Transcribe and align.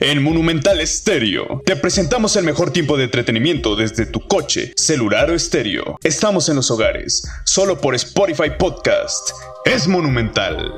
En 0.00 0.22
Monumental 0.22 0.80
Estéreo 0.80 1.60
te 1.66 1.74
presentamos 1.74 2.36
el 2.36 2.44
mejor 2.44 2.70
tiempo 2.70 2.96
de 2.96 3.04
entretenimiento 3.04 3.74
desde 3.74 4.06
tu 4.06 4.20
coche, 4.28 4.72
celular 4.76 5.28
o 5.28 5.34
estéreo. 5.34 5.98
Estamos 6.04 6.48
en 6.48 6.54
los 6.54 6.70
hogares, 6.70 7.28
solo 7.44 7.80
por 7.80 7.96
Spotify 7.96 8.50
Podcast. 8.56 9.30
Es 9.64 9.88
Monumental. 9.88 10.72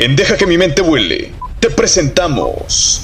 En 0.00 0.16
Deja 0.16 0.38
que 0.38 0.46
mi 0.46 0.56
mente 0.56 0.80
vuele, 0.80 1.30
te 1.58 1.68
presentamos 1.68 3.02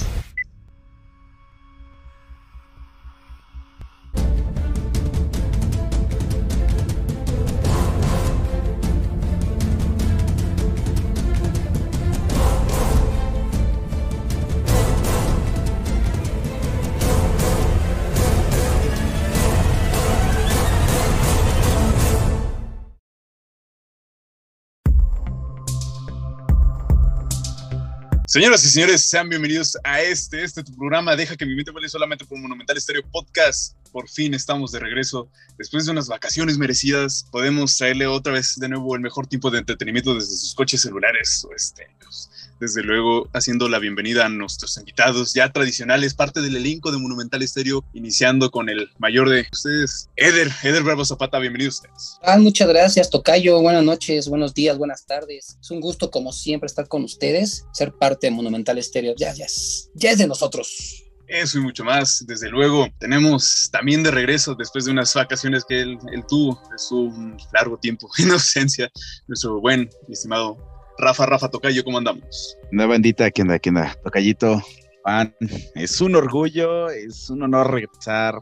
Señoras 28.37 28.62
y 28.66 28.68
señores, 28.68 29.01
sean 29.01 29.30
bienvenidos 29.30 29.79
a 29.82 30.02
este, 30.02 30.45
este 30.45 30.62
programa. 30.62 31.16
Deja 31.16 31.38
que 31.38 31.46
mi 31.46 31.54
mente 31.54 31.70
vuele 31.70 31.88
solamente 31.88 32.26
por 32.26 32.38
Monumental 32.38 32.76
Estéreo 32.76 33.02
Podcast. 33.10 33.74
Por 33.90 34.10
fin 34.10 34.34
estamos 34.34 34.73
de 34.73 34.79
regreso. 34.79 35.30
Después 35.56 35.87
de 35.87 35.92
unas 35.92 36.06
vacaciones 36.09 36.59
merecidas, 36.59 37.26
podemos 37.32 37.74
traerle 37.79 38.07
otra 38.07 38.34
vez 38.34 38.57
de 38.57 38.68
nuevo 38.68 38.95
el 38.95 39.01
mejor 39.01 39.26
tipo 39.26 39.51
de 39.51 39.60
entretenimiento 39.60 40.14
desde 40.14 40.37
sus 40.37 40.54
coches 40.54 40.82
celulares 40.82 41.46
o 41.48 41.54
estéreos 41.54 42.29
desde 42.60 42.82
luego 42.82 43.29
haciendo 43.32 43.68
la 43.68 43.79
bienvenida 43.79 44.26
a 44.26 44.29
nuestros 44.29 44.76
invitados 44.79 45.35
ya 45.35 45.52
tradicionales, 45.52 46.15
parte 46.15 46.40
del 46.40 46.57
elenco 46.57 46.90
de 46.90 46.98
Monumental 46.98 47.43
Estéreo, 47.43 47.85
iniciando 47.93 48.51
con 48.51 48.68
el 48.68 48.90
mayor 48.98 49.29
de 49.29 49.46
ustedes, 49.52 50.09
Eder, 50.16 50.51
Eder 50.63 50.82
Bravo 50.82 51.04
Zapata, 51.04 51.38
bienvenidos 51.38 51.76
ustedes. 51.76 52.18
Ah, 52.23 52.38
muchas 52.38 52.68
gracias, 52.68 53.10
Tocayo, 53.10 53.60
buenas 53.60 53.85
noches, 53.85 54.29
buenos 54.29 54.54
días, 54.54 54.79
buenas 54.79 55.04
tardes. 55.07 55.59
Es 55.60 55.71
un 55.71 55.80
gusto 55.80 56.10
como 56.10 56.32
siempre 56.32 56.66
estar 56.66 56.88
con 56.88 57.04
ustedes, 57.04 57.66
ser 57.73 57.93
parte 57.93 58.29
de 58.29 58.30
Monumental 58.30 58.79
Estéreo, 58.79 59.15
ya, 59.16 59.32
ya, 59.35 59.45
es, 59.45 59.91
ya 59.95 60.10
es 60.10 60.18
de 60.18 60.26
nosotros. 60.26 61.02
Eso 61.29 61.59
y 61.59 61.60
mucho 61.60 61.85
más. 61.85 62.24
Desde 62.26 62.48
luego, 62.48 62.87
tenemos 63.01 63.68
también 63.73 64.04
de 64.04 64.12
regreso, 64.12 64.54
después 64.54 64.84
de 64.84 64.93
unas 64.93 65.12
vacaciones 65.12 65.65
que 65.69 65.81
él, 65.81 65.98
él 66.12 66.25
tuvo, 66.28 66.60
es 66.75 66.91
un 66.93 67.37
largo 67.53 67.76
tiempo 67.78 68.09
en 68.19 68.31
ausencia, 68.31 68.91
nuestro 69.26 69.60
buen 69.60 69.91
y 70.09 70.12
estimado 70.12 70.75
Rafa, 70.98 71.26
Rafa 71.26 71.50
Tocayo, 71.50 71.84
¿cómo 71.84 71.98
andamos? 71.98 72.56
Una 72.72 72.86
bandita, 72.86 73.30
¿qué 73.30 73.42
onda? 73.42 73.58
¿Qué 73.58 73.69
onda? 73.69 73.94
Tocayito, 74.02 74.62
Juan, 75.02 75.34
es 75.75 76.00
un 76.00 76.16
orgullo, 76.16 76.88
es 76.88 77.28
un 77.28 77.42
honor 77.42 77.70
regresar 77.70 78.41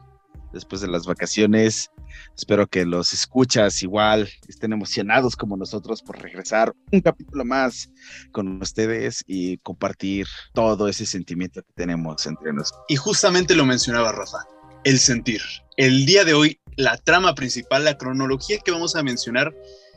después 0.53 0.79
de 0.79 0.87
las 0.87 1.05
vacaciones. 1.05 1.91
Espero 2.37 2.65
que 2.65 2.85
los 2.85 3.11
escuchas 3.11 3.83
igual 3.83 4.29
estén 4.47 4.71
emocionados 4.71 5.35
como 5.35 5.57
nosotros 5.57 6.01
por 6.01 6.17
regresar 6.21 6.73
un 6.93 7.01
capítulo 7.01 7.43
más 7.43 7.89
con 8.31 8.61
ustedes 8.61 9.21
y 9.27 9.57
compartir 9.57 10.25
todo 10.53 10.87
ese 10.87 11.05
sentimiento 11.05 11.61
que 11.61 11.73
tenemos 11.75 12.25
entre 12.25 12.53
nosotros. 12.53 12.85
Y 12.87 12.95
justamente 12.95 13.53
lo 13.53 13.65
mencionaba 13.65 14.13
Rafa, 14.13 14.37
el 14.85 14.99
sentir. 14.99 15.41
El 15.75 16.05
día 16.05 16.23
de 16.23 16.33
hoy, 16.33 16.61
la 16.77 16.95
trama 16.95 17.35
principal, 17.35 17.83
la 17.83 17.97
cronología 17.97 18.59
que 18.63 18.71
vamos 18.71 18.95
a 18.95 19.03
mencionar 19.03 19.53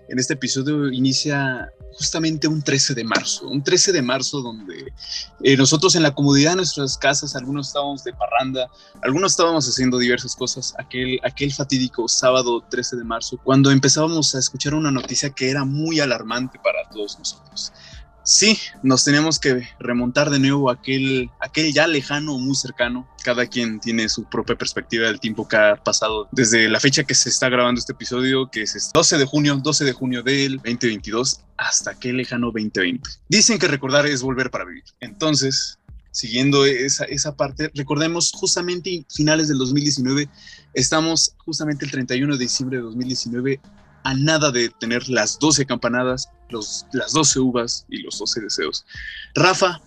en 0.09 0.19
este 0.19 0.35
episodio 0.35 0.91
inicia 0.91 1.71
justamente 1.93 2.47
un 2.49 2.63
13 2.63 2.95
de 2.95 3.05
marzo, 3.05 3.49
un 3.49 3.63
13 3.63 3.93
de 3.93 4.03
marzo 4.03 4.41
donde 4.41 4.93
eh, 5.43 5.57
nosotros 5.57 5.95
en 5.97 6.03
la 6.03 6.15
comodidad 6.15 6.53
de 6.53 6.57
nuestras 6.57 6.97
casas, 6.97 7.35
algunos 7.35 7.69
estábamos 7.69 8.05
de 8.05 8.13
parranda, 8.13 8.69
algunos 9.03 9.33
estábamos 9.33 9.69
haciendo 9.69 9.99
diversas 9.99 10.37
cosas, 10.37 10.75
aquel, 10.79 11.19
aquel 11.25 11.53
fatídico 11.53 12.09
sábado 12.09 12.65
13 12.71 12.97
de 12.97 13.05
marzo, 13.05 13.39
cuando 13.43 13.71
empezábamos 13.71 14.35
a 14.35 14.39
escuchar 14.39 14.75
una 14.75 14.91
noticia 14.91 15.31
que 15.31 15.51
era 15.51 15.65
muy 15.65 16.01
alarmante 16.01 16.59
para 16.63 16.89
todos 16.91 17.19
nosotros. 17.19 17.73
Sí, 18.29 18.59
nos 18.83 19.05
tenemos 19.05 19.39
que 19.39 19.67
remontar 19.81 20.29
de 20.29 20.39
nuevo 20.39 20.69
a 20.69 20.75
aquel, 20.75 21.31
aquel 21.41 21.73
ya 21.73 21.87
lejano 21.87 22.35
o 22.35 22.39
muy 22.39 22.55
cercano. 22.55 23.09
Cada 23.25 23.47
quien 23.47 23.81
tiene 23.81 24.07
su 24.11 24.25
propia 24.25 24.55
perspectiva 24.55 25.07
del 25.07 25.19
tiempo 25.19 25.49
que 25.49 25.57
ha 25.57 25.77
pasado 25.77 26.29
desde 26.31 26.69
la 26.69 26.79
fecha 26.79 27.05
que 27.05 27.15
se 27.15 27.31
está 27.31 27.49
grabando 27.49 27.79
este 27.79 27.95
episodio, 27.95 28.51
que 28.51 28.61
es 28.61 28.91
12 28.93 29.17
de 29.17 29.25
junio, 29.25 29.57
12 29.57 29.83
de 29.87 29.93
junio 29.95 30.23
del 30.23 30.57
2022, 30.57 31.41
hasta 31.57 31.93
aquel 31.93 32.19
lejano 32.19 32.49
2020. 32.49 33.09
Dicen 33.31 33.59
que 33.59 33.67
recordar 33.67 34.05
es 34.05 34.21
volver 34.21 34.51
para 34.51 34.67
vivir. 34.67 34.85
Entonces, 35.01 35.79
siguiendo 36.11 36.67
esa, 36.67 37.05
esa 37.05 37.35
parte, 37.35 37.71
recordemos 37.75 38.33
justamente 38.33 39.07
finales 39.09 39.49
del 39.49 39.57
2019, 39.57 40.29
estamos 40.75 41.35
justamente 41.39 41.87
el 41.87 41.91
31 41.91 42.37
de 42.37 42.45
diciembre 42.45 42.77
de 42.77 42.83
2019 42.85 43.61
a 44.05 44.15
nada 44.15 44.51
de 44.51 44.71
tener 44.81 45.09
las 45.09 45.39
12 45.39 45.67
campanadas, 45.67 46.31
los, 46.51 46.87
las 46.93 47.13
12 47.13 47.41
uvas 47.41 47.87
y 47.89 48.03
los 48.03 48.19
12 48.19 48.41
deseos. 48.41 48.87
Rafa, 49.35 49.81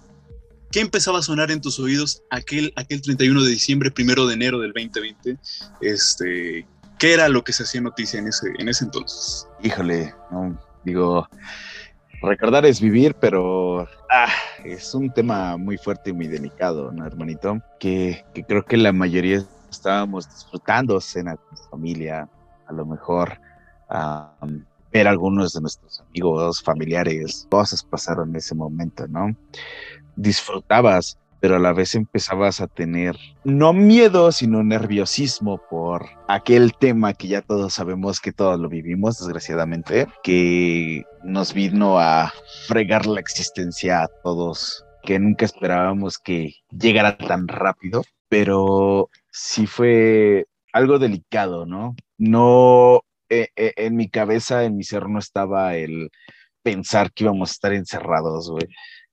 ¿qué 0.71 0.79
empezaba 0.79 1.19
a 1.19 1.23
sonar 1.23 1.51
en 1.51 1.61
tus 1.61 1.79
oídos 1.79 2.23
aquel, 2.29 2.73
aquel 2.75 3.01
31 3.01 3.43
de 3.43 3.49
diciembre, 3.49 3.91
primero 3.91 4.27
de 4.27 4.33
enero 4.33 4.59
del 4.59 4.73
2020? 4.73 5.37
Este, 5.81 6.65
¿Qué 7.01 7.13
era 7.13 7.29
lo 7.29 7.43
que 7.43 7.51
se 7.51 7.63
hacía 7.63 7.81
noticia 7.81 8.19
en 8.19 8.27
ese, 8.27 8.47
en 8.59 8.69
ese 8.69 8.85
entonces? 8.85 9.47
Híjole, 9.63 10.13
digo, 10.85 11.27
recordar 12.21 12.65
es 12.65 12.79
vivir, 12.79 13.15
pero 13.15 13.87
ah, 14.11 14.31
es 14.63 14.93
un 14.93 15.11
tema 15.11 15.57
muy 15.57 15.77
fuerte 15.77 16.11
y 16.11 16.13
muy 16.13 16.27
delicado, 16.27 16.91
¿no, 16.91 17.05
hermanito? 17.05 17.59
Que, 17.79 18.23
que 18.35 18.43
creo 18.43 18.63
que 18.63 18.77
la 18.77 18.93
mayoría 18.93 19.43
estábamos 19.71 20.29
disfrutando 20.29 21.01
cena 21.01 21.37
con 21.37 21.57
familia, 21.71 22.29
a 22.67 22.73
lo 22.73 22.85
mejor 22.85 23.39
ver 24.91 25.07
algunos 25.07 25.53
de 25.53 25.61
nuestros 25.61 26.01
amigos, 26.01 26.61
familiares, 26.61 27.47
cosas 27.49 27.83
pasaron 27.83 28.29
en 28.29 28.37
ese 28.37 28.55
momento, 28.55 29.07
¿no? 29.07 29.35
Disfrutabas, 30.15 31.17
pero 31.39 31.55
a 31.55 31.59
la 31.59 31.73
vez 31.73 31.95
empezabas 31.95 32.61
a 32.61 32.67
tener 32.67 33.17
no 33.43 33.73
miedo, 33.73 34.31
sino 34.31 34.63
nerviosismo 34.63 35.59
por 35.69 36.05
aquel 36.27 36.73
tema 36.77 37.13
que 37.13 37.27
ya 37.27 37.41
todos 37.41 37.73
sabemos 37.73 38.19
que 38.19 38.31
todos 38.31 38.59
lo 38.59 38.69
vivimos, 38.69 39.17
desgraciadamente, 39.19 40.07
que 40.23 41.03
nos 41.23 41.53
vino 41.53 41.99
a 41.99 42.31
fregar 42.67 43.05
la 43.05 43.19
existencia 43.19 44.03
a 44.03 44.07
todos, 44.23 44.85
que 45.03 45.19
nunca 45.19 45.45
esperábamos 45.45 46.17
que 46.19 46.53
llegara 46.69 47.17
tan 47.17 47.47
rápido, 47.47 48.03
pero 48.29 49.09
sí 49.31 49.65
fue 49.65 50.45
algo 50.73 50.99
delicado, 50.99 51.65
¿no? 51.65 51.95
No 52.17 53.01
eh, 53.31 53.47
eh, 53.55 53.73
en 53.77 53.95
mi 53.95 54.09
cabeza, 54.09 54.65
en 54.65 54.75
mi 54.75 54.83
ser, 54.83 55.07
no 55.07 55.17
estaba 55.19 55.75
el 55.77 56.09
pensar 56.63 57.13
que 57.13 57.23
íbamos 57.23 57.49
a 57.49 57.53
estar 57.53 57.73
encerrados, 57.73 58.51
güey. 58.51 58.67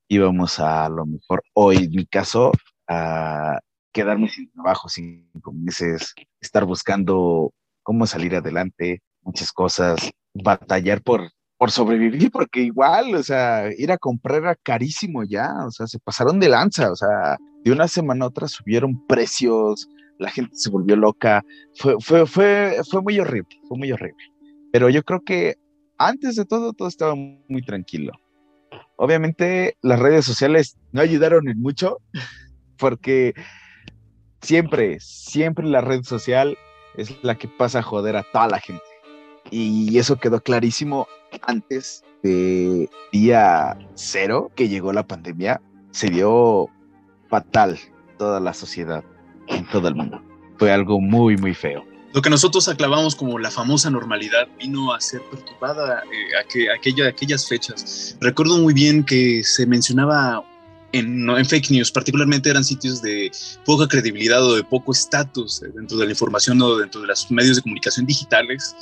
Íbamos 0.09 0.59
a, 0.59 0.89
lo 0.89 1.07
mejor, 1.07 1.45
hoy, 1.55 1.77
en 1.85 1.91
mi 1.93 2.05
caso, 2.05 2.53
a 2.89 3.61
quedarme 3.93 4.29
sin 4.29 4.51
trabajo 4.51 4.89
cinco 4.89 5.53
meses, 5.53 6.15
estar 6.41 6.65
buscando 6.65 7.53
cómo 7.85 8.09
salir 8.09 8.35
adelante, 8.35 9.03
muchas 9.23 9.53
cosas, 9.53 10.11
batallar 10.35 11.01
por, 11.01 11.31
por 11.57 11.71
sobrevivir, 11.71 12.31
porque 12.33 12.63
igual, 12.63 13.15
o 13.15 13.23
sea, 13.23 13.71
ir 13.77 13.93
a 13.93 13.99
comprar 13.99 14.39
era 14.39 14.57
carísimo 14.57 15.23
ya, 15.23 15.53
o 15.65 15.71
sea, 15.71 15.87
se 15.87 16.01
pasaron 16.01 16.41
de 16.41 16.49
lanza, 16.49 16.91
o 16.91 16.97
sea, 16.97 17.37
de 17.63 17.71
una 17.71 17.87
semana 17.87 18.25
a 18.25 18.29
otra 18.29 18.49
subieron 18.49 19.07
precios, 19.07 19.89
la 20.19 20.31
gente 20.31 20.57
se 20.57 20.71
volvió 20.71 20.97
loca, 20.97 21.45
fue, 21.77 21.97
fue, 22.01 22.27
fue, 22.27 22.81
fue 22.89 23.03
muy 23.03 23.19
horrible, 23.21 23.61
fue 23.69 23.79
muy 23.79 23.93
horrible. 23.93 24.25
Pero 24.73 24.89
yo 24.89 25.03
creo 25.03 25.21
que 25.25 25.57
antes 25.97 26.37
de 26.37 26.45
todo, 26.45 26.73
todo 26.73 26.89
estaba 26.89 27.15
muy 27.15 27.63
tranquilo. 27.65 28.13
Obviamente 28.97 29.77
las 29.83 29.99
redes 29.99 30.25
sociales 30.25 30.77
no 30.93 31.01
ayudaron 31.01 31.49
en 31.49 31.61
mucho, 31.61 31.99
porque 32.79 33.35
siempre, 34.43 34.99
siempre 35.01 35.67
la 35.67 35.81
red 35.81 36.03
social 36.03 36.57
es 36.97 37.23
la 37.23 37.37
que 37.37 37.49
pasa 37.49 37.81
a 37.81 37.83
joder 37.83 38.17
a 38.17 38.25
toda 38.25 38.49
la 38.49 38.59
gente. 38.59 38.83
Y 39.51 39.97
eso 39.99 40.17
quedó 40.17 40.41
clarísimo 40.43 41.07
antes 41.43 42.05
de 42.23 42.91
día 43.13 43.79
cero 43.95 44.51
que 44.55 44.69
llegó 44.69 44.93
la 44.93 45.07
pandemia. 45.07 45.63
Se 45.91 46.11
dio 46.11 46.69
fatal 47.29 47.79
toda 48.19 48.41
la 48.41 48.53
sociedad 48.53 49.05
en 49.49 49.67
todo 49.69 49.89
el 49.89 49.95
mundo. 49.95 50.23
Fue 50.59 50.73
algo 50.73 51.01
muy, 51.01 51.37
muy 51.37 51.55
feo. 51.55 51.85
Lo 52.15 52.23
que 52.23 52.31
nosotros 52.31 52.69
aclavamos 52.69 53.15
como 53.15 53.39
la 53.39 53.51
famosa 53.51 53.91
normalidad 53.91 54.49
vino 54.59 54.95
a 54.95 55.01
ser 55.01 55.21
perturbada 55.31 56.03
eh, 56.05 56.73
aquella, 56.75 57.09
aquellas 57.09 57.47
fechas. 57.47 58.17
Recuerdo 58.21 58.59
muy 58.59 58.73
bien 58.73 59.05
que 59.05 59.45
se 59.45 59.67
mencionaba 59.67 60.43
en, 60.93 61.29
en, 61.29 61.45
fake 61.45 61.71
news, 61.71 61.93
particularmente 61.93 62.49
eran 62.49 62.65
sitios 62.65 63.03
de 63.03 63.31
poca 63.67 63.87
credibilidad 63.87 64.43
o 64.43 64.57
de 64.57 64.65
poco 64.65 64.93
estatus 64.93 65.63
dentro 65.75 65.99
de 65.99 66.07
la 66.07 66.13
información 66.13 66.61
o 66.63 66.77
dentro 66.77 67.03
de 67.03 67.09
los 67.09 67.31
medios 67.31 67.57
de 67.57 67.63
comunicación 67.63 68.07
digitales. 68.07 68.75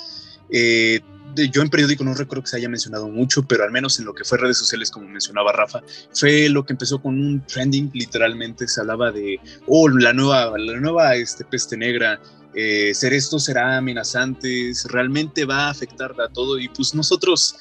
Eh, 0.51 1.01
yo 1.37 1.63
en 1.63 1.71
periódico 1.71 2.05
no 2.05 2.15
recuerdo 2.15 2.43
que 2.43 2.51
se 2.51 2.57
haya 2.57 2.69
mencionado 2.69 3.09
mucho, 3.09 3.43
pero 3.43 3.65
al 3.65 3.71
menos 3.71 3.99
en 3.99 4.05
lo 4.05 4.15
que 4.15 4.25
fue 4.25 4.39
redes 4.39 4.59
sociales, 4.59 4.91
como 4.91 5.09
mencionaba 5.09 5.53
Rafa, 5.53 5.83
fue 6.13 6.49
lo 6.49 6.65
que 6.65 6.73
empezó 6.73 7.01
con 7.01 7.19
un 7.19 7.45
trending, 7.47 7.91
literalmente 7.95 8.67
se 8.69 8.81
hablaba 8.81 9.13
de, 9.13 9.41
oh, 9.67 9.89
la 9.89 10.13
nueva, 10.13 10.59
la 10.59 10.81
nueva 10.81 11.15
este, 11.15 11.45
peste 11.45 11.77
negra, 11.77 12.21
eh, 12.55 12.95
ser 12.95 13.13
esto 13.13 13.39
será 13.39 13.77
amenazante, 13.77 14.73
realmente 14.89 15.45
va 15.45 15.67
a 15.67 15.71
afectar 15.71 16.15
a 16.21 16.29
todo, 16.29 16.59
y 16.59 16.69
pues 16.69 16.95
nosotros, 16.95 17.57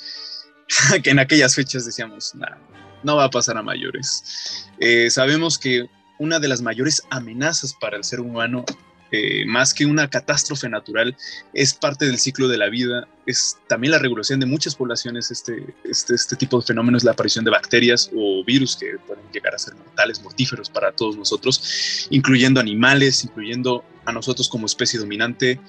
que 1.03 1.09
en 1.09 1.19
aquellas 1.19 1.55
fechas 1.55 1.85
decíamos, 1.85 2.33
nada, 2.35 2.57
no 3.03 3.17
va 3.17 3.25
a 3.25 3.29
pasar 3.29 3.57
a 3.57 3.61
mayores. 3.61 4.67
Eh, 4.79 5.09
sabemos 5.09 5.59
que 5.59 5.89
una 6.17 6.39
de 6.39 6.47
las 6.47 6.61
mayores 6.61 7.01
amenazas 7.09 7.73
para 7.73 7.97
el 7.97 8.03
ser 8.03 8.21
humano 8.21 8.63
eh, 9.11 9.45
más 9.45 9.73
que 9.73 9.85
una 9.85 10.09
catástrofe 10.09 10.67
natural, 10.67 11.15
es 11.53 11.73
parte 11.73 12.05
del 12.05 12.17
ciclo 12.17 12.47
de 12.47 12.57
la 12.57 12.69
vida, 12.69 13.07
es 13.25 13.57
también 13.67 13.91
la 13.91 13.99
regulación 13.99 14.39
de 14.39 14.45
muchas 14.45 14.75
poblaciones, 14.75 15.31
este, 15.31 15.75
este, 15.83 16.15
este 16.15 16.35
tipo 16.35 16.59
de 16.59 16.65
fenómenos, 16.65 17.03
la 17.03 17.11
aparición 17.11 17.45
de 17.45 17.51
bacterias 17.51 18.09
o 18.15 18.43
virus 18.43 18.75
que 18.75 18.97
pueden 19.05 19.23
llegar 19.31 19.55
a 19.55 19.59
ser 19.59 19.75
mortales, 19.75 20.21
mortíferos 20.21 20.69
para 20.69 20.91
todos 20.91 21.15
nosotros, 21.15 22.07
incluyendo 22.09 22.59
animales, 22.59 23.23
incluyendo 23.23 23.83
a 24.05 24.11
nosotros 24.11 24.49
como 24.49 24.65
especie 24.65 24.99
dominante. 24.99 25.59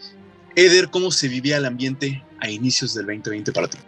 Eder, 0.54 0.88
¿cómo 0.88 1.10
se 1.10 1.28
vivía 1.28 1.58
el 1.58 1.66
ambiente 1.66 2.24
a 2.40 2.50
inicios 2.50 2.94
del 2.94 3.06
2020 3.06 3.52
para 3.52 3.68
ti? 3.68 3.78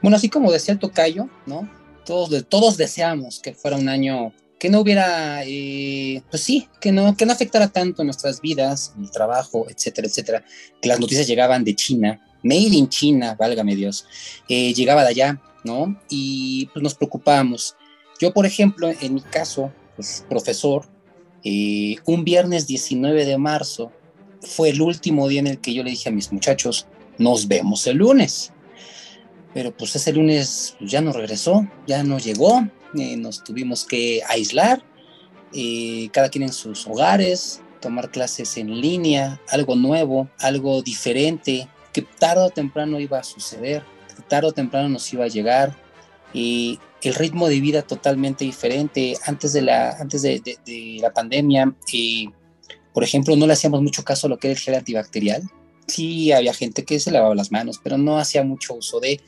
Bueno, 0.00 0.16
así 0.16 0.28
como 0.28 0.50
decía 0.50 0.78
tocayo, 0.78 1.28
¿no? 1.46 1.68
Todos, 2.06 2.44
todos 2.48 2.76
deseamos 2.76 3.40
que 3.40 3.54
fuera 3.54 3.76
un 3.76 3.88
año 3.88 4.32
que 4.58 4.70
no 4.70 4.80
hubiera, 4.80 5.42
eh, 5.44 6.22
pues 6.30 6.42
sí, 6.42 6.68
que 6.80 6.92
no, 6.92 7.16
que 7.16 7.26
no 7.26 7.32
afectara 7.32 7.68
tanto 7.68 8.04
nuestras 8.04 8.40
vidas, 8.40 8.94
el 8.98 9.10
trabajo, 9.10 9.66
etcétera, 9.68 10.08
etcétera, 10.08 10.44
que 10.80 10.88
las 10.88 11.00
noticias 11.00 11.26
llegaban 11.26 11.64
de 11.64 11.74
China, 11.74 12.20
made 12.42 12.74
in 12.74 12.88
China, 12.88 13.34
válgame 13.38 13.74
Dios, 13.74 14.06
eh, 14.48 14.72
llegaba 14.72 15.02
de 15.02 15.08
allá, 15.08 15.42
¿no? 15.64 16.00
Y 16.08 16.66
pues 16.72 16.82
nos 16.82 16.94
preocupábamos. 16.94 17.76
Yo, 18.20 18.32
por 18.32 18.46
ejemplo, 18.46 18.90
en 19.00 19.14
mi 19.14 19.20
caso, 19.22 19.72
pues 19.96 20.24
profesor, 20.28 20.86
eh, 21.42 21.96
un 22.06 22.24
viernes 22.24 22.66
19 22.66 23.24
de 23.24 23.38
marzo 23.38 23.92
fue 24.40 24.70
el 24.70 24.80
último 24.80 25.28
día 25.28 25.40
en 25.40 25.46
el 25.48 25.60
que 25.60 25.74
yo 25.74 25.82
le 25.82 25.90
dije 25.90 26.08
a 26.08 26.12
mis 26.12 26.32
muchachos, 26.32 26.86
nos 27.18 27.48
vemos 27.48 27.86
el 27.86 27.98
lunes. 27.98 28.52
Pero 29.52 29.76
pues 29.76 29.94
ese 29.94 30.12
lunes 30.12 30.76
ya 30.80 31.00
no 31.00 31.12
regresó, 31.12 31.68
ya 31.86 32.02
no 32.02 32.18
llegó, 32.18 32.66
eh, 32.98 33.16
nos 33.16 33.44
tuvimos 33.44 33.84
que 33.84 34.22
aislar, 34.28 34.82
eh, 35.52 36.08
cada 36.12 36.28
quien 36.28 36.44
en 36.44 36.52
sus 36.52 36.86
hogares, 36.86 37.62
tomar 37.80 38.10
clases 38.10 38.56
en 38.56 38.80
línea, 38.80 39.40
algo 39.48 39.76
nuevo, 39.76 40.28
algo 40.38 40.82
diferente, 40.82 41.68
que 41.92 42.02
tarde 42.02 42.42
o 42.42 42.50
temprano 42.50 42.98
iba 42.98 43.18
a 43.18 43.24
suceder, 43.24 43.84
que 44.16 44.22
tarde 44.22 44.48
o 44.48 44.52
temprano 44.52 44.88
nos 44.88 45.12
iba 45.12 45.24
a 45.24 45.28
llegar, 45.28 45.76
y 46.32 46.80
el 47.02 47.14
ritmo 47.14 47.48
de 47.48 47.60
vida 47.60 47.82
totalmente 47.82 48.44
diferente. 48.44 49.16
Antes 49.26 49.52
de 49.52 49.62
la, 49.62 49.90
antes 49.98 50.22
de, 50.22 50.40
la 51.00 51.12
pandemia, 51.12 51.74
y 51.92 52.30
por 52.92 53.04
ejemplo, 53.04 53.36
no 53.36 53.46
le 53.46 53.52
hacíamos 53.52 53.82
mucho 53.82 54.04
caso 54.04 54.26
a 54.26 54.30
lo 54.30 54.38
que 54.38 54.48
era 54.48 54.56
el 54.56 54.60
gel 54.60 54.74
antibacterial. 54.74 55.42
Sí, 55.86 56.32
había 56.32 56.54
gente 56.54 56.84
que 56.84 56.98
se 56.98 57.10
lavaba 57.10 57.34
las 57.34 57.52
manos, 57.52 57.80
pero 57.82 57.98
no 57.98 58.18
hacía 58.18 58.42
mucho 58.42 58.74
uso 58.74 59.00
de 59.00 59.20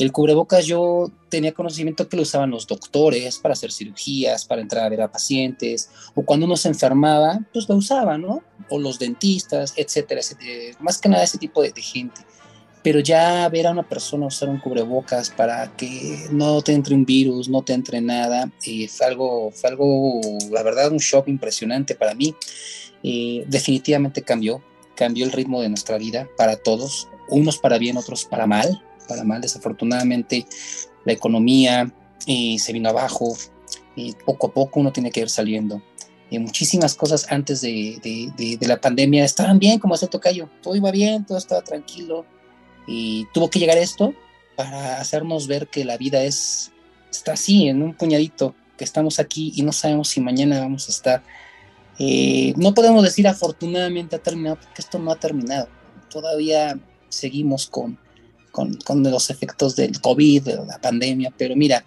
el 0.00 0.12
cubrebocas 0.12 0.64
yo 0.66 1.10
tenía 1.28 1.52
conocimiento 1.52 2.08
que 2.08 2.16
lo 2.16 2.22
usaban 2.22 2.50
los 2.50 2.66
doctores 2.66 3.38
para 3.38 3.52
hacer 3.52 3.70
cirugías, 3.70 4.46
para 4.46 4.62
entrar 4.62 4.84
a 4.84 4.88
ver 4.88 5.02
a 5.02 5.12
pacientes, 5.12 5.90
o 6.14 6.22
cuando 6.22 6.46
uno 6.46 6.56
se 6.56 6.68
enfermaba, 6.68 7.40
pues 7.52 7.68
lo 7.68 7.76
usaban, 7.76 8.22
¿no? 8.22 8.42
O 8.70 8.78
los 8.78 8.98
dentistas, 8.98 9.74
etcétera, 9.76 10.22
más 10.80 10.98
que 10.98 11.08
nada 11.08 11.24
ese 11.24 11.36
tipo 11.36 11.62
de, 11.62 11.72
gente. 11.80 12.22
Pero 12.82 13.00
ya 13.00 13.46
ver 13.50 13.66
a 13.66 13.72
una 13.72 13.86
persona 13.86 14.26
usar 14.26 14.48
un 14.48 14.58
cubrebocas 14.58 15.28
para 15.28 15.76
que 15.76 16.28
no 16.30 16.62
te 16.62 16.72
entre 16.72 16.94
un 16.94 17.04
virus, 17.04 17.50
no 17.50 17.62
te 17.62 17.74
entre 17.74 18.00
nada, 18.00 18.50
eh, 18.66 18.88
fue, 18.88 19.06
algo, 19.06 19.50
fue 19.50 19.68
algo, 19.68 20.20
la 20.50 20.62
verdad, 20.62 20.90
un 20.90 20.98
shock 20.98 21.28
impresionante 21.28 21.94
para 21.94 22.14
mí. 22.14 22.34
Eh, 23.02 23.44
definitivamente 23.48 24.22
cambió, 24.22 24.62
cambió 24.94 25.26
el 25.26 25.32
ritmo 25.32 25.60
de 25.60 25.68
nuestra 25.68 25.98
vida 25.98 26.26
para 26.38 26.56
todos, 26.56 27.08
unos 27.28 27.58
para 27.58 27.76
bien, 27.76 27.98
otros 27.98 28.24
para 28.24 28.46
mal 28.46 28.82
para 29.10 29.24
mal. 29.24 29.40
Desafortunadamente, 29.40 30.46
la 31.04 31.12
economía 31.12 31.92
eh, 32.26 32.56
se 32.58 32.72
vino 32.72 32.88
abajo 32.88 33.36
y 33.96 34.12
poco 34.12 34.46
a 34.46 34.54
poco 34.54 34.80
uno 34.80 34.92
tiene 34.92 35.10
que 35.10 35.20
ir 35.20 35.28
saliendo. 35.28 35.82
Y 36.30 36.38
muchísimas 36.38 36.94
cosas 36.94 37.26
antes 37.28 37.60
de, 37.60 37.98
de, 38.36 38.66
la 38.68 38.80
pandemia 38.80 39.24
estaban 39.24 39.58
bien, 39.58 39.80
como 39.80 39.94
hace 39.94 40.06
Tocayo. 40.06 40.48
Todo 40.62 40.76
iba 40.76 40.92
bien, 40.92 41.26
todo 41.26 41.36
estaba 41.36 41.62
tranquilo. 41.62 42.24
Y 42.86 43.26
tuvo 43.34 43.50
que 43.50 43.58
llegar 43.58 43.78
esto 43.78 44.14
para 44.56 45.00
hacernos 45.00 45.48
ver 45.48 45.66
que 45.66 45.84
la 45.84 45.96
vida 45.96 46.22
es, 46.22 46.70
está 47.10 47.32
así, 47.32 47.66
en 47.66 47.82
un 47.82 47.94
puñadito, 47.94 48.54
que 48.78 48.84
estamos 48.84 49.18
aquí 49.18 49.52
y 49.56 49.62
no 49.62 49.72
sabemos 49.72 50.08
si 50.08 50.20
mañana 50.20 50.60
vamos 50.60 50.88
a 50.88 50.92
estar. 50.92 51.22
Eh, 51.98 52.54
no 52.56 52.74
podemos 52.74 53.02
decir 53.02 53.26
afortunadamente 53.26 54.14
ha 54.14 54.20
terminado, 54.20 54.56
porque 54.56 54.82
esto 54.82 55.00
no 55.00 55.10
ha 55.10 55.16
terminado. 55.16 55.68
Todavía 56.10 56.78
seguimos 57.08 57.66
con, 57.66 57.98
con, 58.50 58.74
con 58.76 59.02
los 59.02 59.30
efectos 59.30 59.76
del 59.76 60.00
COVID, 60.00 60.42
de 60.42 60.56
la 60.66 60.80
pandemia, 60.80 61.32
pero 61.36 61.56
mira, 61.56 61.84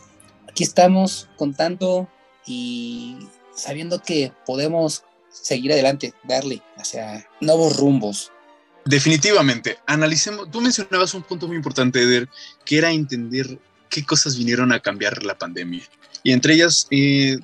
aquí 0.48 0.64
estamos 0.64 1.30
contando 1.38 2.10
y 2.46 3.18
sabiendo 3.56 4.02
que 4.02 4.32
podemos 4.46 5.04
seguir 5.30 5.74
adelante, 5.74 6.14
darle 6.24 6.62
hacia 6.78 7.28
nuevos 7.42 7.78
rumbos. 7.78 8.32
Definitivamente, 8.86 9.78
analicemos, 9.88 10.52
tú 10.52 10.62
mencionabas 10.62 11.14
un 11.14 11.24
punto 11.24 11.48
muy 11.48 11.56
importante, 11.56 12.02
Eder, 12.02 12.28
que 12.66 12.78
era 12.78 12.92
entender 12.92 13.58
qué 13.90 14.06
cosas 14.06 14.38
vinieron 14.38 14.72
a 14.72 14.80
cambiar 14.80 15.24
la 15.24 15.38
pandemia. 15.38 15.84
Y 16.22 16.32
entre 16.32 16.56
ellas, 16.56 16.88
eh, 16.92 17.38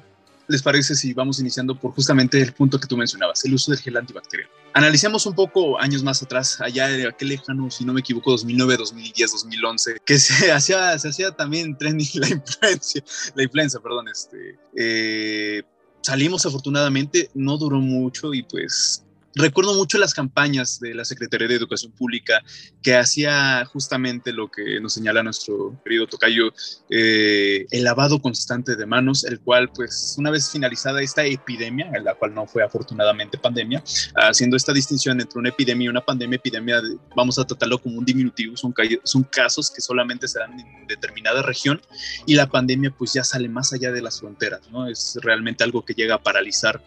¿les 0.50 0.64
parece 0.64 0.96
si 0.96 1.14
vamos 1.14 1.40
iniciando 1.40 1.80
por 1.80 1.94
justamente 1.94 2.42
el 2.42 2.52
punto 2.54 2.80
que 2.80 2.88
tú 2.88 2.98
mencionabas, 2.98 3.46
el 3.46 3.54
uso 3.54 3.72
del 3.72 3.80
gel 3.80 3.96
antibacterial? 3.96 4.50
Analicemos 4.74 5.26
un 5.28 5.36
poco 5.36 5.80
años 5.80 6.04
más 6.04 6.22
atrás, 6.24 6.60
allá 6.60 6.88
de 6.88 7.08
aquel 7.08 7.30
lejano, 7.30 7.70
si 7.70 7.86
no 7.86 7.94
me 7.94 8.02
equivoco, 8.02 8.32
2009, 8.32 8.78
2010, 8.78 9.32
2011, 9.32 9.98
que 10.04 10.18
se 10.18 10.52
hacía, 10.52 10.98
se 10.98 11.10
hacía 11.10 11.32
también 11.32 11.78
trending 11.78 12.10
la 12.16 12.30
influencia, 12.30 13.04
la 13.36 13.44
influenza, 13.44 13.80
perdón, 13.80 14.08
este, 14.10 14.58
eh, 14.76 15.62
salimos 16.02 16.46
afortunadamente, 16.46 17.30
no 17.36 17.58
duró 17.58 17.80
mucho 17.80 18.34
y 18.34 18.44
pues 18.44 19.06
recuerdo 19.36 19.76
mucho 19.76 19.98
las 19.98 20.14
campañas 20.14 20.80
de 20.80 20.94
la 20.94 21.06
Secretaría 21.06 21.48
de 21.48 21.56
Educación 21.56 21.92
Pública 21.92 22.42
que 22.82 22.96
hacía 22.96 23.66
justamente 23.66 24.34
lo 24.34 24.50
que 24.50 24.80
nos 24.80 24.94
señala 24.94 25.24
nuestro 25.24 25.80
querido 25.84 26.08
Tocayo, 26.08 26.52
eh, 26.90 27.66
el 27.72 27.84
lavado 27.84 28.22
constante 28.22 28.76
de 28.76 28.86
manos, 28.86 29.24
el 29.24 29.40
cual 29.40 29.70
pues 29.74 30.16
una 30.18 30.32
vez 30.32 30.50
finalizada 30.52 31.02
esta 31.02 31.26
epidemia, 31.26 31.92
en 31.94 32.04
la 32.04 32.16
cual 32.16 32.34
no 32.34 32.48
fue 32.48 32.64
afortunadamente 32.64 33.38
pandemia, 33.38 33.84
haciendo 34.16 34.58
esta 34.58 34.74
distinción 34.74 35.20
entre 35.22 35.40
una 35.40 35.50
epidemia 35.50 35.86
y 35.86 35.90
una 35.90 36.06
pandemia, 36.06 36.38
epidemia 36.38 36.82
vamos 37.16 37.38
a 37.40 37.46
tratarlo 37.46 37.80
como 37.80 37.98
un 37.98 38.06
diminutivo, 38.06 38.58
son, 38.58 38.74
son 39.04 39.24
casos 39.24 39.72
que 39.72 39.82
solamente 39.82 40.28
se 40.28 40.40
dan 40.40 40.60
en 40.60 40.88
determinada 40.88 41.42
región 41.42 41.82
y 42.26 42.36
la 42.36 42.48
pandemia 42.48 42.92
pues 42.92 43.14
ya 43.14 43.24
sale 43.24 43.50
más 43.50 43.74
allá 43.74 43.92
de 43.92 44.02
las 44.02 44.20
fronteras, 44.20 44.62
¿no? 44.72 44.88
Es 44.88 45.18
realmente 45.22 45.64
algo 45.64 45.84
que 45.86 45.94
llega 45.94 46.16
a 46.16 46.24
paralizar 46.24 46.82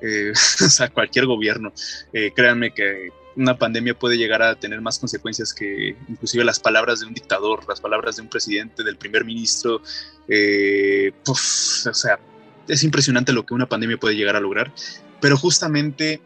eh, 0.00 0.32
a 0.80 0.88
cualquier 0.88 1.26
gobierno. 1.26 1.72
Eh, 2.12 2.32
créanme 2.34 2.72
que 2.72 3.10
una 3.36 3.56
pandemia 3.58 3.98
puede 3.98 4.16
llegar 4.16 4.42
a 4.42 4.54
tener 4.54 4.80
más 4.80 4.98
consecuencias 4.98 5.52
que 5.52 5.94
inclusive 6.08 6.42
las 6.44 6.58
palabras 6.58 7.00
de 7.00 7.06
un 7.06 7.14
dictador, 7.14 7.68
las 7.68 7.80
palabras 7.80 8.16
de 8.16 8.22
un 8.22 8.28
presidente, 8.28 8.82
del 8.82 8.96
primer 8.96 9.24
ministro. 9.24 9.82
Eh, 10.28 11.12
o 11.26 11.34
sea, 11.34 12.18
es 12.66 12.82
impresionante 12.82 13.32
lo 13.32 13.44
que 13.44 13.54
una 13.54 13.68
pandemia 13.68 13.98
puede 13.98 14.16
llegar 14.16 14.36
a 14.36 14.40
lograr, 14.40 14.72
pero 15.20 15.36
justamente 15.36 16.20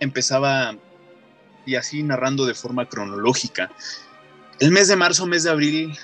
empezaba, 0.00 0.76
y 1.64 1.76
así 1.76 2.02
narrando 2.02 2.44
de 2.44 2.54
forma 2.54 2.88
cronológica, 2.88 3.70
el 4.58 4.72
mes 4.72 4.88
de 4.88 4.96
marzo, 4.96 5.26
mes 5.26 5.44
de 5.44 5.50
abril, 5.50 5.96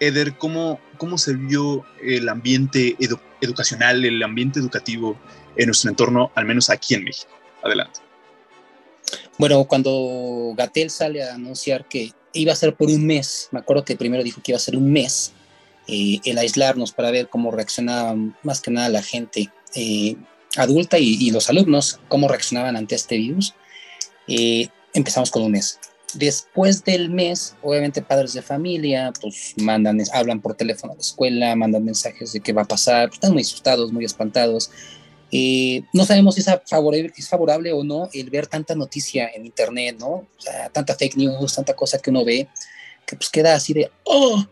Eder, 0.00 0.36
¿cómo, 0.36 0.80
cómo 0.96 1.18
se 1.18 1.34
vio 1.34 1.84
el 2.02 2.28
ambiente 2.28 2.96
educacional, 3.40 4.04
el 4.04 4.22
ambiente 4.22 4.58
educativo 4.58 5.16
en 5.56 5.66
nuestro 5.66 5.90
entorno, 5.90 6.30
al 6.34 6.46
menos 6.46 6.70
aquí 6.70 6.94
en 6.94 7.04
México? 7.04 7.30
Adelante. 7.62 8.00
Bueno, 9.38 9.64
cuando 9.64 10.52
Gatel 10.56 10.90
sale 10.90 11.22
a 11.22 11.34
anunciar 11.34 11.86
que 11.88 12.12
iba 12.32 12.52
a 12.52 12.56
ser 12.56 12.74
por 12.74 12.88
un 12.88 13.06
mes, 13.06 13.48
me 13.52 13.60
acuerdo 13.60 13.84
que 13.84 13.96
primero 13.96 14.22
dijo 14.22 14.42
que 14.42 14.52
iba 14.52 14.56
a 14.56 14.60
ser 14.60 14.76
un 14.76 14.92
mes, 14.92 15.32
eh, 15.86 16.20
el 16.24 16.38
aislarnos 16.38 16.92
para 16.92 17.10
ver 17.10 17.28
cómo 17.28 17.50
reaccionaba 17.50 18.14
más 18.42 18.60
que 18.60 18.70
nada 18.70 18.88
la 18.88 19.02
gente 19.02 19.50
eh, 19.74 20.16
adulta 20.56 20.98
y, 20.98 21.30
los 21.30 21.48
alumnos, 21.48 22.00
cómo 22.08 22.28
reaccionaban 22.28 22.76
ante 22.76 22.94
este 22.94 23.16
virus, 23.16 23.54
eh, 24.28 24.68
empezamos 24.94 25.30
con 25.30 25.42
un 25.42 25.52
mes. 25.52 25.78
Después 26.14 26.84
del 26.84 27.08
mes, 27.08 27.54
obviamente 27.62 28.02
padres 28.02 28.32
de 28.32 28.42
familia, 28.42 29.12
pues 29.20 29.54
mandan, 29.56 30.00
hablan 30.12 30.40
por 30.40 30.54
teléfono 30.54 30.92
a 30.92 30.96
la 30.96 31.00
escuela, 31.00 31.54
mandan 31.54 31.84
mensajes 31.84 32.32
de 32.32 32.40
qué 32.40 32.52
va 32.52 32.62
a 32.62 32.68
pasar, 32.68 33.08
pues, 33.08 33.16
están 33.16 33.32
muy 33.32 33.42
asustados, 33.42 33.92
muy 33.92 34.04
espantados. 34.04 34.70
Eh, 35.32 35.82
no 35.92 36.04
sabemos 36.04 36.34
si 36.34 36.40
es 36.40 36.48
favorable, 36.66 37.12
es 37.16 37.28
favorable 37.28 37.72
o 37.72 37.84
no 37.84 38.08
el 38.12 38.30
ver 38.30 38.46
tanta 38.46 38.74
noticia 38.74 39.30
en 39.34 39.46
internet, 39.46 39.96
¿no? 39.98 40.08
O 40.08 40.28
sea, 40.38 40.68
tanta 40.70 40.94
fake 40.94 41.16
news, 41.16 41.54
tanta 41.54 41.74
cosa 41.74 41.98
que 41.98 42.10
uno 42.10 42.24
ve, 42.24 42.48
que 43.06 43.16
pues 43.16 43.30
queda 43.30 43.54
así 43.54 43.72
de, 43.72 43.90
oh, 44.04 44.44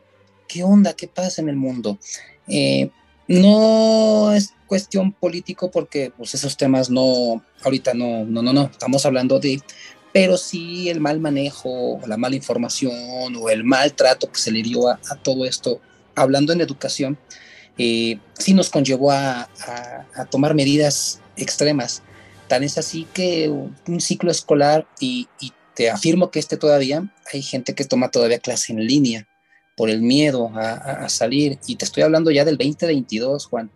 ¿qué 0.47 0.62
onda? 0.62 0.94
¿Qué 0.94 1.08
pasa 1.08 1.42
en 1.42 1.49
el 1.49 1.56
mundo? 1.56 1.99
Eh, 2.47 2.90
no 3.28 4.32
es 4.32 4.54
cuestión 4.66 5.12
político 5.12 5.70
porque 5.70 6.12
pues 6.16 6.35
esos 6.35 6.56
temas 6.56 6.90
no, 6.90 7.44
ahorita 7.62 7.94
no, 7.94 8.25
no, 8.25 8.42
no, 8.42 8.52
no, 8.52 8.64
estamos 8.64 9.04
hablando 9.04 9.38
de, 9.38 9.61
pero 10.12 10.37
sí 10.37 10.88
el 10.88 11.00
mal 11.00 11.20
manejo, 11.20 12.00
la 12.06 12.16
mala 12.16 12.37
información 12.37 13.37
o 13.37 13.50
el 13.50 13.64
maltrato 13.64 14.30
que 14.32 14.40
se 14.40 14.50
le 14.50 14.62
dio 14.62 14.88
a, 14.88 14.99
todo 15.23 15.44
esto, 15.44 15.80
hablando 16.14 16.52
en 16.52 16.61
educación, 16.61 17.18
eh, 17.78 18.18
sí 18.38 18.54
nos 18.54 18.70
conllevó 18.70 19.12
a, 19.12 19.49
tomar 20.30 20.54
medidas 20.54 21.20
extremas. 21.37 22.02
Tan 22.49 22.64
es 22.64 22.78
así 22.78 23.06
que 23.12 23.49
un 23.49 24.00
ciclo 24.00 24.30
escolar, 24.30 24.87
y, 25.00 25.28
y 25.40 25.52
te 25.78 25.90
afirmo 25.90 26.32
que 26.32 26.40
este 26.40 26.56
todavía, 26.56 27.04
hay 27.32 27.40
gente 27.40 27.75
que 27.75 27.85
toma 27.85 28.11
todavía 28.11 28.40
clase 28.40 28.73
en 28.73 28.85
línea 28.85 29.28
por 29.78 29.90
el 29.90 30.02
miedo 30.02 30.50
a, 30.56 31.08
salir. 31.08 31.56
Y 31.68 31.76
te 31.76 31.85
estoy 31.85 32.02
hablando 32.02 32.32
ya 32.32 32.44
del 32.44 32.58
2022, 32.58 33.47
Juan, 33.47 33.70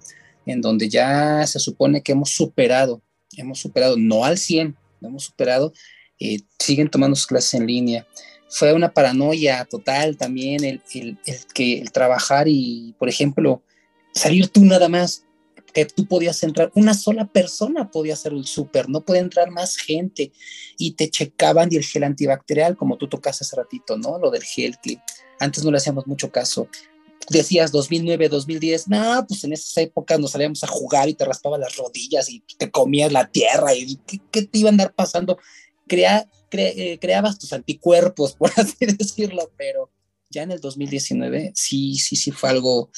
en 0.44 0.60
donde 0.60 0.88
ya 0.88 1.46
se 1.46 1.60
supone 1.60 2.02
que 2.02 2.10
hemos 2.10 2.30
superado, 2.30 3.00
hemos 3.36 3.60
superado, 3.60 3.96
no 3.96 4.24
al 4.24 4.36
100, 4.36 4.76
hemos 5.00 5.22
superado, 5.22 5.72
eh, 6.18 6.40
siguen 6.58 6.90
tomando 6.90 7.14
sus 7.14 7.28
clases 7.28 7.54
en 7.54 7.68
línea. 7.68 8.04
Fue 8.48 8.72
una 8.72 8.92
paranoia 8.92 9.64
total 9.64 10.16
también 10.16 10.64
el, 10.64 10.82
el, 10.92 11.16
que 11.54 11.78
el 11.78 11.92
trabajar 11.92 12.48
y, 12.48 12.96
por 12.98 13.08
ejemplo, 13.08 13.62
salir 14.12 14.48
tú 14.48 14.64
nada 14.64 14.88
más, 14.88 15.24
que 15.72 15.86
tú 15.86 16.06
podías 16.06 16.42
entrar, 16.42 16.70
una 16.74 16.94
sola 16.94 17.26
persona 17.26 17.90
podía 17.90 18.14
hacer 18.14 18.32
el 18.32 18.44
súper, 18.46 18.88
no 18.88 19.00
podía 19.00 19.22
entrar 19.22 19.50
más 19.50 19.76
gente 19.76 20.32
y 20.76 20.92
te 20.92 21.10
checaban 21.10 21.68
y 21.70 21.76
el 21.76 21.84
gel 21.84 22.04
antibacterial, 22.04 22.76
como 22.76 22.98
tú 22.98 23.08
tocaste 23.08 23.44
hace 23.44 23.56
ratito, 23.56 23.96
¿no? 23.96 24.18
Lo 24.18 24.30
del 24.30 24.42
gel 24.42 24.76
que 24.82 24.98
antes 25.40 25.64
no 25.64 25.70
le 25.70 25.78
hacíamos 25.78 26.06
mucho 26.06 26.30
caso. 26.30 26.68
Decías 27.30 27.70
2009, 27.72 28.28
2010, 28.28 28.88
no, 28.88 29.24
pues 29.26 29.44
en 29.44 29.52
esas 29.52 29.76
épocas 29.78 30.18
nos 30.18 30.32
salíamos 30.32 30.62
a 30.64 30.66
jugar 30.66 31.08
y 31.08 31.14
te 31.14 31.24
raspaba 31.24 31.56
las 31.56 31.76
rodillas 31.76 32.28
y 32.28 32.42
te 32.58 32.70
comías 32.70 33.12
la 33.12 33.30
tierra 33.30 33.74
y 33.74 33.96
¿qué, 34.30 34.42
te 34.42 34.58
iba 34.58 34.68
a 34.68 34.72
andar 34.72 34.92
pasando? 34.92 35.38
Crea, 35.86 36.28
eh, 36.50 36.98
creabas 37.00 37.38
tus 37.38 37.52
anticuerpos, 37.52 38.34
por 38.38 38.50
así 38.56 38.86
decirlo, 38.86 39.50
pero 39.56 39.90
ya 40.30 40.42
en 40.42 40.50
el 40.50 40.60
2019 40.60 41.52
sí, 41.54 41.96
sí, 41.96 42.16
sí 42.16 42.30
fue 42.32 42.50
algo 42.50 42.90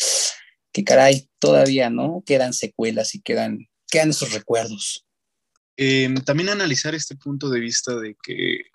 que 0.74 0.84
caray, 0.84 1.30
todavía, 1.38 1.88
¿no? 1.88 2.22
Quedan 2.26 2.52
secuelas 2.52 3.14
y 3.14 3.22
quedan, 3.22 3.68
quedan 3.88 4.10
esos 4.10 4.34
recuerdos. 4.34 5.06
Em, 5.78 6.16
también 6.16 6.50
analizar 6.50 6.94
este 6.94 7.16
punto 7.16 7.48
de 7.48 7.60
vista 7.60 7.96
de 7.96 8.14
que 8.22 8.66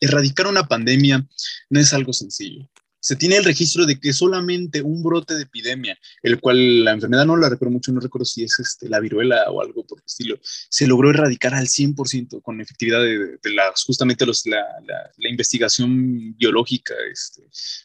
erradicar 0.00 0.46
una 0.46 0.68
pandemia 0.68 1.26
no 1.70 1.80
es 1.80 1.94
algo 1.94 2.12
sencillo 2.12 2.68
se 3.06 3.14
tiene 3.14 3.36
el 3.36 3.44
registro 3.44 3.86
de 3.86 4.00
que 4.00 4.12
solamente 4.12 4.82
un 4.82 5.00
brote 5.00 5.34
de 5.34 5.44
epidemia, 5.44 5.96
el 6.24 6.40
cual 6.40 6.84
la 6.84 6.90
enfermedad 6.90 7.24
no 7.24 7.36
la 7.36 7.48
recuerdo 7.48 7.70
mucho, 7.70 7.92
no 7.92 8.00
recuerdo 8.00 8.24
si 8.24 8.42
es 8.42 8.58
este, 8.58 8.88
la 8.88 8.98
viruela 8.98 9.48
o 9.48 9.62
algo 9.62 9.86
por 9.86 10.00
el 10.00 10.04
estilo, 10.04 10.36
se 10.42 10.88
logró 10.88 11.10
erradicar 11.10 11.54
al 11.54 11.68
100% 11.68 12.42
con 12.42 12.60
efectividad 12.60 13.00
de, 13.00 13.38
justamente 13.86 14.26
los, 14.26 14.44
la, 14.46 14.60
investigación 15.18 16.36
biológica 16.36 16.94
este, 17.12 17.42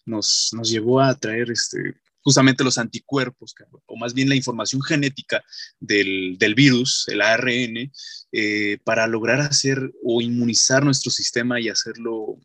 nos, 0.07 0.49
nos 0.53 0.71
llevó 0.71 1.01
a 1.01 1.13
traer 1.13 1.51
este, 1.51 1.93
justamente 2.21 2.63
los 2.63 2.77
anticuerpos, 2.77 3.53
o 3.85 3.97
más 3.97 4.13
bien 4.13 4.29
la 4.29 4.35
información 4.35 4.81
genética 4.81 5.43
del, 5.79 6.37
virus, 6.55 7.05
el 7.07 7.21
ARN, 7.21 7.91
eh, 8.31 8.77
para 8.83 9.07
lograr 9.07 9.41
hacer 9.41 9.91
o 10.03 10.21
inmunizar 10.21 10.83
nuestro 10.83 11.11
sistema 11.11 11.59
y 11.59 11.69
hacerlo 11.69 12.39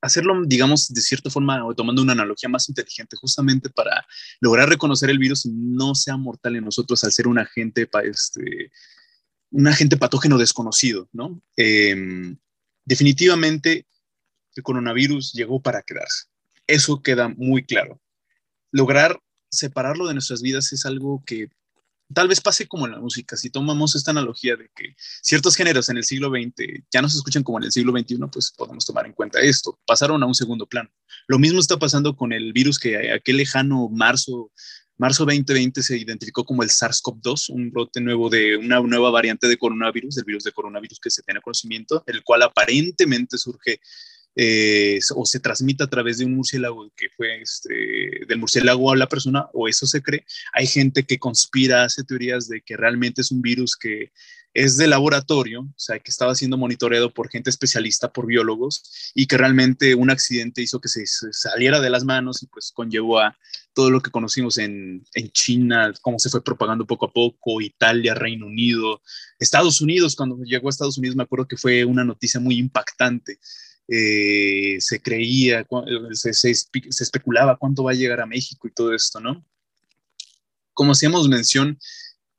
hacerlo, 0.00 0.34
digamos, 0.46 0.88
de 0.88 1.00
cierta 1.00 1.30
forma, 1.30 1.64
o 1.64 1.74
tomando 1.74 2.02
una 2.02 2.12
analogía 2.12 2.48
más 2.48 2.68
inteligente, 2.68 3.16
justamente 3.16 3.68
para 3.70 4.06
lograr 4.40 4.68
reconocer 4.68 5.10
el 5.10 5.18
virus 5.18 5.46
y 5.46 5.50
no 5.50 5.94
sea 5.94 6.16
mortal 6.16 6.56
en 6.56 6.64
nosotros 6.64 7.02
al 7.04 7.12
ser 7.12 7.26
un 7.26 7.38
agente, 7.38 7.88
este, 8.04 8.70
un 9.50 9.66
agente 9.66 9.96
patógeno 9.96 10.38
desconocido, 10.38 11.08
¿no? 11.12 11.40
Em, 11.56 12.36
definitivamente 12.84 13.86
el 14.54 14.62
coronavirus 14.62 15.32
llegó 15.32 15.60
para 15.60 15.82
quedarse. 15.82 16.26
Eso 16.66 17.02
queda 17.02 17.28
muy 17.28 17.64
claro. 17.64 18.00
Lograr 18.70 19.20
separarlo 19.50 20.06
de 20.06 20.14
nuestras 20.14 20.42
vidas 20.42 20.72
es 20.72 20.84
algo 20.84 21.22
que 21.26 21.48
tal 22.12 22.28
vez 22.28 22.40
pase 22.40 22.66
como 22.66 22.86
en 22.86 22.92
la 22.92 23.00
música, 23.00 23.36
si 23.36 23.50
tomamos 23.50 23.94
esta 23.94 24.10
analogía 24.10 24.56
de 24.56 24.70
que 24.74 24.94
ciertos 25.22 25.56
géneros 25.56 25.88
en 25.88 25.98
el 25.98 26.04
siglo 26.04 26.30
XX 26.30 26.84
ya 26.90 27.02
no 27.02 27.08
se 27.08 27.18
escuchan 27.18 27.42
como 27.42 27.58
en 27.58 27.64
el 27.64 27.72
siglo 27.72 27.92
XXI, 27.92 28.18
pues 28.32 28.52
podemos 28.56 28.84
tomar 28.86 29.06
en 29.06 29.12
cuenta 29.12 29.40
esto, 29.40 29.78
pasaron 29.86 30.22
a 30.22 30.26
un 30.26 30.34
segundo 30.34 30.66
plano. 30.66 30.90
Lo 31.26 31.38
mismo 31.38 31.60
está 31.60 31.78
pasando 31.78 32.16
con 32.16 32.32
el 32.32 32.52
virus 32.52 32.78
que 32.78 33.12
aquel 33.12 33.36
lejano 33.36 33.88
marzo, 33.90 34.50
marzo 34.96 35.24
2020 35.26 35.82
se 35.82 35.98
identificó 35.98 36.44
como 36.44 36.62
el 36.62 36.70
SARS-CoV-2, 36.70 37.50
un 37.50 37.70
brote 37.70 38.00
nuevo 38.00 38.30
de 38.30 38.56
una 38.56 38.80
nueva 38.80 39.10
variante 39.10 39.46
de 39.46 39.58
coronavirus, 39.58 40.14
del 40.14 40.24
virus 40.24 40.44
de 40.44 40.52
coronavirus 40.52 40.98
que 41.00 41.10
se 41.10 41.22
tiene 41.22 41.40
conocimiento, 41.40 42.02
el 42.06 42.22
cual 42.24 42.42
aparentemente 42.42 43.36
surge 43.36 43.80
eh, 44.36 45.00
o 45.16 45.26
se 45.26 45.40
transmite 45.40 45.84
a 45.84 45.88
través 45.88 46.18
de 46.18 46.24
un 46.24 46.34
murciélago 46.34 46.90
que 46.96 47.08
fue 47.16 47.40
este, 47.40 48.24
del 48.26 48.38
murciélago 48.38 48.92
a 48.92 48.96
la 48.96 49.08
persona, 49.08 49.48
o 49.52 49.68
eso 49.68 49.86
se 49.86 50.02
cree. 50.02 50.24
Hay 50.52 50.66
gente 50.66 51.04
que 51.04 51.18
conspira, 51.18 51.84
hace 51.84 52.04
teorías 52.04 52.48
de 52.48 52.60
que 52.60 52.76
realmente 52.76 53.22
es 53.22 53.30
un 53.30 53.42
virus 53.42 53.76
que 53.76 54.12
es 54.54 54.76
de 54.76 54.86
laboratorio, 54.86 55.60
o 55.60 55.74
sea, 55.76 55.98
que 55.98 56.10
estaba 56.10 56.34
siendo 56.34 56.56
monitoreado 56.56 57.12
por 57.12 57.28
gente 57.28 57.50
especialista, 57.50 58.12
por 58.12 58.26
biólogos, 58.26 59.12
y 59.14 59.26
que 59.26 59.36
realmente 59.36 59.94
un 59.94 60.10
accidente 60.10 60.62
hizo 60.62 60.80
que 60.80 60.88
se, 60.88 61.04
saliera 61.06 61.80
de 61.80 61.90
las 61.90 62.04
manos 62.04 62.42
y 62.42 62.46
pues 62.46 62.72
conllevó 62.72 63.20
a 63.20 63.36
todo 63.72 63.90
lo 63.90 64.00
que 64.00 64.10
conocimos 64.10 64.58
en, 64.58 65.04
en 65.14 65.30
China, 65.30 65.92
cómo 66.00 66.18
se 66.18 66.30
fue 66.30 66.42
propagando 66.42 66.86
poco 66.86 67.06
a 67.06 67.12
poco, 67.12 67.60
Italia, 67.60 68.14
Reino 68.14 68.46
Unido, 68.46 69.02
Estados 69.38 69.80
Unidos, 69.80 70.16
cuando 70.16 70.42
llegó 70.42 70.68
a 70.68 70.70
Estados 70.70 70.98
Unidos 70.98 71.16
me 71.16 71.22
acuerdo 71.22 71.46
que 71.46 71.56
fue 71.56 71.84
una 71.84 72.04
noticia 72.04 72.40
muy 72.40 72.56
impactante 72.56 73.38
eh, 73.88 74.76
se 74.80 75.00
creía, 75.00 75.66
se, 76.12 76.50
especulaba 76.50 77.56
cuánto 77.56 77.84
va 77.84 77.92
a 77.92 77.94
llegar 77.94 78.20
a 78.20 78.26
México 78.26 78.68
y 78.68 78.72
todo 78.72 78.94
esto, 78.94 79.18
¿no? 79.18 79.44
Como 80.74 80.92
hacíamos 80.92 81.28
mención, 81.28 81.78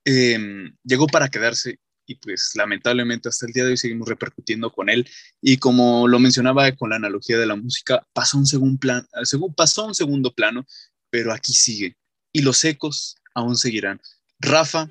em, 0.06 0.76
llegó 0.84 1.08
para 1.08 1.30
quedarse 1.30 1.80
y 2.06 2.16
pues 2.16 2.52
lamentablemente 2.56 3.30
hasta 3.30 3.46
el 3.46 3.54
día 3.54 3.64
de 3.64 3.72
hoy 3.72 3.78
seguimos 3.78 4.08
repercutiendo 4.08 4.72
con 4.72 4.90
él 4.90 5.08
y 5.42 5.58
como 5.58 6.08
lo 6.08 6.20
mencionaba 6.20 6.72
con 6.76 6.92
la 6.92 6.96
analogía 6.96 7.38
de 7.38 7.46
la 7.46 7.56
música, 7.56 8.08
pasó 8.14 8.38
un 8.38 8.46
segundo 8.46 8.80
plano, 8.80 9.08
pasó 9.56 9.86
un 9.86 9.96
segundo 9.96 10.34
plano, 10.34 10.66
pero 11.10 11.34
aquí 11.34 11.54
sigue 11.54 11.98
y 12.32 12.42
los 12.42 12.64
ecos 12.64 13.16
aún 13.34 13.56
seguirán. 13.56 14.02
Rafa, 14.40 14.90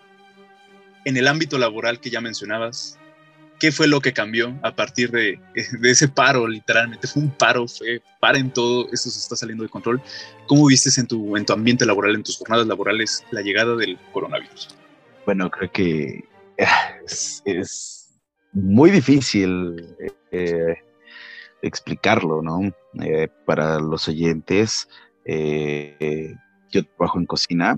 en 1.04 1.16
el 1.16 1.28
ámbito 1.28 1.58
laboral 1.58 2.00
que 2.00 2.10
ya 2.10 2.20
mencionabas, 2.20 2.97
qué 3.58 3.72
fue 3.72 3.88
lo 3.88 4.00
que 4.00 4.12
cambió 4.12 4.58
a 4.62 4.74
partir 4.74 5.10
de, 5.10 5.40
ese 5.82 6.08
paro, 6.08 6.46
literalmente. 6.46 7.06
Fue 7.06 7.22
un 7.22 7.30
paro, 7.30 7.66
fue 7.66 8.00
en 8.34 8.50
todo, 8.50 8.86
esto 8.92 9.10
se 9.10 9.18
está 9.18 9.36
saliendo 9.36 9.64
de 9.64 9.70
control. 9.70 10.00
¿Cómo 10.46 10.66
viste 10.66 10.88
en 11.00 11.06
tu, 11.06 11.36
en 11.36 11.44
tu 11.44 11.52
ambiente 11.52 11.86
laboral, 11.86 12.14
en 12.14 12.22
tus 12.22 12.38
jornadas 12.38 12.66
laborales, 12.66 13.24
la 13.30 13.42
llegada 13.42 13.76
del 13.76 13.98
coronavirus? 14.12 14.68
Bueno, 15.26 15.50
creo 15.50 15.70
que 15.70 16.24
es, 17.06 18.10
muy 18.52 18.90
difícil 18.90 19.94
eh, 20.32 20.76
explicarlo, 21.62 22.42
¿no? 22.42 22.60
Eh, 23.02 23.28
para 23.44 23.78
los 23.78 24.08
oyentes, 24.08 24.88
eh, 25.24 26.34
yo 26.70 26.84
trabajo 26.84 27.18
en 27.18 27.26
cocina 27.26 27.76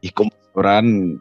y 0.00 0.10
como 0.10 0.30
sabrán, 0.54 1.20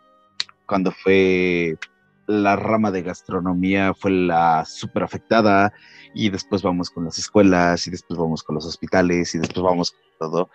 cuando 0.67 0.91
fue 0.91 1.77
la 2.27 2.55
rama 2.55 2.91
de 2.91 3.01
gastronomía 3.01 3.93
fue 3.93 4.11
la 4.11 4.65
súper 4.65 5.03
afectada 5.03 5.73
y 6.13 6.29
después 6.29 6.61
vamos 6.61 6.89
con 6.89 7.05
las 7.05 7.17
escuelas 7.17 7.87
y 7.87 7.91
después 7.91 8.19
vamos 8.19 8.43
con 8.43 8.55
los 8.55 8.65
hospitales 8.65 9.35
y 9.35 9.39
después 9.39 9.63
vamos 9.63 9.91
con 9.91 10.01
todo. 10.29 10.49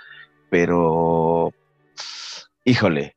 Pero, 0.51 1.53
híjole, 2.65 3.17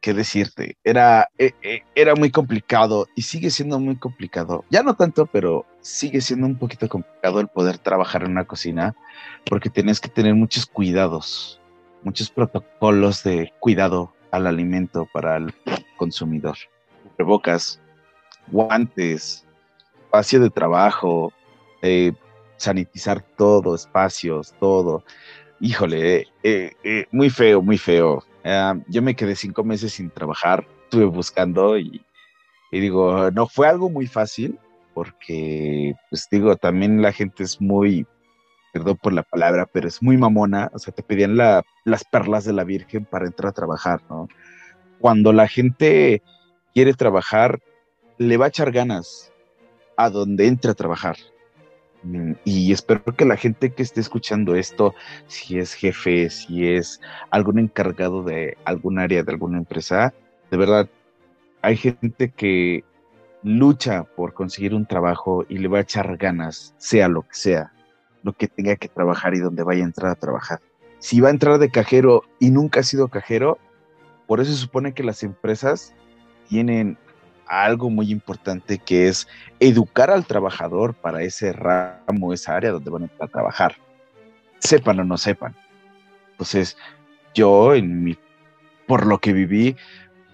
¿qué 0.00 0.14
decirte? 0.14 0.76
Era, 0.84 1.28
e, 1.38 1.54
e, 1.62 1.82
era 1.94 2.14
muy 2.14 2.30
complicado 2.30 3.06
y 3.16 3.22
sigue 3.22 3.50
siendo 3.50 3.80
muy 3.80 3.96
complicado. 3.96 4.64
Ya 4.70 4.82
no 4.82 4.94
tanto, 4.94 5.26
pero 5.26 5.66
sigue 5.80 6.20
siendo 6.20 6.46
un 6.46 6.58
poquito 6.58 6.88
complicado 6.88 7.40
el 7.40 7.48
poder 7.48 7.78
trabajar 7.78 8.22
en 8.22 8.32
una 8.32 8.44
cocina 8.44 8.94
porque 9.46 9.70
tienes 9.70 10.00
que 10.00 10.08
tener 10.08 10.34
muchos 10.34 10.66
cuidados, 10.66 11.60
muchos 12.02 12.30
protocolos 12.30 13.24
de 13.24 13.52
cuidado 13.58 14.14
al 14.30 14.46
alimento 14.46 15.08
para 15.12 15.36
el 15.36 15.54
consumidor 15.96 16.56
cubrebocas, 17.14 17.80
guantes, 18.48 19.46
espacio 20.04 20.40
de 20.40 20.50
trabajo, 20.50 21.32
eh, 21.82 22.12
sanitizar 22.56 23.22
todo, 23.36 23.74
espacios, 23.74 24.54
todo. 24.60 25.04
Híjole, 25.60 26.26
eh, 26.42 26.72
eh, 26.82 27.06
muy 27.12 27.30
feo, 27.30 27.62
muy 27.62 27.78
feo. 27.78 28.22
Ah, 28.44 28.76
yo 28.88 29.02
me 29.02 29.14
quedé 29.14 29.36
cinco 29.36 29.64
meses 29.64 29.92
sin 29.92 30.10
trabajar, 30.10 30.66
estuve 30.84 31.06
buscando 31.06 31.78
y, 31.78 32.04
y 32.70 32.80
digo, 32.80 33.30
no 33.30 33.46
fue 33.46 33.68
algo 33.68 33.88
muy 33.88 34.06
fácil 34.06 34.58
porque, 34.92 35.94
pues 36.10 36.28
digo, 36.30 36.56
también 36.56 37.02
la 37.02 37.12
gente 37.12 37.42
es 37.42 37.60
muy, 37.60 38.06
perdón 38.72 38.98
por 39.02 39.12
la 39.12 39.22
palabra, 39.22 39.66
pero 39.66 39.88
es 39.88 40.02
muy 40.02 40.16
mamona, 40.16 40.70
o 40.74 40.78
sea, 40.78 40.94
te 40.94 41.02
pedían 41.02 41.36
las 41.36 42.04
perlas 42.10 42.44
de 42.44 42.52
la 42.52 42.64
Virgen 42.64 43.04
para 43.04 43.26
entrar 43.26 43.50
a 43.50 43.54
trabajar, 43.54 44.02
¿no? 44.08 44.28
Cuando 45.00 45.32
la 45.32 45.48
gente 45.48 46.22
quiere 46.74 46.94
trabajar, 46.94 47.60
le 48.18 48.36
va 48.36 48.46
a 48.46 48.48
echar 48.48 48.72
ganas 48.72 49.32
a 49.96 50.10
donde 50.10 50.46
entre 50.46 50.72
a 50.72 50.74
trabajar. 50.74 51.16
Mm, 52.02 52.32
y 52.44 52.72
espero 52.72 53.04
que 53.04 53.24
la 53.24 53.36
gente 53.36 53.72
que 53.72 53.82
esté 53.82 54.00
escuchando 54.00 54.54
esto, 54.54 54.94
si 55.26 55.58
es 55.58 55.74
jefe, 55.74 56.28
si 56.30 56.68
es 56.68 57.00
algún 57.30 57.58
encargado 57.58 58.22
de 58.22 58.56
algún 58.64 58.98
área 58.98 59.22
de 59.22 59.32
alguna 59.32 59.58
empresa, 59.58 60.12
de 60.50 60.56
verdad, 60.56 60.88
hay 61.62 61.76
gente 61.76 62.30
que 62.30 62.84
lucha 63.42 64.04
por 64.04 64.34
conseguir 64.34 64.74
un 64.74 64.86
trabajo 64.86 65.44
y 65.48 65.58
le 65.58 65.68
va 65.68 65.78
a 65.78 65.82
echar 65.82 66.16
ganas, 66.16 66.74
sea 66.78 67.08
lo 67.08 67.22
que 67.22 67.34
sea 67.34 67.74
lo 68.24 68.32
que 68.32 68.48
tenga 68.48 68.74
que 68.74 68.88
trabajar 68.88 69.34
y 69.34 69.38
donde 69.38 69.62
vaya 69.62 69.82
a 69.82 69.86
entrar 69.86 70.10
a 70.10 70.16
trabajar. 70.16 70.60
Si 70.98 71.20
va 71.20 71.28
a 71.28 71.30
entrar 71.30 71.58
de 71.58 71.70
cajero 71.70 72.22
y 72.40 72.50
nunca 72.50 72.80
ha 72.80 72.82
sido 72.82 73.08
cajero, 73.08 73.58
por 74.26 74.40
eso 74.40 74.52
supone 74.54 74.94
que 74.94 75.04
las 75.04 75.22
empresas 75.22 75.94
tienen 76.48 76.98
algo 77.46 77.90
muy 77.90 78.10
importante 78.10 78.78
que 78.78 79.08
es 79.08 79.28
educar 79.60 80.10
al 80.10 80.26
trabajador 80.26 80.94
para 80.94 81.22
ese 81.22 81.52
ramo, 81.52 82.32
esa 82.32 82.56
área 82.56 82.72
donde 82.72 82.90
van 82.90 83.10
a 83.20 83.26
trabajar. 83.26 83.76
Sepan 84.60 85.00
o 85.00 85.04
no 85.04 85.16
sepan. 85.18 85.54
Entonces, 86.32 86.76
yo 87.34 87.74
en 87.74 88.02
mi, 88.02 88.16
por 88.86 89.06
lo 89.06 89.18
que 89.18 89.32
viví, 89.32 89.76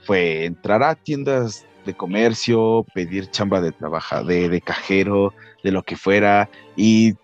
fue 0.04 0.44
entrar 0.44 0.82
a 0.82 0.94
tiendas 0.94 1.66
de 1.84 1.94
comercio, 1.94 2.86
pedir 2.94 3.30
chamba 3.30 3.60
de 3.60 3.72
trabajo, 3.72 4.24
de, 4.24 4.60
cajero, 4.60 5.34
de 5.62 5.72
lo 5.72 5.82
que 5.82 5.96
fuera, 5.96 6.48
y 6.76 7.14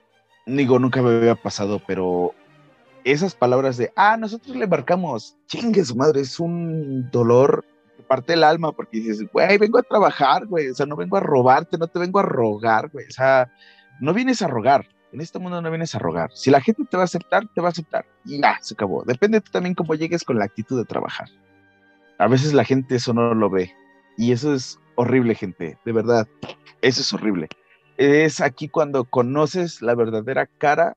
digo, 0.47 0.79
nunca 0.79 1.03
me 1.03 1.11
había 1.11 1.35
pasado, 1.35 1.81
pero 1.87 2.35
esas 3.05 3.35
palabras 3.35 3.77
de, 3.77 3.93
ah, 3.97 4.17
nosotros 4.17 4.57
le 4.57 4.65
embarcamos, 4.65 5.37
chingue 5.47 5.85
su 5.85 5.95
madre, 5.95 6.23
es 6.23 6.41
un 6.41 7.11
dolor 7.11 7.65
parte 8.07 8.35
el 8.35 8.45
alma, 8.45 8.73
porque 8.73 8.99
dices, 8.99 9.27
güey, 9.33 9.59
vengo 9.59 9.79
a 9.79 9.83
trabajar, 9.83 10.47
güey, 10.47 10.69
o 10.69 10.75
sea, 10.75 10.87
no 10.87 10.97
vengo 10.97 11.17
a 11.17 11.21
robarte, 11.21 11.79
no 11.79 11.87
te 11.87 11.99
vengo 11.99 12.19
a 12.19 12.23
rogar, 12.23 12.89
güey, 12.91 13.07
o 13.07 13.11
sea, 13.11 13.53
no 14.01 14.15
vienes 14.15 14.43
a 14.43 14.49
rogar, 14.49 14.89
en 15.13 15.21
este 15.21 15.39
mundo 15.39 15.61
no 15.61 15.71
vienes 15.71 15.95
a 15.95 15.99
rogar. 15.99 16.31
Si 16.35 16.51
la 16.51 16.61
gente 16.61 16.85
te 16.85 16.97
va 16.97 17.05
a 17.05 17.07
aceptar, 17.07 17.47
te 17.55 17.61
va 17.61 17.69
a 17.69 17.71
aceptar. 17.71 18.05
Y 18.25 18.41
ya, 18.41 18.59
se 18.61 18.75
acabó. 18.75 19.03
Depende 19.05 19.41
también 19.41 19.75
cómo 19.75 19.95
llegues 19.95 20.25
con 20.25 20.39
la 20.39 20.45
actitud 20.45 20.79
de 20.79 20.85
trabajar. 20.85 21.29
A 22.19 22.29
veces 22.29 22.53
la 22.53 22.65
gente 22.65 22.97
eso 22.97 23.15
no 23.15 23.33
lo 23.33 23.49
ve. 23.49 23.73
Y 24.19 24.33
eso 24.33 24.53
es 24.53 24.79
horrible, 24.97 25.35
gente. 25.35 25.79
De 25.85 25.93
verdad. 25.93 26.27
Eso 26.83 27.01
es 27.01 27.13
horrible 27.15 27.49
es 27.97 28.41
aquí 28.41 28.69
cuando 28.69 29.05
conoces 29.05 29.81
la 29.83 29.95
verdadera 29.95 30.47
cara 30.47 30.97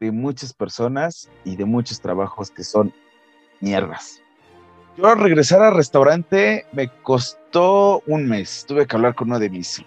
de 0.00 0.10
muchas 0.10 0.52
personas 0.52 1.30
y 1.44 1.56
de 1.56 1.64
muchos 1.64 2.00
trabajos 2.00 2.50
que 2.50 2.64
son 2.64 2.92
mierdas. 3.60 4.22
Yo 4.96 5.14
regresar 5.14 5.60
al 5.62 5.76
restaurante 5.76 6.64
me 6.72 6.88
costó 7.02 8.02
un 8.06 8.26
mes. 8.26 8.64
Tuve 8.66 8.86
que 8.86 8.96
hablar 8.96 9.14
con 9.14 9.28
uno 9.28 9.38
de 9.38 9.50
mis 9.50 9.84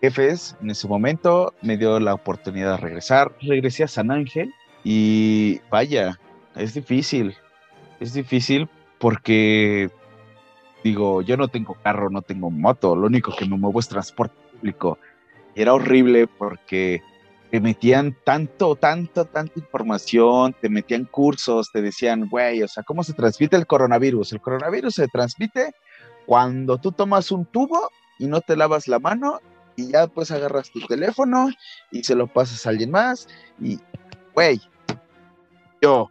jefes 0.00 0.56
en 0.62 0.70
ese 0.70 0.88
momento. 0.88 1.52
Me 1.60 1.76
dio 1.76 2.00
la 2.00 2.14
oportunidad 2.14 2.72
de 2.72 2.76
regresar. 2.78 3.32
Regresé 3.42 3.84
a 3.84 3.88
San 3.88 4.10
Ángel 4.10 4.54
y 4.82 5.60
vaya, 5.70 6.18
es 6.56 6.72
difícil. 6.72 7.36
Es 8.00 8.14
difícil 8.14 8.66
porque, 8.98 9.90
digo, 10.82 11.20
yo 11.20 11.36
no 11.36 11.48
tengo 11.48 11.74
carro, 11.74 12.08
no 12.08 12.22
tengo 12.22 12.50
moto. 12.50 12.96
Lo 12.96 13.08
único 13.08 13.36
que 13.36 13.44
me 13.44 13.58
muevo 13.58 13.78
es 13.78 13.88
transporte 13.88 14.34
público 14.52 14.98
era 15.54 15.74
horrible 15.74 16.26
porque 16.26 17.02
te 17.50 17.60
metían 17.60 18.16
tanto, 18.24 18.76
tanto, 18.76 19.24
tanta 19.24 19.58
información, 19.58 20.54
te 20.60 20.68
metían 20.68 21.04
cursos, 21.04 21.70
te 21.72 21.82
decían, 21.82 22.28
güey, 22.28 22.62
o 22.62 22.68
sea, 22.68 22.84
¿cómo 22.84 23.02
se 23.02 23.12
transmite 23.12 23.56
el 23.56 23.66
coronavirus? 23.66 24.32
El 24.32 24.40
coronavirus 24.40 24.94
se 24.94 25.08
transmite 25.08 25.72
cuando 26.26 26.78
tú 26.78 26.92
tomas 26.92 27.32
un 27.32 27.44
tubo 27.44 27.90
y 28.18 28.26
no 28.26 28.40
te 28.40 28.56
lavas 28.56 28.86
la 28.86 29.00
mano 29.00 29.40
y 29.74 29.90
ya 29.90 30.06
pues 30.06 30.30
agarras 30.30 30.70
tu 30.70 30.80
teléfono 30.86 31.48
y 31.90 32.04
se 32.04 32.14
lo 32.14 32.28
pasas 32.28 32.64
a 32.66 32.70
alguien 32.70 32.92
más 32.92 33.26
y, 33.60 33.80
güey, 34.32 34.60
yo, 35.82 36.08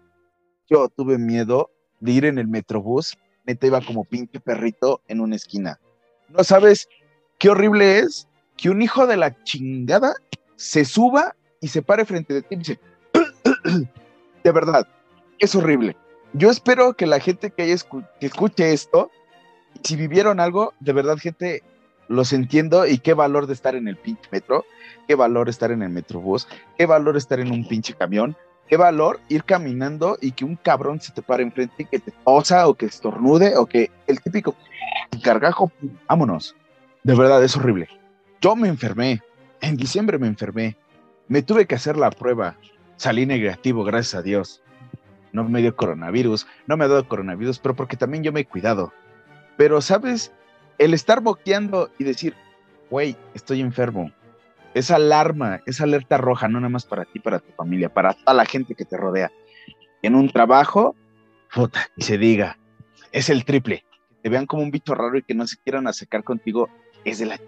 yo 0.69 0.89
tuve 0.89 1.17
miedo 1.17 1.69
de 2.01 2.11
ir 2.11 2.25
en 2.25 2.37
el 2.37 2.47
metrobús, 2.47 3.17
neta 3.45 3.67
iba 3.67 3.79
como 3.79 4.03
pinche 4.03 4.41
perrito 4.41 5.01
en 5.07 5.21
una 5.21 5.37
esquina. 5.37 5.79
No 6.27 6.43
sabes 6.43 6.89
qué 7.37 7.49
horrible 7.49 7.99
es 7.99 8.27
que 8.57 8.69
un 8.69 8.81
hijo 8.81 9.07
de 9.07 9.15
la 9.15 9.41
chingada 9.43 10.15
se 10.59 10.83
suba 10.83 11.37
y 11.61 11.69
se 11.69 11.81
pare 11.81 12.03
frente 12.03 12.33
de 12.33 12.41
ti 12.41 12.55
y 12.55 12.57
dice, 12.57 12.79
de 14.43 14.51
verdad, 14.51 14.85
es 15.39 15.55
horrible. 15.55 15.95
Yo 16.33 16.51
espero 16.51 16.93
que 16.95 17.07
la 17.07 17.21
gente 17.21 17.49
que, 17.49 17.63
haya 17.63 17.75
que 18.19 18.25
escuche 18.25 18.73
esto, 18.73 19.09
si 19.83 19.95
vivieron 19.95 20.41
algo, 20.41 20.73
de 20.81 20.91
verdad, 20.91 21.17
gente, 21.17 21.63
los 22.09 22.33
entiendo 22.33 22.85
y 22.85 22.97
qué 22.97 23.13
valor 23.13 23.47
de 23.47 23.53
estar 23.53 23.75
en 23.75 23.87
el 23.87 23.95
pinche 23.95 24.27
metro, 24.31 24.65
qué 25.07 25.15
valor 25.15 25.47
estar 25.47 25.71
en 25.71 25.81
el 25.81 25.89
metrobús, 25.89 26.45
qué 26.77 26.85
valor 26.85 27.15
estar 27.15 27.39
en 27.39 27.51
un 27.51 27.65
pinche 27.65 27.93
camión, 27.93 28.35
qué 28.67 28.75
valor 28.75 29.21
ir 29.29 29.45
caminando 29.45 30.17
y 30.19 30.33
que 30.33 30.43
un 30.43 30.57
cabrón 30.57 30.99
se 30.99 31.13
te 31.13 31.21
pare 31.21 31.43
enfrente 31.43 31.83
y 31.83 31.85
que 31.85 31.99
te 31.99 32.11
tosa 32.25 32.67
o 32.67 32.73
que 32.73 32.87
estornude 32.87 33.55
o 33.55 33.65
que 33.65 33.91
el 34.07 34.19
típico 34.19 34.55
cargajo, 35.23 35.71
vámonos. 36.09 36.53
De 37.03 37.15
verdad, 37.15 37.41
es 37.41 37.55
horrible. 37.55 37.87
Yo 38.41 38.57
me 38.57 38.67
enfermé, 38.67 39.21
en 39.61 39.77
diciembre 39.77 40.17
me 40.17 40.27
enfermé, 40.27 40.77
me 41.27 41.41
tuve 41.41 41.65
que 41.65 41.75
hacer 41.75 41.97
la 41.97 42.09
prueba, 42.09 42.57
salí 42.97 43.25
negativo, 43.25 43.83
gracias 43.83 44.15
a 44.15 44.21
Dios. 44.21 44.63
No 45.31 45.43
me 45.43 45.61
dio 45.61 45.75
coronavirus, 45.75 46.47
no 46.65 46.75
me 46.75 46.85
ha 46.85 46.87
dado 46.87 47.07
coronavirus, 47.07 47.59
pero 47.59 47.75
porque 47.75 47.97
también 47.97 48.23
yo 48.23 48.31
me 48.31 48.41
he 48.41 48.45
cuidado. 48.45 48.91
Pero, 49.57 49.79
¿sabes? 49.81 50.33
El 50.79 50.93
estar 50.93 51.21
boqueando 51.21 51.91
y 51.99 52.03
decir, 52.03 52.35
güey, 52.89 53.15
estoy 53.35 53.61
enfermo, 53.61 54.11
esa 54.73 54.95
alarma, 54.95 55.61
esa 55.65 55.83
alerta 55.83 56.17
roja, 56.17 56.47
no 56.47 56.59
nada 56.59 56.69
más 56.69 56.85
para 56.85 57.05
ti, 57.05 57.19
para 57.19 57.39
tu 57.39 57.51
familia, 57.53 57.93
para 57.93 58.13
toda 58.13 58.33
la 58.33 58.45
gente 58.45 58.75
que 58.75 58.85
te 58.85 58.97
rodea. 58.97 59.31
En 60.01 60.15
un 60.15 60.29
trabajo, 60.29 60.95
puta, 61.53 61.87
y 61.95 62.03
se 62.03 62.17
diga, 62.17 62.57
es 63.11 63.29
el 63.29 63.45
triple. 63.45 63.85
Te 64.21 64.29
vean 64.29 64.45
como 64.45 64.63
un 64.63 64.71
bicho 64.71 64.95
raro 64.95 65.17
y 65.17 65.23
que 65.23 65.33
no 65.33 65.45
se 65.47 65.57
quieran 65.57 65.87
acercar 65.87 66.23
contigo, 66.23 66.69
es 67.05 67.19
de 67.19 67.27
la 67.27 67.39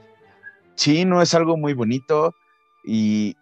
sí, 0.75 1.05
no 1.05 1.21
es 1.21 1.33
algo 1.33 1.57
muy 1.57 1.73
bonito 1.73 2.33
y, 2.83 3.35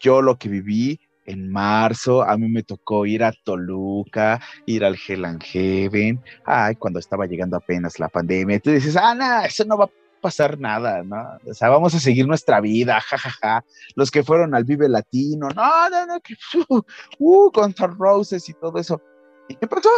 yo 0.00 0.22
lo 0.22 0.36
que 0.38 0.48
viví 0.48 1.00
en 1.24 1.50
marzo, 1.50 2.22
a 2.22 2.36
mí 2.36 2.48
me 2.48 2.62
tocó 2.62 3.06
ir 3.06 3.22
a 3.22 3.32
Toluca, 3.44 4.40
ir 4.66 4.84
al 4.84 4.96
Hell 4.96 5.24
and 5.24 5.42
Heaven, 5.42 6.20
ay, 6.44 6.74
cuando 6.76 6.98
estaba 6.98 7.26
llegando 7.26 7.56
apenas 7.56 8.00
la 8.00 8.08
pandemia, 8.08 8.58
tú 8.58 8.70
dices, 8.70 8.96
ah, 8.96 9.14
no, 9.14 9.44
eso 9.44 9.64
no 9.64 9.78
va 9.78 9.84
a 9.84 9.90
pasar 10.20 10.58
nada, 10.58 11.02
¿no? 11.04 11.38
O 11.48 11.54
sea, 11.54 11.68
vamos 11.68 11.94
a 11.94 12.00
seguir 12.00 12.26
nuestra 12.26 12.60
vida, 12.60 13.00
jajaja. 13.00 13.64
Los 13.94 14.10
que 14.10 14.24
fueron 14.24 14.54
al 14.54 14.64
Vive 14.64 14.88
Latino, 14.88 15.48
no, 15.54 15.90
no, 15.90 16.06
no, 16.06 16.20
que, 16.20 16.34
uh, 16.68 16.80
uh, 17.18 17.52
con 17.52 17.74
Roses 17.74 18.48
y 18.48 18.54
todo 18.54 18.78
eso. 18.78 19.00
¿Y 19.48 19.54
qué 19.56 19.66
pasó? 19.66 19.90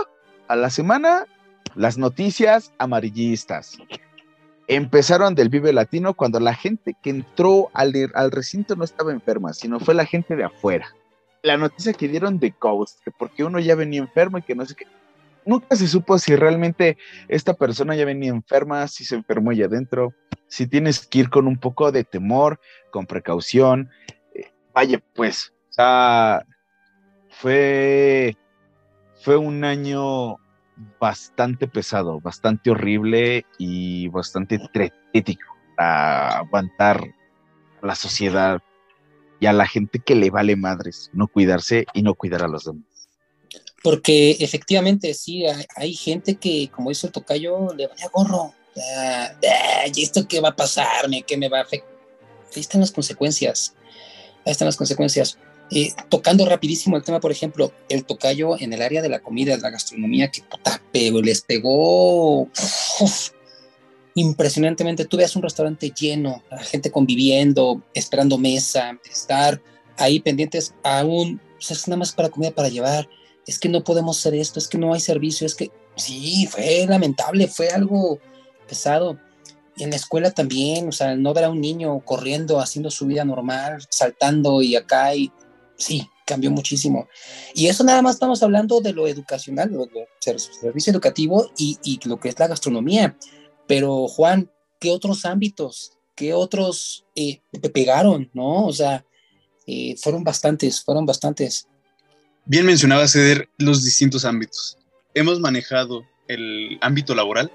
A 0.48 0.56
la 0.56 0.68
semana, 0.68 1.26
las 1.74 1.96
noticias 1.96 2.72
amarillistas 2.78 3.78
empezaron 4.68 5.34
del 5.34 5.48
Vive 5.48 5.72
Latino 5.72 6.14
cuando 6.14 6.40
la 6.40 6.54
gente 6.54 6.96
que 7.02 7.10
entró 7.10 7.70
al, 7.74 7.92
al 8.14 8.30
recinto 8.30 8.76
no 8.76 8.84
estaba 8.84 9.12
enferma, 9.12 9.52
sino 9.52 9.80
fue 9.80 9.94
la 9.94 10.06
gente 10.06 10.36
de 10.36 10.44
afuera. 10.44 10.88
La 11.42 11.56
noticia 11.56 11.92
que 11.92 12.08
dieron 12.08 12.38
de 12.38 12.54
Ghost, 12.58 13.00
que 13.04 13.10
porque 13.10 13.44
uno 13.44 13.58
ya 13.58 13.74
venía 13.74 14.00
enfermo 14.00 14.38
y 14.38 14.42
que 14.42 14.54
no 14.54 14.64
sé 14.64 14.74
qué. 14.74 14.86
Nunca 15.46 15.76
se 15.76 15.86
supo 15.86 16.18
si 16.18 16.34
realmente 16.36 16.96
esta 17.28 17.52
persona 17.52 17.94
ya 17.94 18.06
venía 18.06 18.30
enferma, 18.30 18.88
si 18.88 19.04
se 19.04 19.14
enfermó 19.14 19.50
allá 19.50 19.66
adentro, 19.66 20.14
si 20.46 20.66
tienes 20.66 21.06
que 21.06 21.18
ir 21.18 21.30
con 21.30 21.46
un 21.46 21.58
poco 21.58 21.92
de 21.92 22.04
temor, 22.04 22.58
con 22.90 23.06
precaución. 23.06 23.90
Eh, 24.34 24.50
vaya, 24.72 25.02
pues, 25.14 25.52
o 25.68 25.72
sea, 25.72 26.46
fue, 27.28 28.38
fue 29.20 29.36
un 29.36 29.64
año 29.64 30.38
bastante 31.00 31.68
pesado, 31.68 32.20
bastante 32.20 32.70
horrible 32.70 33.46
y 33.58 34.08
bastante 34.08 34.58
tretético 34.72 35.54
para 35.76 36.38
aguantar 36.38 37.14
a 37.82 37.86
la 37.86 37.94
sociedad 37.94 38.62
y 39.40 39.46
a 39.46 39.52
la 39.52 39.66
gente 39.66 39.98
que 39.98 40.14
le 40.14 40.30
vale 40.30 40.56
madres 40.56 41.10
no 41.12 41.28
cuidarse 41.28 41.86
y 41.94 42.02
no 42.02 42.14
cuidar 42.14 42.42
a 42.42 42.48
los 42.48 42.64
demás. 42.64 42.84
Porque 43.82 44.36
efectivamente, 44.40 45.12
sí, 45.12 45.44
hay, 45.76 45.92
gente 45.92 46.36
que, 46.36 46.70
como 46.74 46.88
dice 46.88 47.08
el 47.08 47.12
tocayo, 47.12 47.68
le 47.76 47.86
vaya 47.86 48.08
gorro. 48.10 48.54
¿Y 49.94 50.02
esto 50.02 50.26
qué 50.26 50.40
va 50.40 50.48
a 50.48 50.56
pasarme? 50.56 51.22
¿Qué 51.22 51.36
me 51.36 51.50
va 51.50 51.58
a 51.58 51.62
afectar? 51.62 51.92
Ahí 52.54 52.60
están 52.60 52.80
las 52.80 52.92
consecuencias. 52.92 53.74
ahí 54.46 54.52
están 54.52 54.66
las 54.66 54.76
consecuencias. 54.76 55.38
Eh, 55.70 55.92
tocando 56.08 56.44
rapidísimo 56.46 56.96
el 56.96 57.02
tema, 57.02 57.20
por 57.20 57.32
ejemplo, 57.32 57.72
el 57.88 58.04
tocayo 58.04 58.58
en 58.60 58.72
el 58.72 58.82
área 58.82 59.02
de 59.02 59.08
la 59.08 59.20
comida, 59.20 59.56
la 59.56 59.70
gastronomía, 59.70 60.30
que 60.30 60.42
puta, 60.42 60.80
pero 60.92 61.22
les 61.22 61.40
pegó 61.40 62.48
impresionantemente. 64.14 65.04
Tú 65.04 65.16
ves 65.16 65.34
un 65.36 65.42
restaurante 65.42 65.90
lleno, 65.90 66.42
la 66.50 66.62
gente 66.62 66.90
conviviendo, 66.90 67.82
esperando 67.94 68.38
mesa, 68.38 68.98
estar 69.10 69.60
ahí 69.96 70.20
pendientes 70.20 70.74
aún, 70.82 71.40
pues 71.54 71.70
es 71.70 71.88
nada 71.88 71.98
más 71.98 72.12
para 72.12 72.28
comida 72.28 72.50
para 72.50 72.68
llevar, 72.68 73.08
es 73.46 73.58
que 73.58 73.68
no 73.68 73.84
podemos 73.84 74.18
hacer 74.18 74.34
esto, 74.34 74.58
es 74.58 74.68
que 74.68 74.78
no 74.78 74.92
hay 74.92 75.00
servicio, 75.00 75.46
es 75.46 75.54
que 75.54 75.70
sí, 75.96 76.46
fue 76.46 76.86
lamentable, 76.88 77.48
fue 77.48 77.68
algo 77.68 78.18
pesado. 78.68 79.18
Y 79.76 79.82
en 79.82 79.90
la 79.90 79.96
escuela 79.96 80.30
también, 80.30 80.88
o 80.88 80.92
sea, 80.92 81.16
no 81.16 81.34
ver 81.34 81.44
a 81.44 81.50
un 81.50 81.60
niño 81.60 81.98
corriendo, 82.00 82.60
haciendo 82.60 82.90
su 82.90 83.06
vida 83.06 83.24
normal, 83.24 83.84
saltando 83.90 84.62
y 84.62 84.76
acá, 84.76 85.14
y 85.16 85.32
sí, 85.76 86.08
cambió 86.26 86.50
muchísimo. 86.50 87.08
Y 87.54 87.66
eso 87.66 87.84
nada 87.84 88.02
más 88.02 88.16
estamos 88.16 88.42
hablando 88.42 88.80
de 88.80 88.92
lo 88.92 89.06
educacional, 89.06 89.70
lo, 89.70 89.88
servicio 90.20 90.92
educativo 90.92 91.50
y, 91.56 91.78
y, 91.82 92.00
lo 92.08 92.18
que 92.18 92.28
es 92.28 92.38
la 92.38 92.48
gastronomía. 92.48 93.16
Pero 93.66 94.08
Juan, 94.08 94.50
¿qué 94.80 94.90
otros 94.90 95.24
ámbitos, 95.24 95.92
qué 96.14 96.34
otros 96.34 97.04
eh, 97.14 97.40
pegaron, 97.72 98.30
no? 98.34 98.66
O 98.66 98.72
sea, 98.72 99.04
eh, 99.66 99.96
fueron 99.98 100.24
bastantes, 100.24 100.82
fueron 100.82 101.06
bastantes. 101.06 101.66
Bien 102.44 102.66
mencionaba 102.66 103.08
Ceder 103.08 103.48
los 103.56 103.84
distintos 103.84 104.24
ámbitos. 104.24 104.76
Hemos 105.14 105.40
manejado 105.40 106.04
el 106.28 106.78
ámbito 106.82 107.14
laboral, 107.14 107.50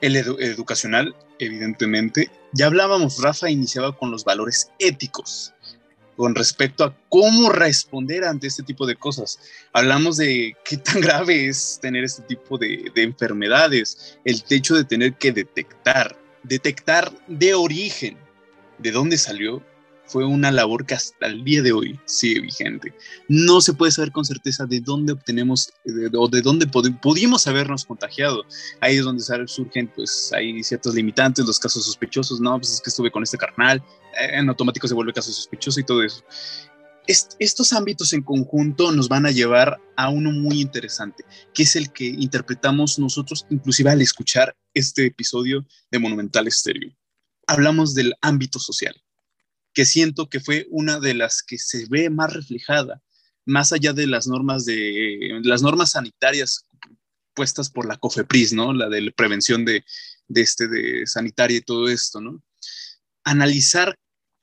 el 0.00 0.16
educacional, 0.16 1.14
evidentemente. 1.38 2.30
Ya 2.52 2.66
hablábamos, 2.66 3.20
Rafa 3.20 3.50
iniciaba 3.50 3.96
con 3.96 4.10
los 4.10 4.24
valores 4.24 4.70
éticos 4.78 5.52
con 6.16 6.34
respecto 6.34 6.84
a 6.84 6.96
cómo 7.08 7.50
responder 7.50 8.24
ante 8.24 8.46
este 8.46 8.62
tipo 8.62 8.86
de 8.86 8.96
cosas. 8.96 9.38
Hablamos 9.72 10.16
de 10.16 10.56
qué 10.64 10.76
tan 10.76 11.00
grave 11.00 11.48
es 11.48 11.78
tener 11.80 12.04
este 12.04 12.22
tipo 12.22 12.58
de, 12.58 12.90
de 12.94 13.02
enfermedades, 13.02 14.18
el 14.24 14.42
hecho 14.50 14.74
de 14.74 14.84
tener 14.84 15.14
que 15.14 15.32
detectar, 15.32 16.16
detectar 16.42 17.12
de 17.26 17.54
origen 17.54 18.16
de 18.78 18.92
dónde 18.92 19.18
salió 19.18 19.62
fue 20.14 20.24
una 20.24 20.52
labor 20.52 20.86
que 20.86 20.94
hasta 20.94 21.26
el 21.26 21.42
día 21.42 21.60
de 21.60 21.72
hoy 21.72 21.98
sigue 22.04 22.40
vigente. 22.40 22.94
No 23.26 23.60
se 23.60 23.72
puede 23.72 23.90
saber 23.90 24.12
con 24.12 24.24
certeza 24.24 24.64
de 24.64 24.78
dónde 24.78 25.12
obtenemos 25.12 25.72
o 26.16 26.28
de 26.28 26.40
dónde 26.40 26.68
pudimos 26.68 27.48
habernos 27.48 27.84
contagiado. 27.84 28.44
Ahí 28.80 28.98
es 28.98 29.02
donde 29.02 29.24
surgen, 29.48 29.90
pues, 29.92 30.30
hay 30.32 30.62
ciertos 30.62 30.94
limitantes, 30.94 31.44
los 31.44 31.58
casos 31.58 31.84
sospechosos, 31.84 32.40
no, 32.40 32.56
pues 32.60 32.74
es 32.74 32.80
que 32.80 32.90
estuve 32.90 33.10
con 33.10 33.24
este 33.24 33.36
carnal, 33.36 33.82
eh, 34.20 34.38
en 34.38 34.48
automático 34.48 34.86
se 34.86 34.94
vuelve 34.94 35.12
caso 35.12 35.32
sospechoso 35.32 35.80
y 35.80 35.84
todo 35.84 36.00
eso. 36.04 36.22
estos 37.08 37.72
ámbitos 37.72 38.12
en 38.12 38.22
conjunto 38.22 38.92
nos 38.92 39.08
van 39.08 39.26
a 39.26 39.32
llevar 39.32 39.80
a 39.96 40.10
uno 40.10 40.30
muy 40.30 40.60
interesante, 40.60 41.24
que 41.52 41.64
es 41.64 41.74
el 41.74 41.92
que 41.92 42.04
interpretamos 42.04 43.00
nosotros, 43.00 43.46
inclusive 43.50 43.90
al 43.90 44.00
escuchar 44.00 44.54
este 44.74 45.06
episodio 45.06 45.66
de 45.90 45.98
Monumental 45.98 46.46
Estéreo. 46.46 46.92
Hablamos 47.48 47.94
del 47.94 48.14
ámbito 48.20 48.60
social 48.60 48.94
que 49.74 49.84
siento 49.84 50.28
que 50.28 50.40
fue 50.40 50.66
una 50.70 51.00
de 51.00 51.14
las 51.14 51.42
que 51.42 51.58
se 51.58 51.86
ve 51.90 52.08
más 52.08 52.32
reflejada, 52.32 53.02
más 53.44 53.72
allá 53.72 53.92
de 53.92 54.06
las 54.06 54.26
normas 54.26 54.64
de 54.64 55.40
las 55.42 55.62
normas 55.62 55.90
sanitarias 55.90 56.66
puestas 57.34 57.68
por 57.68 57.86
la 57.86 57.98
COFEPRIS, 57.98 58.52
¿no? 58.52 58.72
La 58.72 58.88
de 58.88 59.12
prevención 59.12 59.64
de, 59.64 59.84
de 60.28 60.40
este 60.40 60.68
de 60.68 61.06
sanitaria 61.06 61.58
y 61.58 61.62
todo 61.62 61.88
esto, 61.88 62.20
¿no? 62.20 62.42
Analizar 63.24 63.98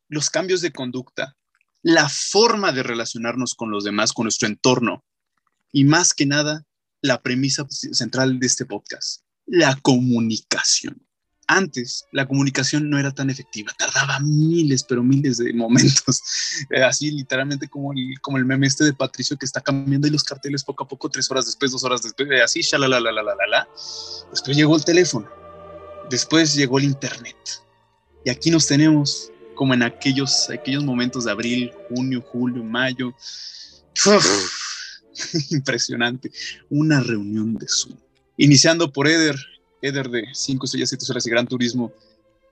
los 0.10 0.30
cambios 0.30 0.62
de 0.62 0.72
conducta, 0.72 1.38
la 1.82 2.10
forma 2.10 2.74
de 2.74 2.84
relacionarnos 2.84 3.56
con 3.56 3.72
los 3.72 3.86
demás, 3.86 4.12
con 4.12 4.26
nuestro 4.26 4.48
entorno 4.48 5.04
y 5.72 5.86
más 5.86 6.14
que 6.14 6.26
nada 6.26 6.66
la 7.02 7.22
premisa 7.22 7.66
central 7.70 8.40
de 8.40 8.48
este 8.48 8.66
podcast, 8.66 9.24
la 9.46 9.80
comunicación 9.82 11.08
antes 11.52 12.06
la 12.12 12.26
comunicación 12.26 12.90
no 12.90 12.98
era 12.98 13.12
tan 13.12 13.30
efectiva, 13.30 13.74
tardaba 13.78 14.20
miles, 14.22 14.84
pero 14.84 15.04
miles 15.04 15.38
de 15.38 15.54
momentos, 15.54 16.22
eh, 16.70 16.84
así 16.84 17.12
literalmente 17.12 17.68
como 17.68 17.92
el, 17.94 18.20
como 18.22 18.38
el 18.38 18.46
meme 18.46 18.68
este 18.68 18.86
de 18.86 18.94
Patricio 18.94 19.38
que 19.38 19.46
está 19.46 19.62
cambiando 19.62 20.08
y 20.08 20.12
los 20.12 20.24
carteles 20.24 20.64
poco 20.64 20.86
a 20.86 20.88
poco, 20.88 21.10
tres 21.10 21.30
horas 21.30 21.46
después, 21.46 21.72
dos 21.72 21.84
horas 21.84 22.02
después, 22.02 22.30
eh, 22.32 22.42
así, 22.42 22.62
la 22.78 23.68
Después 24.32 24.56
llegó 24.56 24.76
el 24.76 24.86
teléfono, 24.86 25.30
después 26.10 26.56
llegó 26.56 26.80
el 26.80 26.86
internet. 26.86 27.38
Y 28.24 28.30
aquí 28.30 28.50
nos 28.50 28.68
tenemos 28.68 29.32
como 29.56 29.74
en 29.74 29.84
aquellos, 29.84 30.50
aquellos 30.50 30.84
momentos 30.84 31.26
de 31.26 31.32
abril, 31.32 31.72
junio, 31.90 32.22
julio, 32.22 32.64
mayo. 32.64 33.14
impresionante. 35.50 36.32
Una 36.70 37.02
reunión 37.02 37.56
de 37.56 37.68
Zoom. 37.68 37.98
Iniciando 38.38 38.92
por 38.92 39.08
Eder, 39.08 39.36
Eder 39.82 40.10
de 40.10 40.26
5 40.32 40.66
estrellas, 40.66 40.90
7 40.90 41.06
horas 41.10 41.28
y 41.28 41.30
Gran 41.30 41.48
Turismo, 41.48 41.92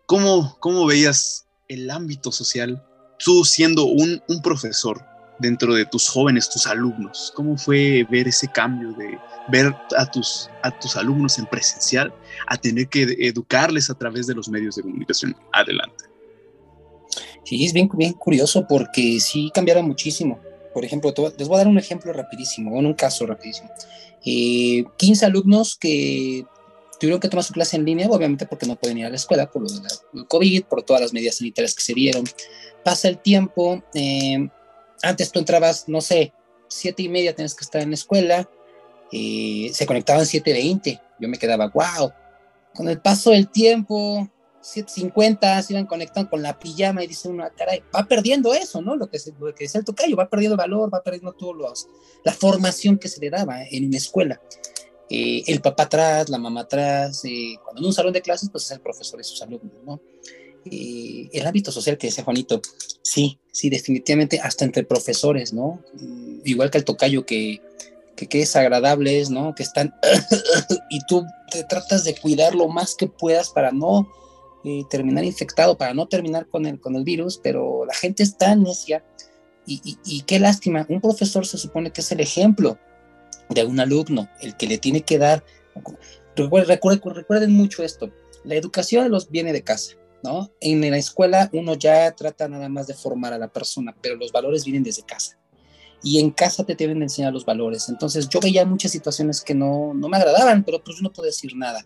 ¿cómo, 0.06 0.58
cómo 0.60 0.86
veías 0.86 1.46
el 1.68 1.90
ámbito 1.90 2.32
social, 2.32 2.84
tú 3.20 3.46
siendo 3.46 3.86
un, 3.86 4.22
un 4.28 4.42
profesor 4.42 5.04
dentro 5.40 5.74
de 5.74 5.86
tus 5.86 6.10
jóvenes, 6.10 6.50
tus 6.50 6.68
alumnos? 6.68 7.32
¿Cómo 7.36 7.58
fue 7.58 8.06
ver 8.10 8.28
ese 8.28 8.48
cambio 8.48 8.92
de 8.94 9.18
ver 9.50 9.74
a 9.98 10.10
tus, 10.10 10.50
a 10.64 10.78
tus 10.80 10.96
alumnos 10.96 11.38
en 11.40 11.46
presencial 11.46 12.14
a 12.48 12.58
tener 12.58 12.88
que 12.88 13.04
educarles 13.20 13.90
a 13.90 13.94
través 13.94 14.28
de 14.28 14.36
los 14.36 14.50
medios 14.50 14.76
de 14.76 14.84
comunicación? 14.84 15.36
Adelante. 15.54 16.06
Sí, 17.44 17.66
es 17.66 17.74
bien, 17.74 17.90
bien 17.94 18.14
curioso 18.14 18.66
porque 18.68 19.20
sí 19.20 19.50
cambiaron 19.54 19.88
muchísimo. 19.88 20.40
Por 20.74 20.86
ejemplo, 20.86 21.14
les 21.38 21.48
voy 21.48 21.56
a 21.56 21.60
dar 21.60 21.68
un 21.68 21.80
ejemplo 21.80 22.14
rapidísimo, 22.14 22.72
un 22.72 22.94
caso 22.94 23.26
rapidísimo. 23.26 23.70
15 24.22 24.86
eh, 25.02 25.26
alumnos 25.26 25.76
que 25.76 26.46
tuvieron 27.00 27.20
que 27.20 27.30
tomar 27.30 27.44
su 27.44 27.54
clase 27.54 27.78
en 27.78 27.86
línea, 27.86 28.08
obviamente 28.10 28.46
porque 28.46 28.66
no 28.66 28.76
pueden 28.76 28.98
ir 28.98 29.06
a 29.06 29.10
la 29.10 29.16
escuela 29.16 29.50
por 29.50 29.64
lo 29.64 29.70
del 29.70 30.28
COVID, 30.28 30.64
por 30.66 30.84
todas 30.84 31.02
las 31.02 31.14
medidas 31.14 31.36
sanitarias 31.36 31.74
que 31.74 31.82
se 31.82 31.94
dieron. 31.94 32.26
Pasa 32.84 33.08
el 33.08 33.20
tiempo, 33.20 33.82
eh, 33.94 34.50
antes 35.02 35.32
tú 35.32 35.40
entrabas, 35.40 35.88
no 35.88 36.02
sé, 36.02 36.34
siete 36.68 37.04
y 37.04 37.10
media 37.10 37.34
tienes 37.34 37.56
que 37.56 37.64
estar 37.64 37.82
en 37.82 37.90
la 37.90 37.96
escuela, 37.96 38.50
eh, 39.12 39.72
se 39.74 39.86
conectaban 39.86 40.24
7.20, 40.24 41.02
yo 41.20 41.28
me 41.28 41.38
quedaba, 41.38 41.68
wow. 41.68 42.12
Con 42.76 42.88
el 42.88 43.02
paso 43.02 43.32
del 43.32 43.50
tiempo, 43.50 44.30
7.50 44.62 45.64
se 45.64 45.74
iban 45.74 45.86
conectando 45.86 46.30
con 46.30 46.42
la 46.42 46.60
pijama 46.60 47.04
y 47.04 47.08
dice 47.08 47.28
uno, 47.28 47.44
ah, 47.44 47.52
caray, 47.56 47.82
va 47.96 48.06
perdiendo 48.08 48.54
eso, 48.54 48.82
¿no? 48.82 48.96
Lo 48.96 49.10
que, 49.10 49.20
se, 49.20 49.34
lo 49.40 49.54
que 49.56 49.64
dice 49.64 49.80
el 49.80 49.86
tocayo, 49.86 50.16
va 50.16 50.30
perdiendo 50.30 50.58
valor, 50.58 50.94
va 50.94 51.02
perdiendo 51.02 51.34
todo 51.34 51.54
los, 51.54 51.88
la 52.24 52.34
formación 52.34 52.98
que 52.98 53.08
se 53.08 53.20
le 53.20 53.30
daba 53.30 53.64
en 53.64 53.88
una 53.88 53.98
escuela. 53.98 54.40
Eh, 55.10 55.44
el 55.48 55.60
papá 55.60 55.84
atrás, 55.84 56.30
la 56.30 56.38
mamá 56.38 56.62
atrás, 56.62 57.26
eh, 57.26 57.56
cuando 57.64 57.82
en 57.82 57.88
un 57.88 57.94
salón 57.94 58.14
de 58.14 58.22
clases, 58.22 58.50
pues 58.52 58.66
es 58.66 58.72
el 58.72 58.80
profesor 58.80 59.20
y 59.20 59.24
sus 59.24 59.42
alumnos, 59.42 59.74
¿no? 59.84 60.00
Eh, 60.66 61.30
el 61.34 61.48
hábito 61.48 61.72
social 61.72 61.98
que 61.98 62.08
decía 62.08 62.24
Juanito, 62.24 62.62
sí, 63.02 63.40
sí, 63.52 63.72
definitivamente, 63.72 64.40
hasta 64.40 64.66
entre 64.66 64.84
profesores, 64.84 65.52
¿no? 65.52 65.82
Mm, 65.94 66.42
igual 66.46 66.70
que 66.70 66.78
el 66.78 66.86
tocayo 66.86 67.26
que, 67.26 67.60
que, 68.16 68.42
es 68.42 68.56
agradable, 68.56 69.24
¿no? 69.32 69.56
Que 69.56 69.64
están, 69.64 69.96
y 70.92 71.00
tú 71.08 71.26
te 71.50 71.64
tratas 71.64 72.04
de 72.04 72.16
cuidar 72.16 72.54
lo 72.54 72.68
más 72.68 72.94
que 72.94 73.08
puedas 73.08 73.50
para 73.50 73.72
no 73.72 74.08
terminar 74.92 75.24
infectado, 75.24 75.78
para 75.78 75.94
no 75.94 76.08
terminar 76.08 76.46
con 76.48 76.66
el, 76.66 76.80
con 76.80 76.96
el 76.96 77.04
virus, 77.04 77.40
pero 77.42 77.86
la 77.86 77.94
gente 77.94 78.22
es 78.22 78.38
tan 78.38 78.62
necia, 78.62 79.04
y, 79.66 79.82
y, 79.84 79.98
y 80.06 80.22
qué 80.22 80.38
lástima, 80.38 80.86
un 80.90 81.02
profesor 81.02 81.48
se 81.48 81.58
supone 81.58 81.92
que 81.92 82.02
es 82.02 82.12
el 82.12 82.20
ejemplo, 82.20 82.78
de 83.50 83.66
un 83.66 83.80
alumno, 83.80 84.30
el 84.42 84.56
que 84.56 84.68
le 84.68 84.78
tiene 84.78 85.02
que 85.02 85.18
dar. 85.18 85.44
Recuerden, 86.36 87.52
mucho 87.52 87.84
esto: 87.84 88.12
la 88.44 88.56
educación 88.56 89.10
los 89.12 89.30
viene 89.30 89.54
de 89.54 89.64
casa, 89.64 89.96
¿no? 90.24 90.52
En 90.62 90.82
la 90.90 90.98
escuela 90.98 91.50
uno 91.54 91.76
ya 91.76 92.12
trata 92.12 92.48
nada 92.48 92.70
más 92.70 92.88
de 92.88 92.94
formar 92.94 93.34
a 93.34 93.38
la 93.38 93.48
persona, 93.48 93.96
pero 94.02 94.16
los 94.16 94.32
valores 94.32 94.64
vienen 94.64 94.84
desde 94.84 95.04
casa. 95.04 95.38
Y 96.02 96.20
en 96.20 96.32
casa 96.32 96.64
te 96.64 96.76
tienen 96.76 97.00
que 97.00 97.04
enseñar 97.04 97.34
los 97.34 97.44
valores. 97.44 97.90
Entonces 97.90 98.30
yo 98.30 98.40
veía 98.40 98.66
muchas 98.66 98.92
situaciones 98.92 99.42
que 99.42 99.54
no, 99.54 99.94
no 99.94 100.08
me 100.08 100.16
agradaban, 100.16 100.64
pero 100.64 100.82
pues 100.82 101.02
no 101.02 101.12
puedo 101.12 101.26
decir 101.26 101.56
nada. 101.58 101.86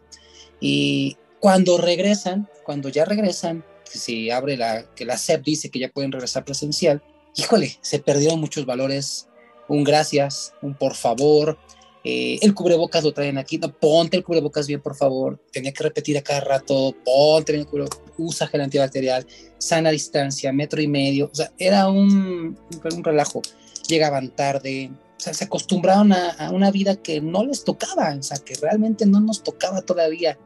Y 0.59 1.17
cuando 1.39 1.79
regresan, 1.79 2.47
cuando 2.63 2.89
ya 2.89 3.05
regresan, 3.05 3.65
que 3.91 3.97
se 3.97 4.31
abre 4.31 4.55
la, 4.55 4.85
que 4.95 5.05
la 5.05 5.17
SEP 5.17 5.43
dice 5.43 5.69
que 5.69 5.79
ya 5.79 5.89
pueden 5.89 6.11
regresar 6.11 6.45
presencial, 6.45 7.03
híjole, 7.35 7.77
se 7.81 7.99
perdieron 7.99 8.39
muchos 8.39 8.65
valores 8.65 9.27
un 9.67 9.83
gracias, 9.83 10.53
un 10.61 10.73
por 10.73 10.95
favor. 10.95 11.57
Eh, 12.05 12.37
el 12.41 12.53
cubrebocas 12.53 13.03
lo 13.03 13.13
traen 13.13 13.37
aquí, 13.37 13.57
no, 13.57 13.71
ponte 13.71 14.17
el 14.17 14.23
cubrebocas 14.23 14.67
bien, 14.67 14.81
por 14.81 14.95
favor. 14.95 15.39
Tenía 15.51 15.71
que 15.71 15.83
repetir 15.83 16.17
a 16.17 16.21
cada 16.21 16.41
rato, 16.41 16.93
ponte 17.05 17.55
el 17.55 17.65
cubrebocas, 17.65 18.01
usa 18.17 18.47
gel 18.47 18.61
antibacterial, 18.61 19.25
sana 19.57 19.89
distancia, 19.89 20.51
metro 20.51 20.81
y 20.81 20.87
medio. 20.87 21.29
O 21.31 21.35
sea, 21.35 21.51
era 21.57 21.87
un, 21.87 22.57
un 22.95 23.03
relajo. 23.03 23.41
Llegaban 23.87 24.29
tarde, 24.29 24.91
o 25.17 25.19
sea, 25.23 25.33
se 25.33 25.45
acostumbraron 25.45 26.11
a, 26.11 26.51
una 26.51 26.69
vida 26.69 26.97
que 26.97 27.21
no 27.21 27.45
les 27.45 27.63
tocaba, 27.63 28.13
o 28.13 28.23
sea, 28.23 28.37
que 28.39 28.55
realmente 28.55 29.05
no 29.05 29.21
nos 29.21 29.41
tocaba 29.41 29.81
todavía. 29.81 30.37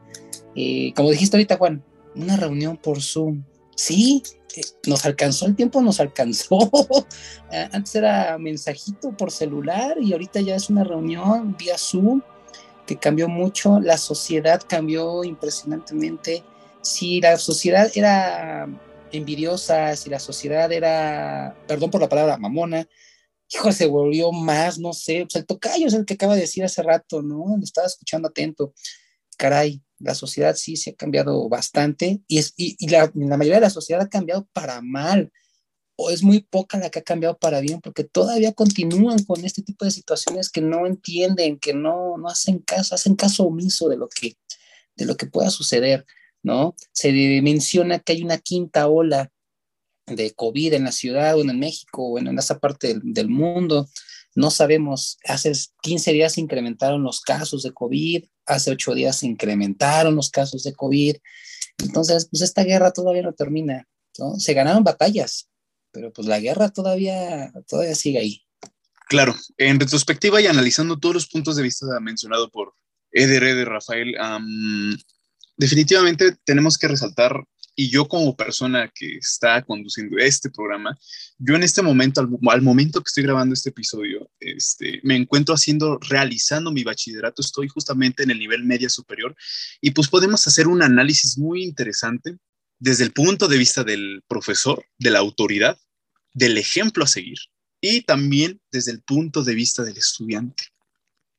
Eh, 0.54 0.92
como 0.94 1.10
dijiste 1.10 1.36
ahorita, 1.36 1.56
Juan, 1.56 1.82
una 2.14 2.36
reunión 2.36 2.76
por 2.76 3.02
Zoom. 3.02 3.42
Sí, 3.78 4.24
eh, 4.56 4.62
nos 4.88 5.04
alcanzó 5.04 5.46
el 5.46 5.54
tiempo, 5.54 5.80
nos 5.80 6.00
alcanzó. 6.00 6.58
Antes 7.70 7.94
era 7.94 8.36
mensajito 8.36 9.16
por 9.16 9.30
celular 9.30 9.98
y 10.02 10.12
ahorita 10.12 10.40
ya 10.40 10.56
es 10.56 10.68
una 10.68 10.82
reunión 10.82 11.56
vía 11.56 11.78
Zoom 11.78 12.20
que 12.88 12.98
cambió 12.98 13.28
mucho. 13.28 13.78
La 13.78 13.96
sociedad 13.96 14.60
cambió 14.68 15.22
impresionantemente. 15.22 16.42
Si 16.82 17.20
la 17.20 17.38
sociedad 17.38 17.88
era 17.94 18.66
envidiosa, 19.12 19.94
si 19.94 20.10
la 20.10 20.18
sociedad 20.18 20.72
era, 20.72 21.56
perdón 21.68 21.92
por 21.92 22.00
la 22.00 22.08
palabra, 22.08 22.36
mamona, 22.36 22.84
hijo, 23.48 23.70
se 23.70 23.86
volvió 23.86 24.32
más, 24.32 24.80
no 24.80 24.92
sé, 24.92 25.20
pues 25.22 25.36
el 25.36 25.46
tocayo 25.46 25.86
es 25.86 25.94
el 25.94 26.04
que 26.04 26.14
acaba 26.14 26.34
de 26.34 26.40
decir 26.40 26.64
hace 26.64 26.82
rato, 26.82 27.22
¿no? 27.22 27.56
Le 27.56 27.64
estaba 27.64 27.86
escuchando 27.86 28.26
atento. 28.26 28.74
Caray, 29.36 29.80
la 29.98 30.14
sociedad 30.14 30.54
sí 30.56 30.76
se 30.76 30.90
ha 30.90 30.94
cambiado 30.94 31.48
bastante 31.48 32.20
y, 32.28 32.38
es, 32.38 32.54
y, 32.56 32.88
la, 32.88 33.10
mayoría 33.14 33.56
de 33.56 33.62
la 33.62 33.70
sociedad 33.70 34.02
ha 34.02 34.08
cambiado 34.08 34.48
para 34.52 34.80
mal 34.80 35.32
o 35.96 36.10
es 36.10 36.22
muy 36.22 36.40
poca 36.40 36.78
la 36.78 36.90
que 36.90 37.00
ha 37.00 37.02
cambiado 37.02 37.38
para 37.38 37.60
bien 37.60 37.80
porque 37.80 38.04
todavía 38.04 38.52
continúan 38.52 39.24
con 39.24 39.44
este 39.44 39.62
tipo 39.62 39.84
de 39.84 39.90
situaciones 39.90 40.50
que 40.50 40.60
no 40.60 40.86
entienden, 40.86 41.58
que 41.58 41.74
no, 41.74 42.16
no 42.18 42.28
hacen 42.28 42.60
caso, 42.60 42.94
hacen 42.94 43.16
caso 43.16 43.44
omiso 43.44 43.88
de 43.88 43.96
lo 43.96 44.08
que, 44.08 44.36
de 44.94 45.06
lo 45.06 45.16
que 45.16 45.26
pueda 45.26 45.50
suceder, 45.50 46.06
¿no? 46.42 46.76
Se 46.92 47.12
menciona 47.42 47.98
que 47.98 48.12
hay 48.12 48.22
una 48.22 48.38
quinta 48.38 48.86
ola 48.86 49.32
de 50.06 50.32
COVID 50.32 50.74
en 50.74 50.84
la 50.84 50.92
ciudad 50.92 51.36
o 51.36 51.40
en 51.40 51.58
México 51.58 52.04
o 52.04 52.18
en, 52.18 52.38
esa 52.38 52.60
parte 52.60 52.88
del, 52.88 53.00
del 53.02 53.28
mundo. 53.28 53.88
No 54.38 54.52
sabemos, 54.52 55.18
hace 55.24 55.50
15 55.82 56.12
días 56.12 56.34
se 56.34 56.40
incrementaron 56.40 57.02
los 57.02 57.20
casos 57.22 57.64
de 57.64 57.72
COVID, 57.72 58.24
hace 58.46 58.70
8 58.70 58.94
días 58.94 59.16
se 59.16 59.26
incrementaron 59.26 60.14
los 60.14 60.30
casos 60.30 60.62
de 60.62 60.74
COVID. 60.74 61.16
Entonces, 61.78 62.28
pues 62.30 62.42
esta 62.42 62.62
guerra 62.62 62.92
todavía 62.92 63.22
no 63.22 63.32
termina, 63.32 63.88
¿no? 64.16 64.38
Se 64.38 64.54
ganaron 64.54 64.84
batallas, 64.84 65.48
pero 65.90 66.12
pues 66.12 66.28
la 66.28 66.38
guerra 66.38 66.68
todavía, 66.68 67.52
todavía 67.66 67.96
sigue 67.96 68.18
ahí. 68.20 68.42
Claro, 69.08 69.34
en 69.56 69.80
retrospectiva 69.80 70.40
y 70.40 70.46
analizando 70.46 70.96
todos 71.00 71.16
los 71.16 71.26
puntos 71.26 71.56
de 71.56 71.64
vista 71.64 71.86
mencionado 72.00 72.48
por 72.48 72.74
Eder, 73.10 73.42
Eder, 73.42 73.68
Rafael, 73.68 74.14
definitivamente 75.56 76.36
tenemos 76.44 76.78
que 76.78 76.86
resaltar 76.86 77.42
y 77.80 77.90
yo 77.90 78.08
como 78.08 78.34
persona 78.34 78.90
que 78.92 79.18
está 79.18 79.62
conduciendo 79.62 80.18
este 80.18 80.50
programa, 80.50 80.98
yo 81.38 81.54
en 81.54 81.62
este 81.62 81.80
momento, 81.80 82.20
al, 82.20 82.60
momento 82.60 83.00
que 83.00 83.06
estoy 83.06 83.22
grabando 83.22 83.54
este 83.54 83.68
episodio, 83.68 84.28
este, 84.40 84.98
me 85.04 85.14
encuentro 85.14 85.54
haciendo, 85.54 85.96
realizando 86.00 86.72
mi 86.72 86.82
bachillerato, 86.82 87.40
estoy 87.40 87.68
justamente 87.68 88.24
en 88.24 88.32
el 88.32 88.40
nivel 88.40 88.64
media 88.64 88.88
superior 88.88 89.36
y 89.80 89.92
pues 89.92 90.08
podemos 90.08 90.44
hacer 90.48 90.66
un 90.66 90.82
análisis 90.82 91.38
muy 91.38 91.62
interesante 91.62 92.36
desde 92.80 93.04
el 93.04 93.12
punto 93.12 93.46
de 93.46 93.58
vista 93.58 93.84
del 93.84 94.24
profesor, 94.26 94.84
de 94.98 95.10
la 95.12 95.20
autoridad, 95.20 95.78
del 96.34 96.58
ejemplo 96.58 97.04
a 97.04 97.06
seguir 97.06 97.38
y 97.80 98.00
también 98.00 98.60
desde 98.72 98.90
el 98.90 99.02
punto 99.02 99.44
de 99.44 99.54
vista 99.54 99.84
del 99.84 99.98
estudiante. 99.98 100.64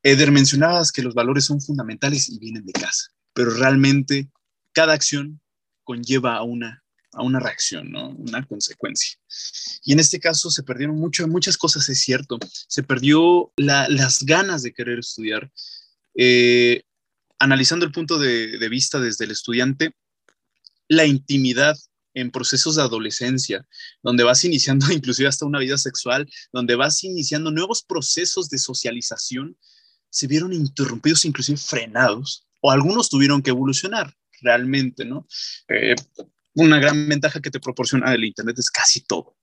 Eder, 0.04 0.32
mencionabas 0.32 0.93
que 0.93 1.04
los 1.04 1.13
valores 1.13 1.43
son 1.43 1.60
fundamentales 1.60 2.30
y 2.30 2.39
vienen 2.39 2.65
de 2.65 2.71
casa, 2.71 3.10
pero 3.34 3.52
realmente 3.52 4.30
cada 4.71 4.93
acción 4.93 5.41
conlleva 5.89 6.36
a 6.36 6.43
una, 6.43 6.84
a 7.13 7.23
una 7.23 7.39
reacción, 7.39 7.91
¿no? 7.91 8.10
Una 8.10 8.45
consecuencia. 8.45 9.17
Y 9.84 9.93
en 9.93 9.99
este 9.99 10.19
caso 10.19 10.52
se 10.52 10.62
perdieron 10.62 10.97
mucho, 10.97 11.28
muchas 11.28 11.58
cosas, 11.58 11.89
es 11.89 11.99
cierto. 11.99 12.38
Se 12.67 12.84
perdió 12.84 13.52
las 13.58 14.21
ganas 14.21 14.62
de 14.62 14.71
querer 14.71 14.99
estudiar. 14.99 15.52
Eh, 16.13 16.84
analizando 17.39 17.88
el 17.88 17.91
punto 17.91 18.19
de, 18.19 18.60
de 18.60 18.69
vista 18.69 18.99
desde 18.99 19.25
el 19.25 19.32
estudiante, 19.32 19.95
la 20.88 21.08
intimidad 21.08 21.75
en 22.13 22.30
procesos 22.30 22.75
de 22.75 22.84
adolescencia, 22.84 23.67
donde 24.04 24.23
vas 24.23 24.45
iniciando 24.45 24.91
inclusive 24.93 25.28
hasta 25.28 25.47
una 25.47 25.58
vida 25.58 25.80
sexual, 25.80 26.30
donde 26.54 26.75
vas 26.75 27.04
iniciando 27.04 27.49
nuevos 27.49 27.82
procesos 27.82 28.47
de 28.52 28.60
socialización, 28.60 29.58
se 30.12 30.28
vieron 30.28 30.54
interrumpidos, 30.54 31.25
inclusive 31.25 31.58
frenados, 31.58 32.45
o 32.62 32.69
algunos 32.69 33.10
tuvieron 33.10 33.41
que 33.41 33.49
evolucionar 33.49 34.13
realmente, 34.41 35.06
¿no? 35.06 35.28
Eh, 35.67 35.95
una 36.56 36.80
gran 36.80 37.08
ventaja 37.08 37.41
que 37.41 37.52
te 37.52 37.60
proporciona 37.60 38.13
el 38.13 38.25
Internet 38.25 38.58
es 38.60 38.69
casi 38.69 39.02
todo. 39.02 39.36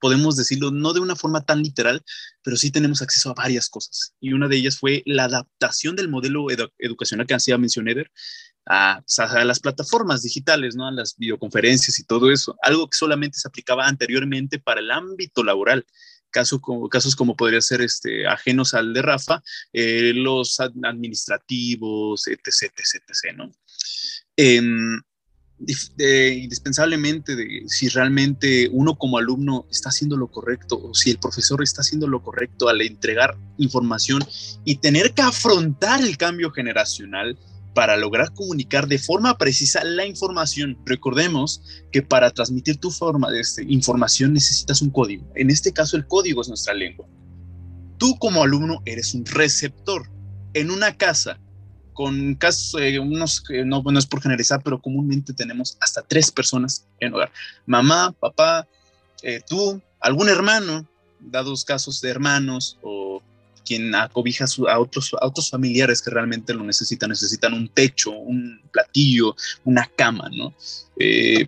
Podemos 0.00 0.36
decirlo 0.36 0.72
no 0.72 0.92
de 0.92 1.00
una 1.00 1.14
forma 1.14 1.44
tan 1.44 1.62
literal, 1.62 2.02
pero 2.42 2.56
sí 2.56 2.70
tenemos 2.70 3.02
acceso 3.02 3.30
a 3.30 3.34
varias 3.34 3.68
cosas. 3.68 4.14
Y 4.20 4.32
una 4.32 4.48
de 4.48 4.56
ellas 4.56 4.78
fue 4.78 5.02
la 5.06 5.24
adaptación 5.24 5.94
del 5.94 6.08
modelo 6.08 6.46
educacional 6.78 7.26
que 7.26 7.34
hacía 7.34 7.58
mención 7.58 7.88
Eder 7.88 8.10
a, 8.66 9.02
a, 9.18 9.44
las 9.44 9.60
plataformas 9.60 10.22
digitales, 10.22 10.76
¿no? 10.76 10.86
a 10.86 10.92
las 10.92 11.16
videoconferencias 11.16 11.98
y 11.98 12.04
todo 12.04 12.30
eso. 12.30 12.56
Algo 12.62 12.88
que 12.88 12.96
solamente 12.96 13.38
se 13.38 13.48
aplicaba 13.48 13.86
anteriormente 13.86 14.58
para 14.58 14.80
el 14.80 14.90
ámbito 14.90 15.42
laboral. 15.44 15.86
Caso, 16.30 16.62
como, 16.62 16.88
casos 16.88 17.14
como 17.14 17.36
podría 17.36 17.60
ser 17.60 17.82
este, 17.82 18.26
ajenos 18.26 18.72
al 18.72 18.94
de 18.94 19.02
Rafa, 19.02 19.42
eh, 19.72 20.12
los 20.14 20.58
administrativos, 20.60 22.26
etc., 22.26 22.72
etc., 22.78 23.02
etc., 23.06 23.36
¿no? 23.36 23.52
Em, 24.36 25.00
indispensablemente 25.58 27.36
si 27.68 27.88
realmente 27.88 28.68
uno 28.72 28.96
como 28.96 29.18
alumno 29.18 29.66
está 29.70 29.90
haciendo 29.90 30.16
lo 30.16 30.28
correcto 30.28 30.80
o 30.82 30.94
si 30.94 31.10
el 31.10 31.18
profesor 31.18 31.62
está 31.62 31.82
haciendo 31.82 32.08
lo 32.08 32.22
correcto 32.22 32.68
al 32.68 32.80
entregar 32.80 33.36
información 33.58 34.24
y 34.64 34.76
tener 34.76 35.12
que 35.12 35.22
afrontar 35.22 36.02
el 36.02 36.16
cambio 36.16 36.50
generacional 36.50 37.38
para 37.74 37.96
lograr 37.96 38.34
comunicar 38.34 38.86
de 38.86 38.98
forma 38.98 39.38
precisa 39.38 39.82
la 39.84 40.04
información. 40.04 40.78
Recordemos 40.84 41.62
que 41.90 42.02
para 42.02 42.30
transmitir 42.30 42.76
tu 42.76 42.90
forma 42.90 43.30
de 43.30 43.40
este, 43.40 43.64
información 43.66 44.34
necesitas 44.34 44.82
un 44.82 44.90
código. 44.90 45.30
En 45.36 45.50
este 45.50 45.72
caso 45.72 45.96
el 45.96 46.06
código 46.06 46.42
es 46.42 46.48
nuestra 46.48 46.74
lengua. 46.74 47.06
Tú 47.98 48.18
como 48.18 48.42
alumno 48.42 48.82
eres 48.84 49.14
un 49.14 49.24
receptor. 49.24 50.10
En 50.54 50.70
una 50.70 50.96
casa 50.98 51.40
con 51.92 52.34
casos, 52.34 52.80
eh, 52.80 52.98
unos, 52.98 53.42
no, 53.64 53.82
no 53.82 53.98
es 53.98 54.06
por 54.06 54.22
generalizar, 54.22 54.62
pero 54.62 54.80
comúnmente 54.80 55.32
tenemos 55.32 55.76
hasta 55.80 56.02
tres 56.02 56.30
personas 56.30 56.86
en 57.00 57.14
hogar. 57.14 57.30
Mamá, 57.66 58.14
papá, 58.18 58.66
eh, 59.22 59.40
tú, 59.46 59.80
algún 60.00 60.28
hermano, 60.28 60.86
dados 61.20 61.64
casos 61.64 62.00
de 62.00 62.10
hermanos 62.10 62.78
o 62.82 63.22
quien 63.64 63.94
acobija 63.94 64.44
a, 64.68 64.78
otros, 64.80 65.14
a 65.14 65.26
otros 65.26 65.50
familiares 65.50 66.02
que 66.02 66.10
realmente 66.10 66.52
lo 66.52 66.64
necesitan, 66.64 67.10
necesitan 67.10 67.54
un 67.54 67.68
techo, 67.68 68.10
un 68.10 68.60
platillo, 68.72 69.36
una 69.64 69.86
cama, 69.94 70.28
¿no? 70.36 70.52
Eh, 70.98 71.46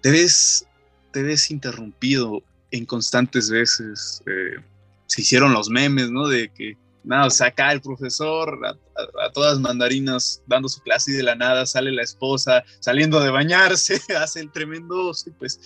te, 0.00 0.10
ves, 0.10 0.66
te 1.12 1.22
ves 1.22 1.50
interrumpido 1.50 2.42
en 2.70 2.86
constantes 2.86 3.50
veces. 3.50 4.22
se 5.06 5.20
hicieron 5.20 5.52
los 5.52 5.70
memes, 5.70 6.10
¿no? 6.10 6.28
De 6.28 6.50
que 6.50 6.76
no, 7.08 7.30
saca 7.30 7.72
el 7.72 7.80
profesor 7.80 8.60
a, 8.66 9.32
todas 9.32 9.58
mandarinas 9.58 10.42
dando 10.46 10.68
su 10.68 10.82
clase 10.82 11.12
y 11.12 11.14
de 11.14 11.22
la 11.22 11.34
nada 11.34 11.64
sale 11.64 11.90
la 11.90 12.02
esposa 12.02 12.62
saliendo 12.80 13.18
de 13.20 13.30
bañarse, 13.30 13.98
hace 14.20 14.40
el 14.40 14.52
tremendo 14.52 15.10
pues 15.38 15.58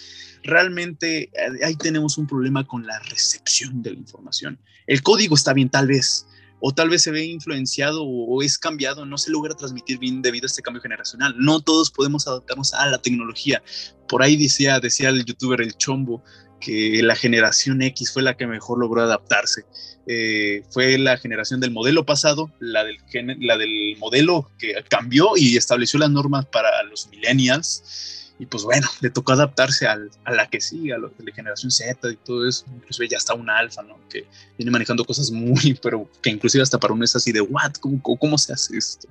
realmente 0.45 1.25
eh, 1.25 1.65
ahí 1.65 1.75
tenemos 1.75 2.17
un 2.17 2.29
problema 2.29 2.65
con 2.65 2.87
la 2.87 2.97
recepción 3.01 3.83
de 3.83 3.91
la 3.91 3.99
información. 3.99 4.57
El 4.87 5.03
código 5.03 5.35
está 5.35 5.53
bien 5.53 5.69
tal 5.69 5.89
vez, 5.89 6.29
o 6.61 6.73
tal 6.73 6.91
vez 6.91 7.03
se 7.03 7.11
ve 7.11 7.25
influenciado 7.25 8.05
o, 8.05 8.41
es 8.41 8.57
cambiado, 8.57 9.05
no 9.05 9.19
se 9.19 9.33
logra 9.33 9.57
transmitir 9.57 9.99
bien 9.99 10.23
debido 10.23 10.45
a 10.45 10.47
este 10.47 10.63
cambio 10.63 10.81
generacional. 10.81 11.35
No 11.37 11.61
todos 11.61 11.91
podemos 11.91 12.29
adaptarnos 12.29 12.73
a 12.73 12.87
la 12.87 12.99
tecnología. 12.99 13.61
Por 14.09 14.23
ahí 14.23 14.37
decía, 14.37 14.79
decía 14.79 15.09
el 15.09 15.25
youtuber 15.25 15.61
El 15.61 15.77
Chombo 15.77 16.23
que 16.63 17.03
la 17.03 17.17
generación 17.17 17.83
X 17.83 18.13
fue 18.13 18.23
la 18.23 18.37
que 18.37 18.47
mejor 18.47 18.79
logró 18.79 19.03
adaptarse. 19.03 19.65
Eh, 20.07 20.63
fue 20.71 20.97
la 20.99 21.17
generación 21.19 21.61
del 21.61 21.71
modelo 21.71 22.07
pasado, 22.07 22.51
la 22.59 22.85
del, 22.85 22.99
la 23.41 23.57
del 23.57 23.97
modelo 23.99 24.51
que 24.59 24.75
cambió 24.89 25.37
y 25.37 25.57
estableció 25.57 25.99
las 25.99 26.11
normas 26.11 26.47
para 26.47 26.83
los 26.85 27.09
millennials. 27.09 28.33
Y 28.39 28.47
pues 28.47 28.65
bueno, 28.65 28.89
le 29.01 29.11
tocó 29.11 29.33
adaptarse 29.33 29.87
a 29.87 29.99
la 30.31 30.49
que 30.49 30.61
sigue, 30.61 30.95
a 30.95 30.99
la, 30.99 31.11
generación 31.35 31.71
Z 31.71 32.11
y 32.11 32.17
todo 32.17 32.49
eso. 32.49 32.65
Inclusive 32.75 33.09
ya 33.09 33.19
está 33.19 33.35
una 33.35 33.59
alfa, 33.59 33.83
¿no? 33.83 33.97
Que 34.09 34.27
viene 34.57 34.71
manejando 34.71 35.05
cosas 35.05 35.31
muy, 35.31 35.75
pero 35.83 36.09
que 36.23 36.31
inclusive 36.31 36.63
hasta 36.63 36.79
para 36.79 36.95
uno 36.95 37.05
es 37.05 37.15
así 37.15 37.33
de, 37.33 37.41
¿what? 37.41 37.75
¿Cómo, 37.75 38.01
cómo 38.01 38.39
se 38.39 38.53
hace 38.53 38.77
esto? 38.77 39.09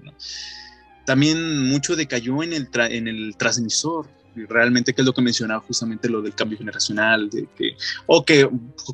También 1.06 1.68
mucho 1.68 1.96
decayó 1.96 2.44
en 2.44 2.54
el, 2.54 2.70
en 2.74 3.08
el 3.08 3.36
transmisor 3.38 4.08
realmente 4.36 4.94
qué 4.94 5.02
es 5.02 5.06
lo 5.06 5.14
que 5.14 5.22
mencionaba 5.22 5.62
justamente 5.62 6.10
lo 6.10 6.22
del 6.22 6.36
cambio 6.36 6.58
generacional, 6.58 7.30
de 7.30 7.48
que, 7.56 7.76
o 8.06 8.24
que 8.24 8.50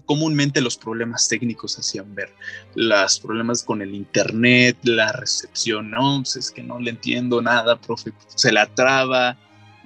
comúnmente 0.05 0.61
los 0.61 0.77
problemas 0.77 1.27
técnicos 1.27 1.77
hacían 1.77 2.13
ver, 2.15 2.33
los 2.75 3.19
problemas 3.19 3.63
con 3.63 3.81
el 3.81 3.93
internet, 3.93 4.77
la 4.83 5.11
recepción, 5.11 5.91
no, 5.91 6.21
pues 6.23 6.35
es 6.37 6.51
que 6.51 6.63
no 6.63 6.79
le 6.79 6.91
entiendo 6.91 7.41
nada, 7.41 7.79
profe, 7.79 8.13
se 8.27 8.51
la 8.51 8.67
traba, 8.67 9.37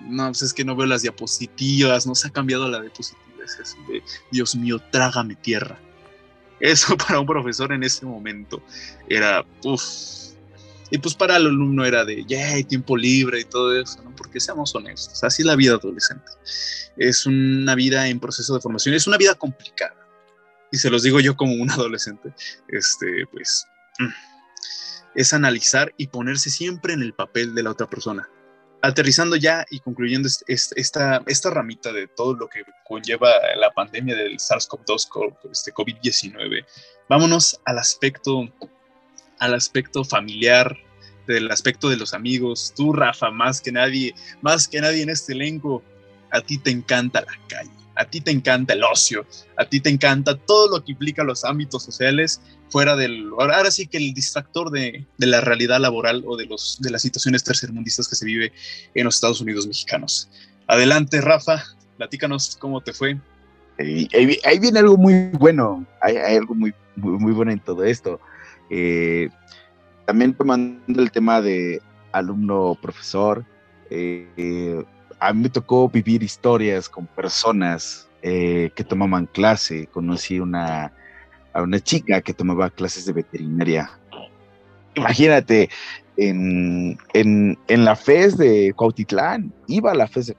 no, 0.08 0.28
pues 0.28 0.42
es 0.42 0.54
que 0.54 0.66
no 0.66 0.76
veo 0.76 0.88
las 0.88 1.02
diapositivas, 1.02 2.08
no 2.08 2.16
se 2.16 2.28
ha 2.28 2.32
cambiado 2.32 2.68
la 2.68 2.82
diapositiva, 2.82 3.22
es 3.44 3.60
así 3.60 3.78
de, 3.92 4.04
Dios 4.32 4.56
mío, 4.56 4.80
trágame 4.92 5.36
tierra. 5.36 5.78
Eso 6.60 6.96
para 7.08 7.20
un 7.20 7.26
profesor 7.26 7.72
en 7.74 7.84
ese 7.84 8.06
momento 8.06 8.62
era, 9.10 9.46
uff, 9.64 10.31
Y 10.91 10.97
pues 10.97 11.15
para 11.15 11.38
el 11.38 11.47
alumno 11.47 11.86
era 11.86 12.04
de, 12.04 12.25
yay, 12.25 12.65
tiempo 12.65 12.97
libre 12.97 13.39
y 13.39 13.45
todo 13.45 13.73
eso, 13.80 14.04
¿no? 14.04 14.13
Porque 14.13 14.41
seamos 14.41 14.75
honestos, 14.75 15.23
así 15.23 15.41
es 15.41 15.45
la 15.45 15.56
vida 15.56 15.75
adolescente. 15.75 16.30
Es 16.97 17.25
una 17.25 17.75
vida 17.75 18.10
en 18.10 18.19
proceso 18.19 18.54
de 18.54 18.60
formación, 18.60 18.93
es 18.93 19.08
una 19.08 19.17
vida 19.17 19.34
complicada. 19.36 19.95
Y 20.69 20.77
se 20.77 20.89
los 20.89 21.04
digo 21.04 21.21
yo 21.21 21.38
como 21.38 21.54
un 21.54 21.71
adolescente, 21.71 22.34
este, 22.67 23.25
pues, 23.32 23.65
mm, 23.99 24.10
es 25.15 25.34
analizar 25.34 25.93
y 25.95 26.08
ponerse 26.08 26.49
siempre 26.49 26.93
en 26.93 27.01
el 27.01 27.13
papel 27.13 27.56
de 27.56 27.63
la 27.63 27.71
otra 27.71 27.89
persona. 27.89 28.30
Aterrizando 28.82 29.38
ya 29.38 29.65
y 29.69 29.80
concluyendo 29.80 30.27
esta, 30.47 31.21
esta 31.25 31.49
ramita 31.51 31.93
de 31.93 32.08
todo 32.08 32.34
lo 32.34 32.49
que 32.49 32.63
conlleva 32.86 33.30
la 33.56 33.71
pandemia 33.71 34.15
del 34.15 34.39
SARS-CoV-2, 34.39 35.38
este 35.51 35.71
COVID-19, 35.71 36.65
vámonos 37.08 37.62
al 37.63 37.77
aspecto 37.77 38.51
al 39.41 39.56
aspecto 39.56 40.06
familiar, 40.06 40.77
del 41.27 41.49
aspecto 41.51 41.89
de 41.89 41.97
los 41.97 42.13
amigos. 42.13 42.73
Tú, 42.75 42.93
Rafa, 42.93 43.32
más 43.32 43.60
que 43.60 43.71
nadie, 43.71 44.13
más 44.41 44.67
que 44.67 44.80
nadie 44.80 45.01
en 45.01 45.10
este 45.10 45.34
elenco, 45.34 45.84
a 46.32 46.41
ti 46.41 46.58
te 46.58 46.69
encanta 46.69 47.21
la 47.21 47.34
calle, 47.47 47.71
a 47.95 48.06
ti 48.06 48.21
te 48.21 48.32
encanta 48.32 48.73
el 48.73 48.84
ocio, 48.84 49.25
a 49.58 49.65
ti 49.65 49.80
te 49.80 49.89
encanta 49.89 50.38
todo 50.38 50.69
lo 50.69 50.84
que 50.84 50.91
implica 50.93 51.23
los 51.23 51.43
ámbitos 51.43 51.84
sociales 51.84 52.39
fuera 52.69 52.95
del, 52.95 53.30
ahora 53.38 53.71
sí 53.71 53.88
que 53.88 53.97
el 53.97 54.13
distractor 54.13 54.71
de, 54.71 55.06
la 55.17 55.41
realidad 55.41 55.80
laboral 55.80 56.23
o 56.25 56.38
de, 56.38 56.45
los, 56.45 56.77
de 56.80 56.91
las 56.91 57.01
situaciones 57.01 57.43
tercermundistas 57.43 58.08
que 58.08 58.15
se 58.15 58.25
vive 58.25 58.54
en 58.93 59.06
los 59.06 59.15
Estados 59.15 59.41
Unidos 59.41 59.67
mexicanos. 59.67 60.30
Adelante, 60.67 61.19
Rafa, 61.19 61.63
platícanos 61.97 62.56
cómo 62.60 62.82
te 62.82 62.93
fue. 62.93 63.19
Ahí, 63.77 64.60
viene 64.60 64.80
algo 64.80 64.95
muy 64.95 65.32
bueno, 65.34 65.86
hay, 66.01 66.15
algo 66.15 66.54
muy, 66.54 66.73
muy 66.95 67.34
bueno 67.34 67.51
en 67.51 67.60
todo 67.60 67.84
esto. 67.84 68.21
Eh, 68.74 69.30
también 70.06 70.34
tomando 70.34 71.02
el 71.02 71.12
tema 71.12 71.42
de 71.42 71.82
alumno-profesor, 72.14 73.46
eh, 73.90 74.84
a 75.20 75.34
mí 75.34 75.44
me 75.44 75.50
tocó 75.50 75.90
vivir 75.90 76.24
historias 76.24 76.88
con 76.88 77.06
personas 77.06 78.10
eh, 78.22 78.72
que 78.74 78.84
tomaban 78.84 79.26
clase. 79.28 79.88
Conocí 79.88 80.40
una, 80.40 80.94
a 81.54 81.62
una 81.62 81.80
chica 81.80 82.22
que 82.22 82.34
tomaba 82.34 82.70
clases 82.70 83.06
de 83.06 83.14
veterinaria. 83.14 83.92
Imagínate, 84.96 85.70
en, 86.16 86.98
en, 87.14 87.60
en 87.68 87.86
la 87.86 87.96
FES 87.96 88.38
de 88.38 88.74
Cuautitlán, 88.74 89.54
iba 89.68 89.92
a 89.92 89.96
la 89.96 90.08
FES 90.08 90.28
de 90.28 90.38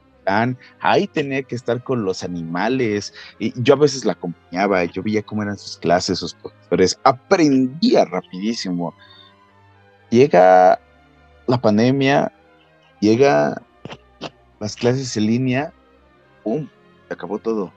ahí 0.81 1.07
tenía 1.07 1.43
que 1.43 1.55
estar 1.55 1.83
con 1.83 2.05
los 2.05 2.23
animales, 2.23 3.13
y 3.39 3.53
yo 3.63 3.75
a 3.75 3.79
veces 3.79 4.05
la 4.05 4.13
acompañaba, 4.13 4.85
yo 4.85 5.03
veía 5.03 5.23
cómo 5.23 5.43
eran 5.43 5.59
sus 5.59 5.77
clases, 5.79 6.19
sus 6.19 6.35
profesores, 6.35 6.99
aprendía 7.05 8.05
rapidísimo. 8.05 8.95
Llega 10.11 10.81
la 11.47 11.61
pandemia, 11.61 12.33
llega 13.01 13.61
las 14.61 14.77
clases 14.77 15.17
en 15.17 15.27
línea, 15.27 15.73
¡pum! 16.45 16.69
Se 17.09 17.15
acabó 17.15 17.39
todo. 17.39 17.73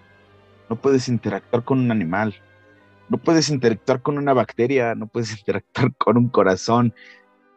No 0.70 0.76
puedes 0.76 1.08
interactuar 1.08 1.64
con 1.64 1.80
un 1.80 1.92
animal, 1.92 2.36
no 3.10 3.18
puedes 3.18 3.50
interactuar 3.50 4.02
con 4.02 4.18
una 4.18 4.34
bacteria, 4.34 4.96
no 4.96 5.08
puedes 5.08 5.32
interactuar 5.40 5.94
con 5.96 6.18
un 6.18 6.30
corazón. 6.30 6.94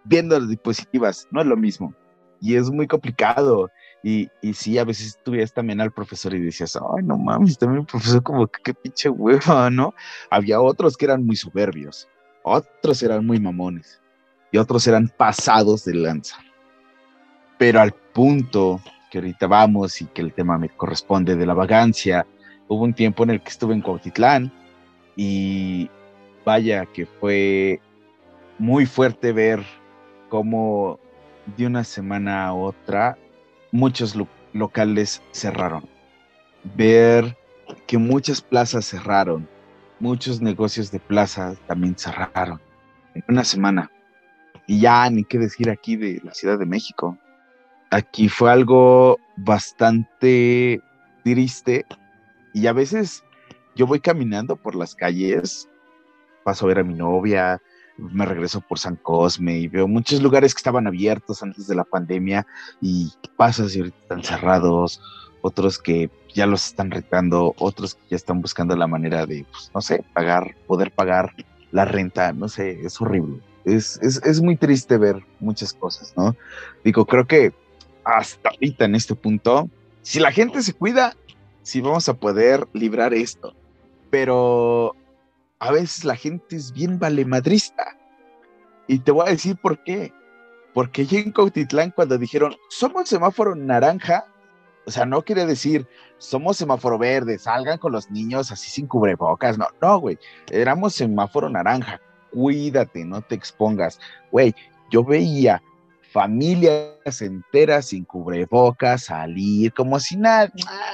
Viendo 0.05 0.39
las 0.39 0.49
dispositivas, 0.49 1.27
no 1.31 1.41
es 1.41 1.47
lo 1.47 1.57
mismo. 1.57 1.95
Y 2.41 2.55
es 2.55 2.71
muy 2.71 2.87
complicado. 2.87 3.69
Y, 4.03 4.31
sí, 4.55 4.79
a 4.79 4.85
veces 4.85 5.19
tú 5.25 5.33
también 5.53 5.81
al 5.81 5.93
profesor 5.93 6.33
y 6.33 6.41
decías, 6.41 6.77
ay, 6.77 7.03
no 7.03 7.19
mames, 7.19 7.59
también 7.59 7.81
el 7.81 7.87
profesor 7.87 8.23
como 8.23 8.47
que 8.47 8.61
qué 8.63 8.75
pinche 8.75 9.09
hueva, 9.09 9.71
¿no? 9.71 9.93
Había 10.31 10.61
otros 10.61 10.97
que 10.97 11.05
eran 11.05 11.27
muy 11.27 11.37
soberbios, 11.37 12.09
otros 12.43 13.03
eran 13.03 13.27
muy 13.27 13.41
mamones 13.41 14.01
y 14.53 14.59
otros 14.59 14.87
eran 14.87 15.09
pasados 15.09 15.85
de 15.85 15.95
lanza. 15.95 16.37
Pero 17.59 17.81
al 17.81 17.93
punto 17.93 18.81
que 19.11 19.19
ahorita 19.19 19.47
vamos 19.47 20.01
y 20.01 20.07
que 20.07 20.23
el 20.23 20.33
tema 20.33 20.59
me 20.59 20.69
corresponde 20.69 21.35
de 21.35 21.47
la 21.47 21.55
vagancia, 21.55 22.27
hubo 22.69 22.85
un 22.85 22.95
tiempo 22.95 23.25
en 23.25 23.31
el 23.31 23.43
que 23.43 23.51
estuve 23.51 23.75
en 23.75 23.83
Cuautitlán 23.83 24.53
y 25.17 25.91
vaya 26.45 26.87
que 26.87 27.05
fue 27.05 27.81
muy 28.59 28.87
fuerte 28.87 29.33
ver 29.33 29.65
cómo 30.29 31.01
de 31.57 31.67
una 31.67 31.83
semana 31.83 32.47
a 32.47 32.55
otra 32.55 33.19
muchos 33.73 34.17
locales 34.53 35.23
cerraron. 35.33 35.89
Ver 36.77 37.37
que 37.87 37.99
muchas 37.99 38.41
plazas 38.41 38.87
cerraron, 38.87 39.49
muchos 40.01 40.41
negocios 40.41 40.91
de 40.91 41.01
plaza 41.01 41.55
también 41.67 41.97
cerraron 41.97 42.61
en 43.15 43.25
una 43.29 43.45
semana. 43.45 43.91
Y 44.67 44.81
ya 44.81 45.09
ni 45.11 45.25
qué 45.25 45.39
decir 45.39 45.71
aquí 45.71 45.97
de 45.97 46.21
la 46.23 46.35
Ciudad 46.35 46.59
de 46.59 46.67
México. 46.67 47.17
Aquí 47.91 48.29
fue 48.29 48.51
algo 48.51 49.19
bastante 49.37 50.81
triste 51.25 51.87
y 52.53 52.67
a 52.67 52.73
veces 52.73 53.25
yo 53.77 53.87
voy 53.87 54.01
caminando 54.01 54.57
por 54.57 54.75
las 54.75 54.95
calles, 54.95 55.69
paso 56.45 56.65
a 56.65 56.69
ver 56.69 56.81
a 56.81 56.85
mi 56.85 56.95
novia, 56.95 57.63
me 57.99 58.25
regreso 58.25 58.61
por 58.61 58.79
San 58.79 58.97
Cosme 58.97 59.59
y 59.59 59.69
veo 59.69 59.89
muchos 59.89 60.23
lugares 60.23 60.55
que 60.55 60.59
estaban 60.59 60.87
abiertos 60.87 61.43
antes 61.43 61.67
de 61.67 61.75
la 61.75 61.85
pandemia 61.85 62.47
y 62.81 63.13
pasas 63.37 63.75
y 63.75 63.81
ahorita 63.81 63.99
están 64.01 64.25
cerrados, 64.25 65.03
otros 65.43 65.79
que 65.79 66.11
ya 66.35 66.47
los 66.47 66.67
están 66.67 66.91
retando, 66.91 67.55
otros 67.59 67.95
que 67.95 68.03
ya 68.11 68.17
están 68.17 68.41
buscando 68.41 68.77
la 68.77 68.87
manera 68.87 69.27
de, 69.27 69.45
pues, 69.51 69.71
no 69.75 69.81
sé, 69.81 70.05
pagar, 70.15 70.57
poder 70.67 70.93
pagar 70.93 71.35
la 71.73 71.85
renta, 71.85 72.33
no 72.33 72.49
sé, 72.49 72.81
es 72.85 73.01
horrible. 73.01 73.41
Es, 73.65 73.99
es, 74.03 74.23
es 74.25 74.41
muy 74.41 74.57
triste 74.57 74.97
ver 74.97 75.23
muchas 75.41 75.73
cosas, 75.73 76.15
¿no? 76.17 76.37
Digo, 76.85 77.05
creo 77.05 77.27
que 77.27 77.53
hasta 78.05 78.51
ahorita 78.51 78.87
en 78.87 78.95
este 78.95 79.15
punto, 79.15 79.69
si 80.03 80.21
la 80.21 80.33
gente 80.33 80.63
se 80.63 80.73
cuida, 80.73 81.17
sí 81.63 81.81
vamos 81.81 82.09
a 82.09 82.15
poder 82.15 82.67
librar 82.73 83.13
esto. 83.13 83.55
Pero 84.11 84.97
a 85.59 85.73
veces 85.73 86.05
la 86.05 86.17
gente 86.17 86.57
es 86.57 86.73
bien 86.73 86.99
valemadrista. 86.99 87.97
Y 88.87 89.01
te 89.01 89.11
voy 89.11 89.27
a 89.27 89.31
decir 89.31 89.57
por 89.57 89.83
qué. 89.83 90.13
Porque 90.75 91.03
allí 91.03 91.17
en 91.17 91.33
Cautitlán, 91.33 91.91
cuando 91.91 92.19
dijeron, 92.19 92.55
somos 92.69 93.09
semáforo 93.09 93.55
naranja, 93.55 94.27
o 94.87 94.91
sea, 94.91 95.05
no 95.05 95.23
quiere 95.23 95.45
decir, 95.45 95.87
somos 96.19 96.57
semáforo 96.57 96.99
verde, 96.99 97.39
salgan 97.39 97.79
con 97.79 97.93
los 97.93 98.11
niños 98.11 98.53
así 98.53 98.71
sin 98.71 98.87
cubrebocas. 98.87 99.59
No, 99.59 99.67
no, 99.83 99.99
güey, 99.99 100.19
éramos 100.51 100.95
semáforo 100.95 101.49
naranja. 101.49 102.01
Cuídate, 102.31 103.05
no 103.05 103.21
te 103.23 103.35
expongas. 103.35 104.01
Güey, 104.31 104.55
yo 104.91 105.05
veía 105.05 105.63
familias 106.13 107.21
enteras 107.21 107.87
sin 107.87 108.05
cubrebocas, 108.05 109.05
salir 109.05 109.73
como 109.75 110.01
si 110.01 110.17
nada, 110.17 110.51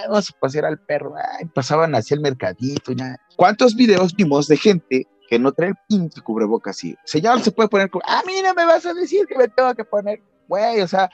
vamos 0.08 0.30
a 0.30 0.40
pasear 0.40 0.64
al 0.64 0.78
perro, 0.78 1.14
pasaban 1.54 1.94
hacia 1.94 2.16
el 2.16 2.20
mercadito, 2.20 2.92
ya. 2.92 3.16
¿Cuántos 3.36 3.74
videos 3.76 4.14
vimos 4.14 4.48
de 4.48 4.56
gente 4.56 5.06
que 5.28 5.38
no 5.38 5.52
trae 5.52 5.70
el 5.70 5.76
pinche 5.88 6.20
cubrebocas 6.20 6.76
así? 6.76 6.96
Señor, 7.04 7.40
se 7.40 7.52
puede 7.52 7.68
poner, 7.68 7.90
a 8.04 8.22
mí 8.26 8.34
no 8.42 8.54
me 8.54 8.64
vas 8.64 8.84
a 8.86 8.94
decir 8.94 9.26
que 9.26 9.38
me 9.38 9.48
tengo 9.48 9.74
que 9.74 9.84
poner, 9.84 10.20
güey, 10.48 10.80
o 10.80 10.88
sea, 10.88 11.08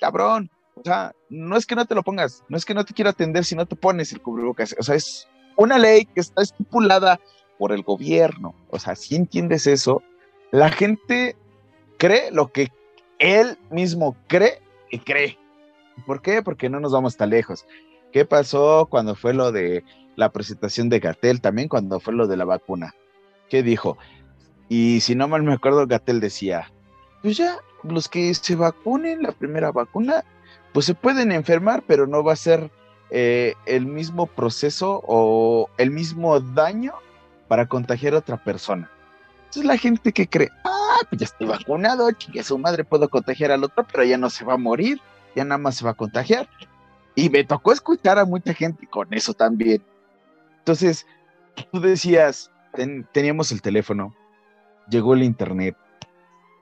cabrón, 0.00 0.50
o 0.74 0.82
sea, 0.84 1.12
no 1.30 1.56
es 1.56 1.64
que 1.64 1.74
no 1.74 1.86
te 1.86 1.94
lo 1.94 2.02
pongas, 2.02 2.44
no 2.48 2.56
es 2.58 2.64
que 2.64 2.74
no 2.74 2.84
te 2.84 2.92
quiera 2.92 3.10
atender 3.10 3.44
si 3.44 3.54
no 3.54 3.66
te 3.66 3.76
pones 3.76 4.12
el 4.12 4.20
cubrebocas, 4.20 4.74
o 4.78 4.82
sea, 4.82 4.96
es 4.96 5.26
una 5.56 5.78
ley 5.78 6.04
que 6.04 6.20
está 6.20 6.42
estipulada 6.42 7.18
por 7.58 7.72
el 7.72 7.82
gobierno, 7.82 8.54
o 8.68 8.78
sea, 8.78 8.94
si 8.94 9.16
entiendes 9.16 9.66
eso, 9.66 10.02
la 10.50 10.70
gente 10.70 11.36
cree 11.96 12.30
lo 12.30 12.52
que 12.52 12.68
él 13.18 13.58
mismo 13.70 14.16
cree 14.26 14.60
y 14.90 14.98
cree. 14.98 15.38
¿Por 16.06 16.22
qué? 16.22 16.42
Porque 16.42 16.68
no 16.68 16.80
nos 16.80 16.92
vamos 16.92 17.16
tan 17.16 17.30
lejos. 17.30 17.66
¿Qué 18.12 18.24
pasó 18.24 18.86
cuando 18.90 19.14
fue 19.14 19.34
lo 19.34 19.52
de 19.52 19.84
la 20.16 20.30
presentación 20.30 20.88
de 20.88 21.00
Gatel? 21.00 21.40
También 21.40 21.68
cuando 21.68 22.00
fue 22.00 22.14
lo 22.14 22.26
de 22.26 22.36
la 22.36 22.44
vacuna. 22.44 22.94
¿Qué 23.48 23.62
dijo? 23.62 23.96
Y 24.68 25.00
si 25.00 25.14
no 25.14 25.28
mal 25.28 25.42
me 25.42 25.52
acuerdo, 25.52 25.86
Gatel 25.86 26.20
decía, 26.20 26.72
pues 27.22 27.36
ya, 27.36 27.58
los 27.82 28.08
que 28.08 28.32
se 28.34 28.56
vacunen 28.56 29.22
la 29.22 29.32
primera 29.32 29.70
vacuna, 29.72 30.24
pues 30.72 30.86
se 30.86 30.94
pueden 30.94 31.32
enfermar, 31.32 31.82
pero 31.86 32.06
no 32.06 32.22
va 32.22 32.32
a 32.32 32.36
ser 32.36 32.70
eh, 33.10 33.54
el 33.66 33.86
mismo 33.86 34.26
proceso 34.26 35.02
o 35.06 35.70
el 35.78 35.90
mismo 35.90 36.40
daño 36.40 36.94
para 37.48 37.66
contagiar 37.66 38.14
a 38.14 38.18
otra 38.18 38.36
persona. 38.42 38.90
Entonces 39.38 39.64
la 39.64 39.78
gente 39.78 40.12
que 40.12 40.28
cree, 40.28 40.50
ah, 40.64 40.85
pues 41.08 41.20
ya 41.20 41.24
estoy 41.24 41.46
vacunado, 41.46 42.10
chingue 42.12 42.42
su 42.42 42.58
madre, 42.58 42.84
puedo 42.84 43.08
contagiar 43.08 43.50
al 43.50 43.64
otro, 43.64 43.86
pero 43.90 44.04
ya 44.04 44.18
no 44.18 44.30
se 44.30 44.44
va 44.44 44.54
a 44.54 44.58
morir, 44.58 45.00
ya 45.34 45.44
nada 45.44 45.58
más 45.58 45.76
se 45.76 45.84
va 45.84 45.92
a 45.92 45.94
contagiar. 45.94 46.48
Y 47.14 47.30
me 47.30 47.44
tocó 47.44 47.72
escuchar 47.72 48.18
a 48.18 48.24
mucha 48.24 48.52
gente 48.54 48.86
con 48.86 49.12
eso 49.12 49.34
también. 49.34 49.82
Entonces, 50.58 51.06
tú 51.72 51.80
decías, 51.80 52.50
teníamos 53.12 53.52
el 53.52 53.62
teléfono, 53.62 54.14
llegó 54.88 55.14
el 55.14 55.22
internet, 55.22 55.76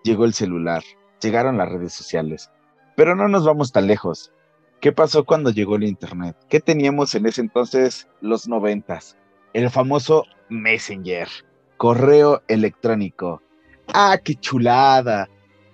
llegó 0.05 0.25
el 0.25 0.35
celular, 0.35 0.83
llegaron 1.21 1.59
las 1.59 1.71
redes 1.71 1.93
sociales, 1.93 2.51
pero 2.97 3.15
no 3.15 3.29
nos 3.29 3.45
vamos 3.45 3.73
tan 3.73 3.87
lejos. 3.87 4.33
¿Qué 4.81 4.93
pasó 4.93 5.25
cuando 5.25 5.51
llegó 5.51 5.77
el 5.77 5.85
internet? 5.85 6.37
¿Qué 6.49 6.61
teníamos 6.61 7.15
en 7.15 7.27
ese 7.27 7.41
entonces, 7.41 8.07
los 8.21 8.47
noventas? 8.47 9.17
El 9.55 9.71
famoso 9.71 10.25
Messenger 10.51 11.29
correo 11.77 12.43
electrónico. 12.49 13.43
Ah, 13.93 14.19
qué 14.23 14.35
chulada. 14.35 15.29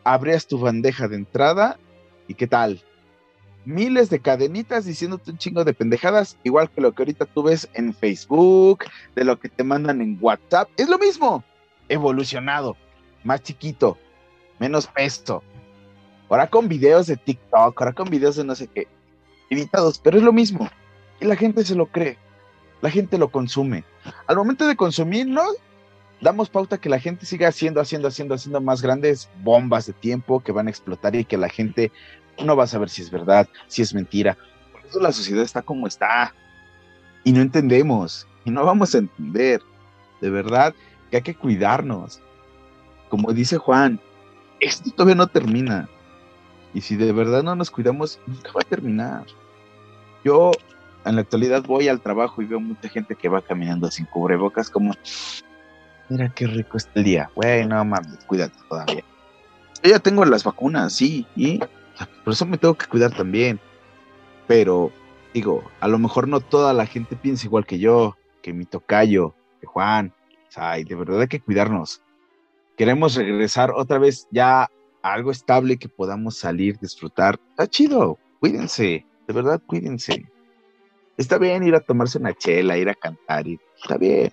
abrías 0.04 0.46
tu 0.46 0.58
bandeja 0.58 1.08
de 1.08 1.16
entrada 1.16 1.78
y 2.26 2.34
qué 2.34 2.46
tal. 2.46 2.82
Miles 3.64 4.08
de 4.08 4.20
cadenitas 4.20 4.86
diciéndote 4.86 5.30
un 5.30 5.38
chingo 5.38 5.64
de 5.64 5.74
pendejadas, 5.74 6.38
igual 6.42 6.70
que 6.70 6.80
lo 6.80 6.92
que 6.92 7.02
ahorita 7.02 7.26
tú 7.26 7.42
ves 7.42 7.68
en 7.74 7.94
Facebook, 7.94 8.84
de 9.14 9.24
lo 9.24 9.38
que 9.38 9.48
te 9.48 9.62
mandan 9.62 10.00
en 10.00 10.18
WhatsApp. 10.20 10.70
Es 10.76 10.88
lo 10.88 10.98
mismo, 10.98 11.44
evolucionado, 11.88 12.76
más 13.22 13.42
chiquito, 13.42 13.98
menos 14.58 14.86
peso. 14.86 15.42
Ahora 16.28 16.48
con 16.48 16.68
videos 16.68 17.06
de 17.06 17.16
TikTok, 17.16 17.80
ahora 17.80 17.92
con 17.92 18.08
videos 18.08 18.36
de 18.36 18.44
no 18.44 18.54
sé 18.54 18.66
qué, 18.68 18.88
editados, 19.50 19.98
pero 19.98 20.16
es 20.16 20.22
lo 20.22 20.32
mismo. 20.32 20.68
Y 21.20 21.26
la 21.26 21.36
gente 21.36 21.64
se 21.64 21.74
lo 21.74 21.86
cree, 21.86 22.16
la 22.80 22.90
gente 22.90 23.18
lo 23.18 23.30
consume. 23.30 23.84
Al 24.26 24.36
momento 24.36 24.66
de 24.66 24.76
consumirlo, 24.76 25.42
damos 26.20 26.50
pauta 26.50 26.78
que 26.78 26.88
la 26.88 27.00
gente 27.00 27.26
siga 27.26 27.48
haciendo, 27.48 27.80
haciendo, 27.80 28.08
haciendo, 28.08 28.34
haciendo 28.34 28.60
más 28.60 28.82
grandes 28.82 29.28
bombas 29.42 29.86
de 29.86 29.92
tiempo 29.92 30.40
que 30.40 30.52
van 30.52 30.66
a 30.66 30.70
explotar 30.70 31.14
y 31.14 31.24
que 31.24 31.36
la 31.36 31.48
gente 31.48 31.90
no 32.44 32.56
va 32.56 32.64
a 32.64 32.68
saber 32.68 32.88
si 32.88 33.02
es 33.02 33.10
verdad, 33.10 33.48
si 33.66 33.82
es 33.82 33.94
mentira. 33.94 34.36
Por 34.72 34.84
eso 34.84 35.00
la 35.00 35.12
sociedad 35.12 35.42
está 35.42 35.62
como 35.62 35.86
está. 35.86 36.34
Y 37.24 37.32
no 37.32 37.40
entendemos, 37.42 38.26
y 38.44 38.50
no 38.50 38.64
vamos 38.64 38.94
a 38.94 38.98
entender. 38.98 39.62
De 40.20 40.30
verdad 40.30 40.74
que 41.10 41.16
hay 41.16 41.22
que 41.22 41.34
cuidarnos. 41.34 42.20
Como 43.08 43.32
dice 43.32 43.58
Juan, 43.58 44.00
esto 44.60 44.90
todavía 44.90 45.16
no 45.16 45.26
termina. 45.26 45.88
Y 46.72 46.82
si 46.82 46.96
de 46.96 47.12
verdad 47.12 47.42
no 47.42 47.56
nos 47.56 47.70
cuidamos, 47.70 48.20
nunca 48.26 48.52
va 48.52 48.60
a 48.60 48.68
terminar. 48.68 49.24
Yo 50.24 50.52
en 51.04 51.16
la 51.16 51.22
actualidad 51.22 51.64
voy 51.64 51.88
al 51.88 52.00
trabajo 52.00 52.42
y 52.42 52.46
veo 52.46 52.60
mucha 52.60 52.88
gente 52.88 53.16
que 53.16 53.28
va 53.28 53.42
caminando 53.42 53.90
sin 53.90 54.06
cubrebocas 54.06 54.70
como, 54.70 54.94
mira 56.10 56.28
qué 56.34 56.46
rico 56.46 56.76
está 56.76 56.90
el 56.96 57.04
día. 57.04 57.30
Güey, 57.34 57.66
no 57.66 57.82
mames, 57.84 58.24
cuídate 58.26 58.56
todavía. 58.68 59.04
Yo 59.82 59.90
ya 59.90 59.98
tengo 59.98 60.24
las 60.24 60.44
vacunas, 60.44 60.92
sí, 60.92 61.26
y 61.34 61.58
por 62.24 62.34
eso 62.34 62.44
me 62.44 62.58
tengo 62.58 62.74
que 62.74 62.86
cuidar 62.86 63.12
también. 63.12 63.58
Pero, 64.46 64.92
digo, 65.32 65.64
a 65.80 65.88
lo 65.88 65.98
mejor 65.98 66.28
no 66.28 66.40
toda 66.40 66.74
la 66.74 66.84
gente 66.86 67.16
piensa 67.16 67.46
igual 67.46 67.64
que 67.64 67.78
yo, 67.78 68.16
que 68.42 68.52
mi 68.52 68.66
tocayo, 68.66 69.34
que 69.60 69.66
Juan. 69.66 70.12
O 70.48 70.52
sea, 70.52 70.72
de 70.72 70.94
verdad 70.94 71.20
hay 71.20 71.28
que 71.28 71.40
cuidarnos. 71.40 72.02
Queremos 72.76 73.14
regresar 73.14 73.70
otra 73.70 73.98
vez 73.98 74.26
ya 74.30 74.62
a 74.62 74.68
algo 75.02 75.30
estable 75.30 75.78
que 75.78 75.88
podamos 75.88 76.36
salir, 76.36 76.78
disfrutar. 76.78 77.38
Está 77.50 77.66
chido, 77.68 78.18
cuídense, 78.40 79.06
de 79.26 79.34
verdad, 79.34 79.62
cuídense. 79.66 80.26
Está 81.16 81.38
bien 81.38 81.62
ir 81.62 81.74
a 81.74 81.80
tomarse 81.80 82.18
una 82.18 82.34
chela, 82.34 82.76
ir 82.76 82.88
a 82.88 82.94
cantar, 82.94 83.46
está 83.46 83.96
bien. 83.96 84.32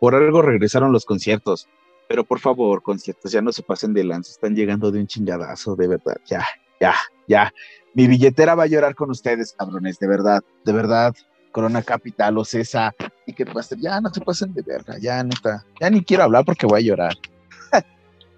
Por 0.00 0.14
algo 0.14 0.42
regresaron 0.42 0.92
los 0.92 1.04
conciertos, 1.04 1.68
pero 2.08 2.24
por 2.24 2.40
favor, 2.40 2.82
conciertos, 2.82 3.32
ya 3.32 3.42
no 3.42 3.52
se 3.52 3.62
pasen 3.62 3.92
de 3.92 4.04
lanza, 4.04 4.32
están 4.32 4.54
llegando 4.54 4.90
de 4.90 5.00
un 5.00 5.06
chingadazo, 5.06 5.76
de 5.76 5.88
verdad, 5.88 6.16
ya, 6.26 6.44
ya, 6.80 6.94
ya. 7.26 7.52
Mi 7.94 8.06
billetera 8.06 8.54
va 8.54 8.64
a 8.64 8.68
llorar 8.68 8.94
con 8.94 9.10
ustedes, 9.10 9.54
cabrones, 9.58 9.98
de 9.98 10.06
verdad, 10.06 10.42
de 10.64 10.72
verdad. 10.72 11.14
Corona 11.50 11.82
Capital 11.82 12.38
o 12.38 12.44
Cesa, 12.44 12.94
y 13.26 13.32
que 13.32 13.44
pasen, 13.46 13.80
ya 13.80 14.00
no 14.00 14.10
se 14.10 14.20
pasen 14.20 14.52
de 14.52 14.62
verga, 14.62 14.98
ya 14.98 15.24
neta, 15.24 15.64
ya 15.80 15.90
ni 15.90 16.04
quiero 16.04 16.22
hablar 16.22 16.44
porque 16.44 16.66
voy 16.66 16.80
a 16.80 16.84
llorar. 16.84 17.14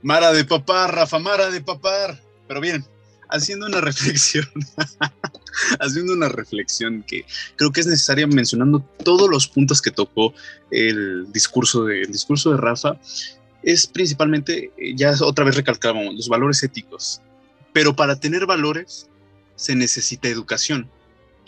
Mara 0.02 0.32
de 0.32 0.44
papar, 0.44 0.94
Rafa, 0.94 1.18
Mara 1.18 1.50
de 1.50 1.60
papar. 1.60 2.18
Pero 2.48 2.60
bien, 2.60 2.84
haciendo 3.30 3.66
una 3.66 3.80
reflexión, 3.80 4.48
haciendo 5.80 6.12
una 6.12 6.28
reflexión 6.28 7.02
que 7.02 7.24
creo 7.56 7.72
que 7.72 7.80
es 7.80 7.86
necesaria 7.86 8.26
mencionando 8.26 8.80
todos 9.04 9.28
los 9.28 9.48
puntos 9.48 9.80
que 9.82 9.90
tocó 9.90 10.34
el 10.70 11.30
discurso 11.32 11.84
de, 11.84 12.02
el 12.02 12.12
discurso 12.12 12.50
de 12.52 12.58
Rafa, 12.58 12.98
es 13.62 13.86
principalmente, 13.86 14.72
eh, 14.76 14.94
ya 14.94 15.14
otra 15.20 15.44
vez 15.44 15.56
recalcábamos, 15.56 16.14
los 16.14 16.28
valores 16.28 16.62
éticos. 16.62 17.20
Pero 17.72 17.94
para 17.94 18.18
tener 18.18 18.46
valores 18.46 19.08
se 19.56 19.74
necesita 19.74 20.28
educación. 20.28 20.90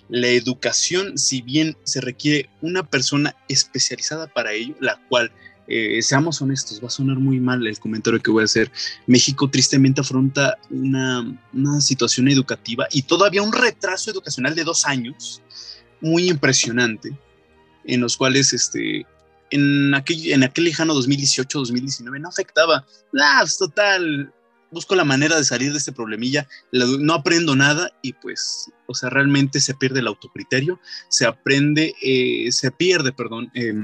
La 0.08 0.28
educación, 0.28 1.16
si 1.16 1.40
bien 1.40 1.76
se 1.84 2.00
requiere 2.00 2.50
una 2.60 2.82
persona 2.82 3.34
especializada 3.48 4.26
para 4.26 4.52
ello, 4.52 4.74
la 4.80 5.00
cual 5.08 5.32
eh, 5.66 6.02
seamos 6.02 6.42
honestos, 6.42 6.82
va 6.82 6.88
a 6.88 6.90
sonar 6.90 7.18
muy 7.18 7.40
mal 7.40 7.66
el 7.66 7.78
comentario 7.78 8.20
que 8.20 8.30
voy 8.30 8.42
a 8.42 8.44
hacer. 8.44 8.70
México 9.06 9.48
tristemente 9.48 10.00
afronta 10.00 10.58
una, 10.70 11.38
una 11.52 11.80
situación 11.80 12.28
educativa 12.28 12.86
y 12.90 13.02
todavía 13.02 13.42
un 13.42 13.52
retraso 13.52 14.10
educacional 14.10 14.54
de 14.54 14.64
dos 14.64 14.86
años 14.86 15.42
muy 16.00 16.28
impresionante, 16.28 17.16
en 17.84 18.00
los 18.00 18.16
cuales 18.16 18.52
este, 18.52 19.06
en, 19.50 19.94
aquel, 19.94 20.32
en 20.32 20.42
aquel 20.42 20.64
lejano 20.64 20.94
2018-2019 20.94 22.20
no 22.20 22.28
afectaba. 22.28 22.84
Ah, 23.20 23.38
pues, 23.40 23.56
total, 23.56 24.32
busco 24.72 24.94
la 24.94 25.04
manera 25.04 25.36
de 25.36 25.44
salir 25.44 25.70
de 25.70 25.78
este 25.78 25.92
problemilla, 25.92 26.48
no 26.72 27.14
aprendo 27.14 27.54
nada 27.54 27.90
y 28.02 28.14
pues, 28.14 28.70
o 28.86 28.94
sea, 28.94 29.10
realmente 29.10 29.60
se 29.60 29.74
pierde 29.74 30.00
el 30.00 30.08
autocriterio, 30.08 30.80
se 31.08 31.26
aprende, 31.26 31.94
eh, 32.02 32.50
se 32.50 32.70
pierde, 32.72 33.12
perdón, 33.12 33.50
eh, 33.54 33.74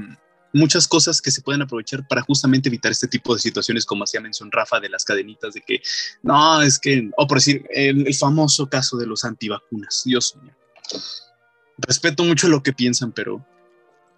muchas 0.53 0.87
cosas 0.87 1.21
que 1.21 1.31
se 1.31 1.41
pueden 1.41 1.61
aprovechar 1.61 2.07
para 2.07 2.21
justamente 2.21 2.69
evitar 2.69 2.91
este 2.91 3.07
tipo 3.07 3.33
de 3.33 3.39
situaciones, 3.39 3.85
como 3.85 4.03
hacía 4.03 4.21
mención 4.21 4.51
Rafa, 4.51 4.79
de 4.79 4.89
las 4.89 5.05
cadenitas, 5.05 5.53
de 5.53 5.61
que 5.61 5.81
no, 6.23 6.61
es 6.61 6.79
que, 6.79 7.09
o 7.17 7.27
por 7.27 7.37
decir, 7.37 7.65
el, 7.71 8.13
famoso 8.13 8.69
caso 8.69 8.97
de 8.97 9.05
los 9.05 9.23
antivacunas, 9.23 10.01
Dios 10.05 10.35
mío. 10.41 10.53
Respeto 11.77 12.23
mucho 12.23 12.47
lo 12.47 12.61
que 12.61 12.73
piensan, 12.73 13.11
pero 13.11 13.45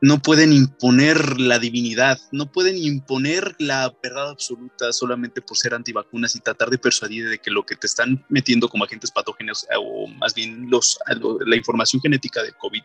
no 0.02 0.20
pueden 0.20 0.52
imponer 0.52 1.40
la 1.40 1.60
divinidad, 1.60 2.20
no 2.32 2.52
pueden 2.52 2.76
imponer 2.76 3.56
la 3.60 3.96
verdad 4.02 4.32
absoluta 4.32 4.92
solamente 4.94 5.44
por 5.44 5.58
ser 5.58 5.76
antivacunas 5.76 6.36
y 6.36 6.40
tratar 6.40 6.72
de 6.72 6.80
persuadir 6.80 7.30
de 7.30 7.38
que 7.38 7.52
lo 7.52 7.64
que 7.64 7.76
te 7.76 7.86
están 7.86 8.26
metiendo 8.28 8.68
como 8.68 8.84
agentes 8.84 9.12
patógenos 9.12 9.64
eh, 9.66 9.76
o 9.78 10.08
más 10.08 10.34
bien 10.34 10.70
los, 10.72 10.98
la 11.46 11.56
información 11.56 12.02
genética 12.02 12.42
del 12.42 12.56
COVID 12.56 12.82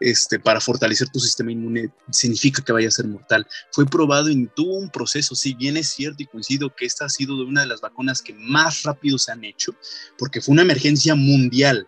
este, 0.00 0.38
para 0.38 0.60
fortalecer 0.60 1.10
tu 1.10 1.20
sistema 1.20 1.52
inmune 1.52 1.90
significa 2.10 2.64
que 2.64 2.72
vaya 2.72 2.88
a 2.88 2.92
ser 2.92 3.06
mortal. 3.06 3.46
Fue 3.70 3.84
probado 3.84 4.28
en 4.28 4.48
todo 4.48 4.72
un 4.72 4.88
proceso, 4.88 5.34
si 5.34 5.52
bien 5.52 5.76
es 5.76 5.90
cierto 5.90 6.22
y 6.22 6.26
coincido 6.26 6.74
que 6.74 6.86
esta 6.86 7.04
ha 7.04 7.10
sido 7.10 7.34
una 7.44 7.60
de 7.60 7.66
las 7.66 7.82
vacunas 7.82 8.22
que 8.22 8.32
más 8.32 8.82
rápido 8.82 9.18
se 9.18 9.30
han 9.30 9.44
hecho, 9.44 9.74
porque 10.16 10.40
fue 10.40 10.54
una 10.54 10.62
emergencia 10.62 11.14
mundial 11.14 11.86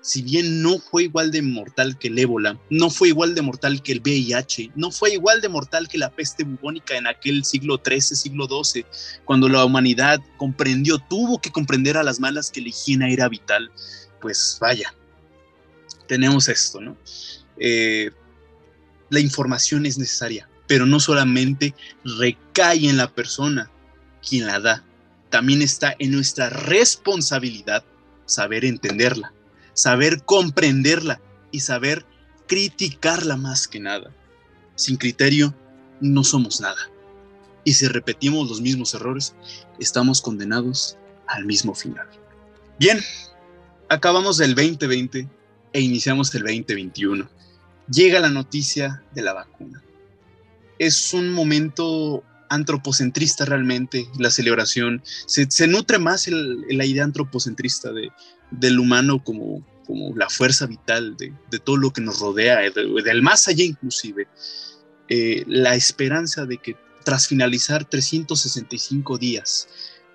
si 0.00 0.22
bien 0.22 0.62
no 0.62 0.78
fue 0.78 1.04
igual 1.04 1.30
de 1.30 1.42
mortal 1.42 1.98
que 1.98 2.08
el 2.08 2.18
ébola, 2.18 2.58
no 2.70 2.88
fue 2.90 3.08
igual 3.08 3.34
de 3.34 3.42
mortal 3.42 3.82
que 3.82 3.92
el 3.92 4.00
VIH, 4.00 4.72
no 4.74 4.90
fue 4.90 5.12
igual 5.12 5.40
de 5.40 5.48
mortal 5.48 5.88
que 5.88 5.98
la 5.98 6.10
peste 6.10 6.44
bubónica 6.44 6.96
en 6.96 7.06
aquel 7.06 7.44
siglo 7.44 7.80
XIII, 7.84 8.00
siglo 8.16 8.48
XII, 8.48 8.86
cuando 9.24 9.48
la 9.48 9.64
humanidad 9.64 10.20
comprendió, 10.36 10.98
tuvo 10.98 11.40
que 11.40 11.50
comprender 11.50 11.96
a 11.96 12.02
las 12.02 12.20
malas 12.20 12.50
que 12.50 12.60
la 12.60 12.68
higiene 12.68 13.12
era 13.12 13.28
vital, 13.28 13.70
pues 14.20 14.56
vaya, 14.60 14.94
tenemos 16.06 16.48
esto, 16.48 16.80
¿no? 16.80 16.96
Eh, 17.58 18.10
la 19.10 19.20
información 19.20 19.84
es 19.84 19.98
necesaria, 19.98 20.48
pero 20.66 20.86
no 20.86 21.00
solamente 21.00 21.74
recae 22.04 22.88
en 22.88 22.96
la 22.96 23.12
persona 23.12 23.70
quien 24.26 24.46
la 24.46 24.60
da, 24.60 24.84
también 25.28 25.60
está 25.60 25.94
en 25.98 26.12
nuestra 26.12 26.48
responsabilidad 26.50 27.84
saber 28.26 28.64
entenderla 28.64 29.32
saber 29.78 30.24
comprenderla 30.24 31.20
y 31.52 31.60
saber 31.60 32.04
criticarla 32.48 33.36
más 33.36 33.68
que 33.68 33.78
nada. 33.78 34.10
Sin 34.74 34.96
criterio 34.96 35.54
no 36.00 36.24
somos 36.24 36.60
nada. 36.60 36.90
Y 37.62 37.74
si 37.74 37.86
repetimos 37.86 38.48
los 38.48 38.60
mismos 38.60 38.92
errores, 38.94 39.36
estamos 39.78 40.20
condenados 40.20 40.96
al 41.28 41.44
mismo 41.44 41.76
final. 41.76 42.08
Bien, 42.80 42.98
acabamos 43.88 44.40
el 44.40 44.56
2020 44.56 45.28
e 45.72 45.80
iniciamos 45.80 46.34
el 46.34 46.42
2021. 46.42 47.30
Llega 47.88 48.18
la 48.18 48.30
noticia 48.30 49.04
de 49.14 49.22
la 49.22 49.32
vacuna. 49.32 49.80
Es 50.80 51.14
un 51.14 51.30
momento 51.30 52.24
antropocentrista 52.48 53.44
realmente, 53.44 54.08
la 54.18 54.30
celebración. 54.30 55.04
Se, 55.26 55.68
nutre 55.68 56.00
más 56.00 56.26
la 56.26 56.84
idea 56.84 57.04
antropocentrista 57.04 57.92
de, 57.92 58.10
del 58.50 58.78
humano 58.78 59.22
como, 59.22 59.64
como 59.86 60.14
la 60.16 60.28
fuerza 60.28 60.66
vital 60.66 61.16
de, 61.16 61.32
todo 61.58 61.76
lo 61.76 61.92
que 61.92 62.00
nos 62.00 62.20
rodea, 62.20 62.58
del 62.70 63.22
más 63.22 63.48
allá 63.48 63.64
inclusive, 63.64 64.28
eh, 65.08 65.44
la 65.46 65.74
esperanza 65.74 66.44
de 66.44 66.58
que 66.58 66.76
tras 67.04 67.26
finalizar 67.26 67.86
365 67.86 69.16
días, 69.16 69.68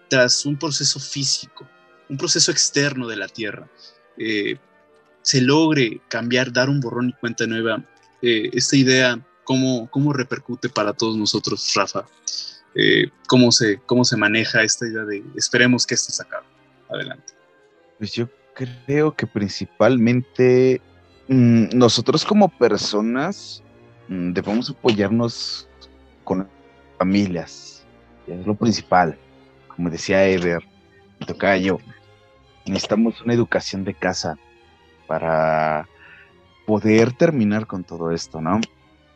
tras 0.10 0.46
un 0.46 0.58
proceso 0.58 1.00
físico, 1.00 1.68
un 2.10 2.18
proceso 2.18 2.52
externo 2.52 3.08
de 3.08 3.16
la 3.16 3.28
Tierra, 3.28 3.68
eh, 4.18 4.58
se 5.24 5.42
logre 5.42 6.02
cambiar, 6.08 6.54
dar 6.54 6.70
un 6.70 6.80
borrón 6.80 7.10
y 7.10 7.14
cuenta 7.14 7.48
nueva. 7.48 7.84
Eh, 8.22 8.52
esta 8.54 8.76
idea, 8.76 9.26
¿cómo, 9.44 9.90
¿cómo 9.90 10.14
repercute 10.14 10.70
para 10.70 10.94
todos 10.94 11.18
nosotros, 11.18 11.72
Rafa? 11.76 12.06
¿cómo, 13.28 13.52
se, 13.52 13.80
¿Cómo 13.86 14.04
se 14.04 14.18
maneja 14.18 14.64
esta 14.64 14.88
idea 14.88 15.04
de 15.04 15.24
esperemos 15.36 15.86
que 15.86 15.94
esto 15.94 16.12
se 16.12 16.24
acabe? 16.24 16.48
Adelante. 16.90 17.33
Pues 17.98 18.14
yo 18.14 18.28
creo 18.54 19.16
que 19.16 19.28
principalmente 19.28 20.82
mm, 21.28 21.70
nosotros 21.74 22.26
como 22.26 22.50
personas 22.50 23.64
mm, 24.08 24.34
debemos 24.34 24.70
apoyarnos 24.70 25.68
con 26.24 26.48
familias. 26.98 27.86
Es 28.28 28.46
lo 28.46 28.56
principal. 28.56 29.18
Como 29.68 29.90
decía 29.90 30.26
Eder, 30.26 30.64
Tocayo, 31.26 31.80
necesitamos 32.66 33.22
una 33.22 33.34
educación 33.34 33.84
de 33.84 33.94
casa 33.94 34.38
para 35.08 35.88
poder 36.66 37.12
terminar 37.14 37.68
con 37.68 37.84
todo 37.84 38.12
esto, 38.12 38.40
¿no? 38.40 38.60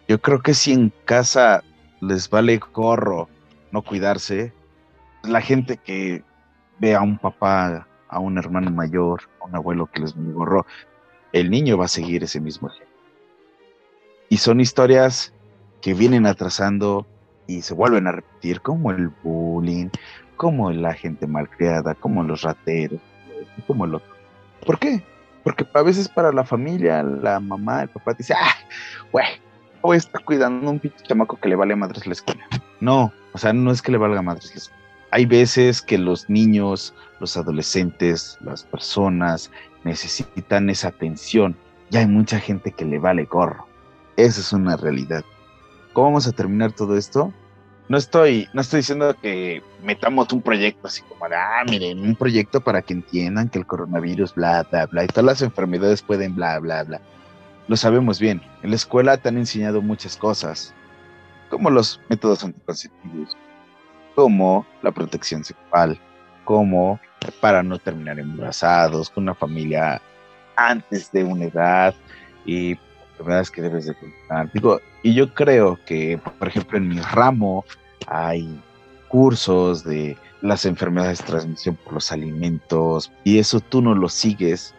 Yo 0.07 0.21
creo 0.21 0.41
que 0.41 0.53
si 0.53 0.73
en 0.73 0.91
casa 1.05 1.63
les 2.01 2.30
vale 2.30 2.59
gorro 2.73 3.30
no 3.71 3.82
cuidarse, 3.82 4.53
la 5.23 5.41
gente 5.41 5.78
que 5.78 6.23
ve 6.80 6.95
a 6.95 7.01
un 7.01 7.17
papá, 7.17 7.88
a 8.09 8.19
un 8.19 8.37
hermano 8.37 8.71
mayor, 8.71 9.21
a 9.41 9.45
un 9.45 9.55
abuelo 9.55 9.87
que 9.87 10.01
les 10.01 10.15
gorro, 10.15 10.65
el 11.33 11.49
niño 11.49 11.77
va 11.77 11.85
a 11.85 11.89
seguir 11.89 12.23
ese 12.23 12.39
mismo 12.39 12.69
ejemplo. 12.69 12.95
Y 14.29 14.37
son 14.37 14.59
historias 14.59 15.33
que 15.81 15.93
vienen 15.93 16.25
atrasando 16.25 17.05
y 17.47 17.61
se 17.61 17.73
vuelven 17.73 18.07
a 18.07 18.11
repetir, 18.11 18.61
como 18.61 18.91
el 18.91 19.09
bullying, 19.23 19.89
como 20.35 20.71
la 20.71 20.93
gente 20.93 21.27
malcriada, 21.27 21.95
como 21.95 22.23
los 22.23 22.41
rateros, 22.41 22.99
como 23.65 23.85
el 23.85 23.95
otro. 23.95 24.13
¿Por 24.65 24.79
qué? 24.79 25.01
Porque 25.43 25.65
a 25.73 25.81
veces 25.81 26.09
para 26.09 26.31
la 26.31 26.43
familia, 26.43 27.01
la 27.03 27.39
mamá, 27.39 27.83
el 27.83 27.89
papá 27.89 28.13
dice, 28.13 28.33
ah, 28.33 28.53
güey, 29.11 29.25
voy 29.81 29.95
a 29.95 29.97
estar 29.97 30.23
cuidando 30.25 30.67
a 30.67 30.71
un 30.71 30.79
pinche 30.79 31.03
chamaco 31.03 31.37
que 31.39 31.47
le 31.49 31.55
vale 31.55 31.75
madres 31.75 32.05
la 32.05 32.13
escuela. 32.13 32.45
No, 32.81 33.13
o 33.33 33.37
sea, 33.37 33.53
no 33.53 33.71
es 33.71 33.81
que 33.81 33.91
le 33.91 33.97
valga 33.97 34.21
madres 34.21 34.49
la 34.51 34.57
escuela. 34.57 34.83
Hay 35.11 35.25
veces 35.25 35.81
que 35.81 35.97
los 35.97 36.29
niños, 36.29 36.93
los 37.19 37.37
adolescentes, 37.37 38.37
las 38.41 38.63
personas 38.63 39.51
necesitan 39.83 40.69
esa 40.69 40.89
atención. 40.89 41.55
Ya 41.89 42.01
hay 42.01 42.07
mucha 42.07 42.39
gente 42.39 42.71
que 42.71 42.85
le 42.85 42.99
vale 42.99 43.23
gorro. 43.25 43.65
Esa 44.17 44.41
es 44.41 44.51
una 44.51 44.75
realidad. 44.75 45.23
¿Cómo 45.93 46.07
vamos 46.07 46.27
a 46.27 46.31
terminar 46.31 46.73
todo 46.73 46.97
esto? 46.97 47.33
No 47.89 47.97
estoy, 47.97 48.49
no 48.53 48.59
estoy 48.59 48.81
diciendo 48.81 49.15
que 49.21 49.63
metamos 49.81 50.33
un 50.33 50.41
proyecto 50.41 50.87
así 50.87 51.01
como, 51.03 51.25
ah, 51.25 51.63
miren, 51.69 52.01
un 52.01 52.15
proyecto 52.15 52.59
para 52.59 52.81
que 52.81 52.93
entiendan 52.93 53.47
que 53.47 53.59
el 53.59 53.65
coronavirus, 53.65 54.35
bla, 54.35 54.67
bla, 54.69 54.87
bla, 54.87 55.05
y 55.05 55.07
todas 55.07 55.25
las 55.25 55.41
enfermedades 55.41 56.01
pueden, 56.01 56.35
bla, 56.35 56.59
bla, 56.59 56.83
bla. 56.83 57.01
Lo 57.69 57.77
sabemos 57.77 58.19
bien. 58.19 58.41
En 58.61 58.71
la 58.71 58.75
escuela 58.75 59.15
te 59.15 59.29
han 59.29 59.37
enseñado 59.37 59.81
muchas 59.81 60.17
cosas, 60.17 60.73
como 61.49 61.69
los 61.69 62.01
métodos 62.09 62.43
anticonceptivos, 62.43 63.37
como 64.18 64.65
la 64.82 64.89
protección 64.89 65.43
sexual, 65.43 65.99
como 66.43 66.99
para 67.39 67.61
no 67.61 67.78
terminar 67.78 68.20
embarazados, 68.20 69.11
con 69.11 69.26
una 69.26 69.36
familia 69.36 70.01
antes 70.55 71.11
de 71.11 71.24
una 71.24 71.45
edad 71.45 71.93
y 72.43 72.80
enfermedades 73.11 73.51
que 73.51 73.61
debes 73.61 73.86
de 73.86 73.93
contar. 73.93 74.51
Digo, 74.53 74.80
y 75.03 75.13
yo 75.13 75.32
creo 75.36 75.78
que, 75.86 76.20
por 76.39 76.47
ejemplo, 76.47 76.80
en 76.80 76.88
mi 76.88 76.99
ramo 76.99 77.63
hay 78.07 78.59
cursos 79.07 79.84
de 79.84 80.18
las 80.41 80.65
enfermedades 80.65 81.20
de 81.20 81.26
transmisión 81.26 81.76
por 81.76 81.93
los 81.93 82.11
alimentos 82.11 83.11
y 83.24 83.38
eso 83.38 83.59
tú 83.59 83.84
no 83.84 83.93
lo 83.93 84.09
sigues, 84.09 84.74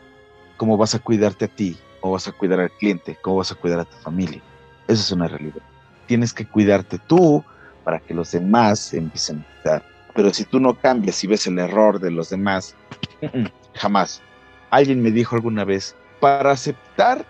¿cómo 0.56 0.76
vas 0.76 0.96
a 0.96 0.98
cuidarte 0.98 1.44
a 1.44 1.48
ti? 1.48 1.78
¿Cómo 2.00 2.14
vas 2.14 2.26
a 2.26 2.32
cuidar 2.32 2.58
al 2.58 2.72
cliente? 2.72 3.16
¿Cómo 3.22 3.36
vas 3.36 3.52
a 3.52 3.54
cuidar 3.54 3.78
a 3.78 3.84
tu 3.84 3.96
familia? 3.98 4.42
Eso 4.88 5.00
es 5.00 5.12
una 5.12 5.28
realidad. 5.28 5.62
Tienes 6.08 6.34
que 6.34 6.44
cuidarte 6.44 6.98
tú 6.98 7.44
para 7.88 8.00
que 8.00 8.12
los 8.12 8.32
demás 8.32 8.92
empiecen 8.92 9.38
a 9.38 9.62
cuidar. 9.62 9.82
Pero 10.14 10.34
si 10.34 10.44
tú 10.44 10.60
no 10.60 10.78
cambias 10.78 11.24
y 11.24 11.26
ves 11.26 11.46
el 11.46 11.58
error 11.58 11.98
de 11.98 12.10
los 12.10 12.28
demás, 12.28 12.76
jamás. 13.76 14.20
Alguien 14.68 15.00
me 15.00 15.10
dijo 15.10 15.36
alguna 15.36 15.64
vez, 15.64 15.96
para 16.20 16.50
aceptar 16.50 17.24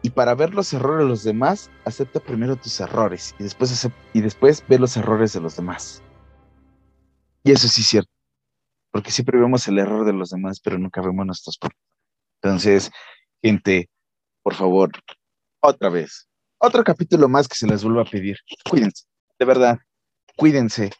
y 0.00 0.08
para 0.08 0.34
ver 0.34 0.54
los 0.54 0.72
errores 0.72 1.04
de 1.04 1.08
los 1.10 1.22
demás, 1.22 1.70
acepta 1.84 2.18
primero 2.18 2.56
tus 2.56 2.80
errores 2.80 3.34
y 3.38 3.42
después, 3.42 3.90
y 4.14 4.22
después 4.22 4.64
ve 4.66 4.78
los 4.78 4.96
errores 4.96 5.34
de 5.34 5.42
los 5.42 5.56
demás. 5.56 6.02
Y 7.44 7.52
eso 7.52 7.68
sí 7.68 7.82
es 7.82 7.88
cierto, 7.88 8.10
porque 8.92 9.10
siempre 9.10 9.38
vemos 9.38 9.68
el 9.68 9.78
error 9.78 10.06
de 10.06 10.14
los 10.14 10.30
demás, 10.30 10.60
pero 10.60 10.78
nunca 10.78 11.02
vemos 11.02 11.26
nuestros 11.26 11.58
propios. 11.58 11.84
Entonces, 12.40 12.90
gente, 13.42 13.90
por 14.42 14.54
favor, 14.54 14.92
otra 15.60 15.90
vez, 15.90 16.26
otro 16.56 16.82
capítulo 16.84 17.28
más 17.28 17.46
que 17.46 17.56
se 17.56 17.66
les 17.66 17.84
vuelva 17.84 18.00
a 18.00 18.06
pedir. 18.06 18.38
Cuídense, 18.66 19.04
de 19.38 19.46
verdad, 19.46 19.78
cuídense, 20.40 20.90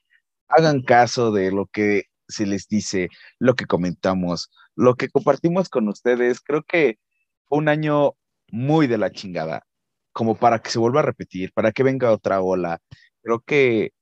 hagan 0.48 0.82
caso 0.82 1.32
de 1.32 1.50
lo 1.50 1.64
que 1.64 2.04
se 2.28 2.44
les 2.44 2.68
dice, 2.68 3.08
lo 3.38 3.54
que 3.54 3.64
comentamos, 3.64 4.50
lo 4.76 4.96
que 4.96 5.08
compartimos 5.08 5.70
con 5.70 5.88
ustedes. 5.88 6.42
Creo 6.42 6.62
que 6.62 6.98
fue 7.46 7.56
un 7.56 7.70
año 7.70 8.16
muy 8.50 8.86
de 8.86 8.98
la 8.98 9.10
chingada, 9.10 9.66
como 10.12 10.36
para 10.36 10.58
que 10.58 10.68
se 10.68 10.78
vuelva 10.78 11.00
a 11.00 11.04
repetir, 11.04 11.54
para 11.54 11.72
que 11.72 11.82
venga 11.82 12.12
otra 12.12 12.42
ola. 12.42 12.80
Creo 13.22 13.40
que 13.40 13.92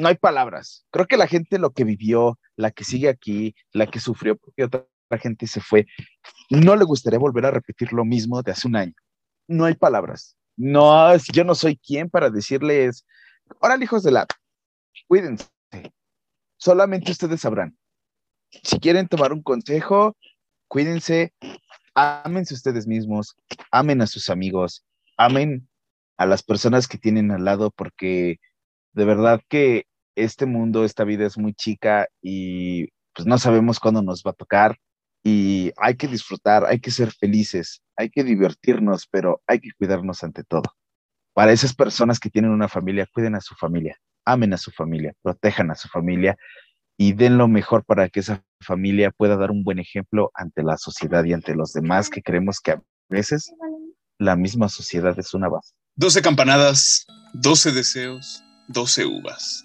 no 0.00 0.08
hay 0.08 0.14
palabras. 0.14 0.86
Creo 0.90 1.06
que 1.06 1.18
la 1.18 1.26
gente 1.26 1.58
lo 1.58 1.72
que 1.74 1.84
vivió, 1.84 2.38
la 2.56 2.70
que 2.70 2.84
sigue 2.84 3.10
aquí, 3.10 3.54
la 3.74 3.86
que 3.86 4.00
sufrió 4.00 4.34
porque 4.34 4.64
otra 4.64 4.86
gente 5.20 5.46
se 5.46 5.60
fue, 5.60 5.86
no 6.48 6.74
le 6.74 6.84
gustaría 6.84 7.18
volver 7.18 7.44
a 7.44 7.50
repetir 7.50 7.92
lo 7.92 8.06
mismo 8.06 8.42
de 8.42 8.52
hace 8.52 8.66
un 8.66 8.76
año. 8.76 8.94
No 9.46 9.66
hay 9.66 9.74
palabras. 9.74 10.38
No, 10.56 11.14
yo 11.34 11.44
no 11.44 11.54
soy 11.54 11.76
quien 11.76 12.08
para 12.08 12.30
decirles, 12.30 13.04
órale 13.60 13.84
hijos 13.84 14.02
de 14.02 14.10
la, 14.10 14.26
cuídense. 15.08 15.46
Solamente 16.58 17.10
ustedes 17.10 17.40
sabrán. 17.40 17.76
Si 18.62 18.78
quieren 18.78 19.08
tomar 19.08 19.32
un 19.32 19.42
consejo, 19.42 20.16
cuídense, 20.68 21.32
ámense 21.94 22.54
ustedes 22.54 22.86
mismos, 22.86 23.36
amen 23.70 24.02
a 24.02 24.06
sus 24.06 24.30
amigos, 24.30 24.84
amen 25.16 25.68
a 26.16 26.26
las 26.26 26.42
personas 26.42 26.88
que 26.88 26.98
tienen 26.98 27.30
al 27.30 27.44
lado, 27.44 27.70
porque 27.70 28.38
de 28.92 29.04
verdad 29.04 29.40
que 29.48 29.86
este 30.14 30.46
mundo, 30.46 30.84
esta 30.84 31.04
vida 31.04 31.26
es 31.26 31.38
muy 31.38 31.54
chica 31.54 32.08
y 32.22 32.88
pues 33.14 33.26
no 33.26 33.38
sabemos 33.38 33.80
cuándo 33.80 34.02
nos 34.02 34.22
va 34.24 34.32
a 34.32 34.34
tocar 34.34 34.78
y 35.22 35.72
hay 35.76 35.96
que 35.96 36.08
disfrutar, 36.08 36.64
hay 36.64 36.80
que 36.80 36.90
ser 36.90 37.12
felices, 37.12 37.82
hay 37.96 38.10
que 38.10 38.24
divertirnos, 38.24 39.06
pero 39.10 39.42
hay 39.46 39.60
que 39.60 39.70
cuidarnos 39.76 40.24
ante 40.24 40.44
todo. 40.44 40.74
Para 41.34 41.52
esas 41.52 41.74
personas 41.74 42.18
que 42.18 42.30
tienen 42.30 42.50
una 42.50 42.68
familia, 42.68 43.08
cuiden 43.12 43.34
a 43.34 43.40
su 43.40 43.54
familia, 43.54 43.96
amen 44.28 44.52
a 44.52 44.58
su 44.58 44.70
familia, 44.70 45.14
protejan 45.22 45.70
a 45.70 45.74
su 45.74 45.88
familia 45.88 46.36
y 46.98 47.12
den 47.12 47.38
lo 47.38 47.48
mejor 47.48 47.84
para 47.84 48.08
que 48.08 48.20
esa 48.20 48.44
familia 48.60 49.10
pueda 49.10 49.36
dar 49.36 49.50
un 49.50 49.64
buen 49.64 49.78
ejemplo 49.78 50.30
ante 50.34 50.62
la 50.62 50.76
sociedad 50.76 51.24
y 51.24 51.32
ante 51.32 51.54
los 51.54 51.72
demás 51.72 52.10
que 52.10 52.22
creemos 52.22 52.60
que 52.60 52.72
a 52.72 52.82
veces 53.08 53.52
la 54.18 54.36
misma 54.36 54.68
sociedad 54.68 55.18
es 55.18 55.32
una 55.32 55.48
base. 55.48 55.72
12 55.96 56.22
campanadas, 56.22 57.06
12 57.34 57.72
deseos, 57.72 58.42
12 58.68 59.06
uvas. 59.06 59.64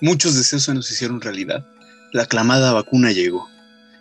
Muchos 0.00 0.34
deseos 0.34 0.64
se 0.64 0.74
nos 0.74 0.90
hicieron 0.90 1.20
realidad. 1.20 1.66
La 2.12 2.22
aclamada 2.22 2.72
vacuna 2.72 3.12
llegó. 3.12 3.46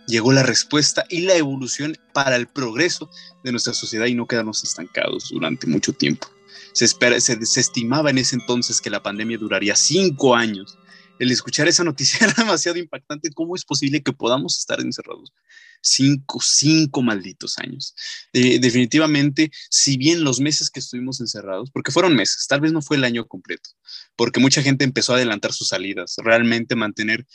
Llegó 0.07 0.31
la 0.31 0.43
respuesta 0.43 1.05
y 1.09 1.21
la 1.21 1.35
evolución 1.35 1.97
para 2.13 2.35
el 2.35 2.47
progreso 2.47 3.09
de 3.43 3.51
nuestra 3.51 3.73
sociedad 3.73 4.07
y 4.07 4.15
no 4.15 4.25
quedarnos 4.25 4.63
estancados 4.63 5.29
durante 5.29 5.67
mucho 5.67 5.93
tiempo. 5.93 6.27
Se, 6.73 6.85
espera, 6.85 7.15
estimaba 7.15 8.09
en 8.09 8.17
ese 8.17 8.35
entonces 8.35 8.81
que 8.81 8.89
la 8.89 9.03
pandemia 9.03 9.37
duraría 9.37 9.75
cinco 9.75 10.35
años 10.35 10.77
el 11.19 11.31
escuchar 11.31 11.67
esa 11.67 11.83
noticia 11.83 12.19
era 12.27 12.33
demasiado 12.33 12.79
impactante. 12.79 13.31
¿Cómo 13.33 13.55
es 13.55 13.65
posible 13.65 14.01
que 14.01 14.13
podamos 14.13 14.57
estar 14.57 14.79
encerrados 14.79 15.33
cinco, 15.81 16.39
cinco 16.41 17.01
malditos 17.01 17.57
años? 17.59 17.93
definitivamente, 18.33 19.51
si 19.69 19.97
bien 19.97 20.23
los 20.23 20.39
meses 20.39 20.69
que 20.69 20.79
estuvimos 20.79 21.19
encerrados, 21.21 21.71
porque 21.71 21.91
fueron 21.91 22.15
meses, 22.15 22.47
tal 22.47 22.61
vez 22.61 22.71
no 22.71 22.81
fue 22.81 22.97
el 22.97 23.03
año 23.03 23.27
completo, 23.27 23.69
porque 24.15 24.39
mucha 24.39 24.61
gente 24.61 24.83
empezó 24.83 25.13
a 25.13 25.17
adelantar 25.17 25.53
sus 25.53 25.69
salidas. 25.69 26.15
Realmente 26.17 26.75
mantener 26.75 27.25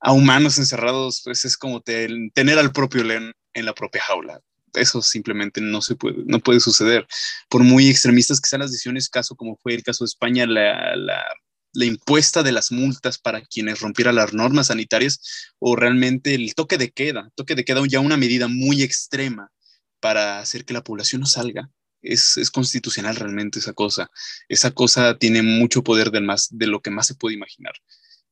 a 0.00 0.12
humanos 0.12 0.58
encerrados 0.58 1.22
pues 1.24 1.44
es 1.44 1.56
como 1.56 1.80
tener 1.80 2.58
al 2.58 2.72
propio 2.72 3.04
león 3.04 3.32
en 3.54 3.64
la 3.64 3.74
propia 3.74 4.02
jaula 4.02 4.40
eso 4.76 5.02
simplemente 5.02 5.60
no 5.60 5.82
se 5.82 5.96
puede, 5.96 6.18
no 6.26 6.40
puede 6.40 6.60
suceder. 6.60 7.06
Por 7.48 7.62
muy 7.62 7.88
extremistas 7.88 8.40
que 8.40 8.48
sean 8.48 8.60
las 8.60 8.70
decisiones, 8.70 9.08
caso 9.08 9.34
como 9.34 9.56
fue 9.56 9.74
el 9.74 9.82
caso 9.82 10.04
de 10.04 10.08
España, 10.08 10.46
la, 10.46 10.94
la 11.76 11.84
impuesta 11.84 12.42
de 12.42 12.52
las 12.52 12.72
multas 12.72 13.18
para 13.18 13.42
quienes 13.42 13.80
rompieran 13.80 14.14
las 14.14 14.32
normas 14.32 14.68
sanitarias 14.68 15.20
o 15.58 15.76
realmente 15.76 16.34
el 16.34 16.54
toque 16.54 16.78
de 16.78 16.90
queda, 16.90 17.30
toque 17.34 17.54
de 17.54 17.64
queda 17.64 17.82
ya 17.86 18.00
una 18.00 18.16
medida 18.16 18.48
muy 18.48 18.82
extrema 18.82 19.50
para 20.00 20.40
hacer 20.40 20.64
que 20.64 20.74
la 20.74 20.82
población 20.82 21.20
no 21.20 21.26
salga. 21.26 21.70
Es, 22.00 22.36
es 22.36 22.50
constitucional 22.50 23.16
realmente 23.16 23.58
esa 23.58 23.72
cosa. 23.72 24.10
Esa 24.48 24.70
cosa 24.70 25.18
tiene 25.18 25.42
mucho 25.42 25.82
poder 25.82 26.10
de, 26.10 26.20
más, 26.20 26.48
de 26.50 26.66
lo 26.66 26.80
que 26.80 26.90
más 26.90 27.06
se 27.08 27.14
puede 27.14 27.34
imaginar. 27.34 27.74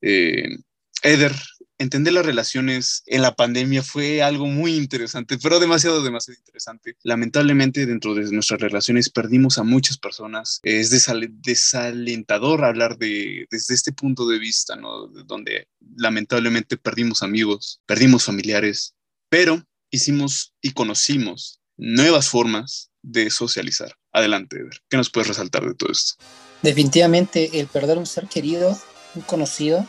Eh, 0.01 0.57
Eder, 1.01 1.33
entender 1.77 2.13
las 2.13 2.25
relaciones 2.25 3.03
en 3.05 3.21
la 3.21 3.35
pandemia 3.35 3.83
fue 3.83 4.21
algo 4.21 4.47
muy 4.47 4.75
interesante, 4.75 5.37
pero 5.37 5.59
demasiado, 5.59 6.03
demasiado 6.03 6.37
interesante. 6.39 6.95
Lamentablemente, 7.03 7.85
dentro 7.85 8.15
de 8.15 8.31
nuestras 8.31 8.61
relaciones 8.61 9.09
perdimos 9.09 9.57
a 9.57 9.63
muchas 9.63 9.97
personas. 9.97 10.59
Es 10.63 10.89
desalentador 10.89 12.63
hablar 12.63 12.97
de, 12.97 13.45
desde 13.49 13.73
este 13.73 13.91
punto 13.91 14.27
de 14.27 14.39
vista, 14.39 14.75
¿no? 14.75 15.07
Donde 15.07 15.67
lamentablemente 15.97 16.77
perdimos 16.77 17.23
amigos, 17.23 17.81
perdimos 17.85 18.23
familiares, 18.23 18.95
pero 19.29 19.63
hicimos 19.91 20.53
y 20.61 20.71
conocimos 20.71 21.59
nuevas 21.77 22.29
formas 22.29 22.89
de 23.01 23.29
socializar. 23.29 23.93
Adelante, 24.11 24.57
Eder. 24.57 24.81
¿Qué 24.89 24.97
nos 24.97 25.09
puedes 25.09 25.27
resaltar 25.27 25.65
de 25.65 25.75
todo 25.75 25.91
esto? 25.91 26.15
Definitivamente, 26.61 27.59
el 27.59 27.67
perder 27.67 27.97
un 27.97 28.05
ser 28.05 28.27
querido, 28.27 28.79
un 29.13 29.21
conocido, 29.21 29.87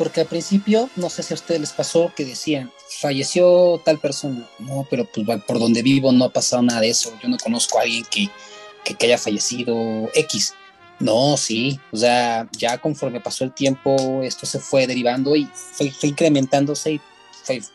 porque 0.00 0.22
al 0.22 0.26
principio, 0.28 0.88
no 0.96 1.10
sé 1.10 1.22
si 1.22 1.34
a 1.34 1.36
ustedes 1.36 1.60
les 1.60 1.72
pasó, 1.72 2.10
que 2.16 2.24
decían, 2.24 2.72
falleció 3.02 3.82
tal 3.84 3.98
persona. 3.98 4.48
No, 4.58 4.86
pero 4.88 5.04
pues 5.04 5.26
por 5.46 5.58
donde 5.58 5.82
vivo 5.82 6.10
no 6.10 6.24
ha 6.24 6.32
pasado 6.32 6.62
nada 6.62 6.80
de 6.80 6.88
eso. 6.88 7.12
Yo 7.22 7.28
no 7.28 7.36
conozco 7.36 7.78
a 7.78 7.82
alguien 7.82 8.06
que, 8.10 8.30
que, 8.82 9.04
haya 9.04 9.18
fallecido 9.18 10.08
X. 10.14 10.54
No, 11.00 11.36
sí, 11.36 11.78
o 11.92 11.98
sea, 11.98 12.48
ya 12.56 12.78
conforme 12.78 13.20
pasó 13.20 13.44
el 13.44 13.52
tiempo, 13.52 14.22
esto 14.22 14.46
se 14.46 14.58
fue 14.58 14.86
derivando 14.86 15.36
y 15.36 15.46
fue, 15.52 15.92
incrementándose 16.00 16.92
y 16.92 17.00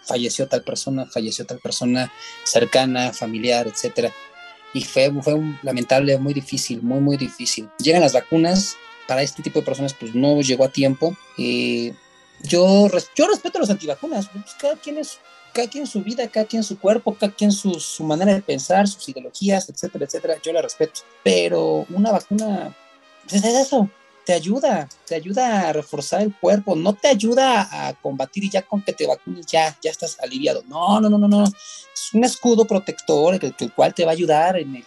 falleció 0.01 0.47
tal 0.47 0.63
persona, 0.63 1.05
falleció 1.05 1.45
tal 1.45 1.59
persona 1.59 2.11
cercana, 2.43 3.13
familiar, 3.13 3.67
etcétera. 3.67 4.11
Y 4.73 4.84
fue, 4.84 5.11
fue 5.21 5.36
un, 5.36 5.59
lamentable, 5.61 6.17
muy 6.17 6.34
difícil, 6.34 6.82
muy, 6.82 7.01
muy 7.01 7.17
difícil. 7.17 7.69
Llegan 7.78 8.01
las 8.01 8.13
vacunas, 8.13 8.78
para 9.07 9.21
este 9.21 9.43
tipo 9.43 9.59
de 9.59 9.65
personas 9.65 9.93
pues 9.93 10.15
no 10.15 10.41
llegó 10.41 10.65
a 10.65 10.69
tiempo. 10.69 11.15
Eh, 11.38 11.93
yo, 12.43 12.88
yo 13.15 13.27
respeto 13.27 13.57
a 13.57 13.61
los 13.61 13.69
antivacunas, 13.69 14.29
pues, 14.29 14.53
cada 14.59 14.75
quien 14.75 14.97
es 14.97 15.19
cada 15.53 15.69
quien 15.69 15.88
su 15.88 16.03
vida, 16.03 16.27
cada 16.27 16.45
quien 16.45 16.63
su 16.63 16.77
cuerpo, 16.77 17.15
cada 17.15 17.31
quien 17.31 17.49
su, 17.49 17.79
su, 17.79 18.03
manera 18.03 18.33
de 18.33 18.41
pensar, 18.41 18.89
sus 18.89 19.07
ideologías, 19.07 19.69
etcétera, 19.69 20.03
etcétera, 20.03 20.36
yo 20.43 20.51
la 20.51 20.61
respeto. 20.61 20.99
Pero 21.23 21.86
una 21.91 22.11
vacuna, 22.11 22.75
pues 23.23 23.41
es 23.41 23.55
eso, 23.55 23.89
te 24.25 24.33
ayuda, 24.33 24.89
te 25.07 25.15
ayuda 25.15 25.69
a 25.69 25.73
reforzar 25.73 26.23
el 26.23 26.36
cuerpo, 26.36 26.75
no 26.75 26.93
te 26.93 27.07
ayuda 27.07 27.69
a 27.71 27.93
combatir 27.93 28.43
y 28.43 28.49
ya 28.49 28.63
con 28.63 28.81
que 28.81 28.91
te 28.91 29.07
vacunes 29.07 29.45
ya, 29.45 29.77
ya 29.81 29.91
estás 29.91 30.19
aliviado. 30.19 30.61
No, 30.67 30.99
no, 30.99 31.09
no, 31.09 31.17
no, 31.17 31.29
no. 31.29 31.45
Es 31.45 32.13
un 32.13 32.25
escudo 32.25 32.65
protector 32.65 33.36
el, 33.36 33.55
el 33.57 33.71
cual 33.71 33.93
te 33.93 34.03
va 34.03 34.11
a 34.11 34.13
ayudar 34.13 34.57
en 34.57 34.83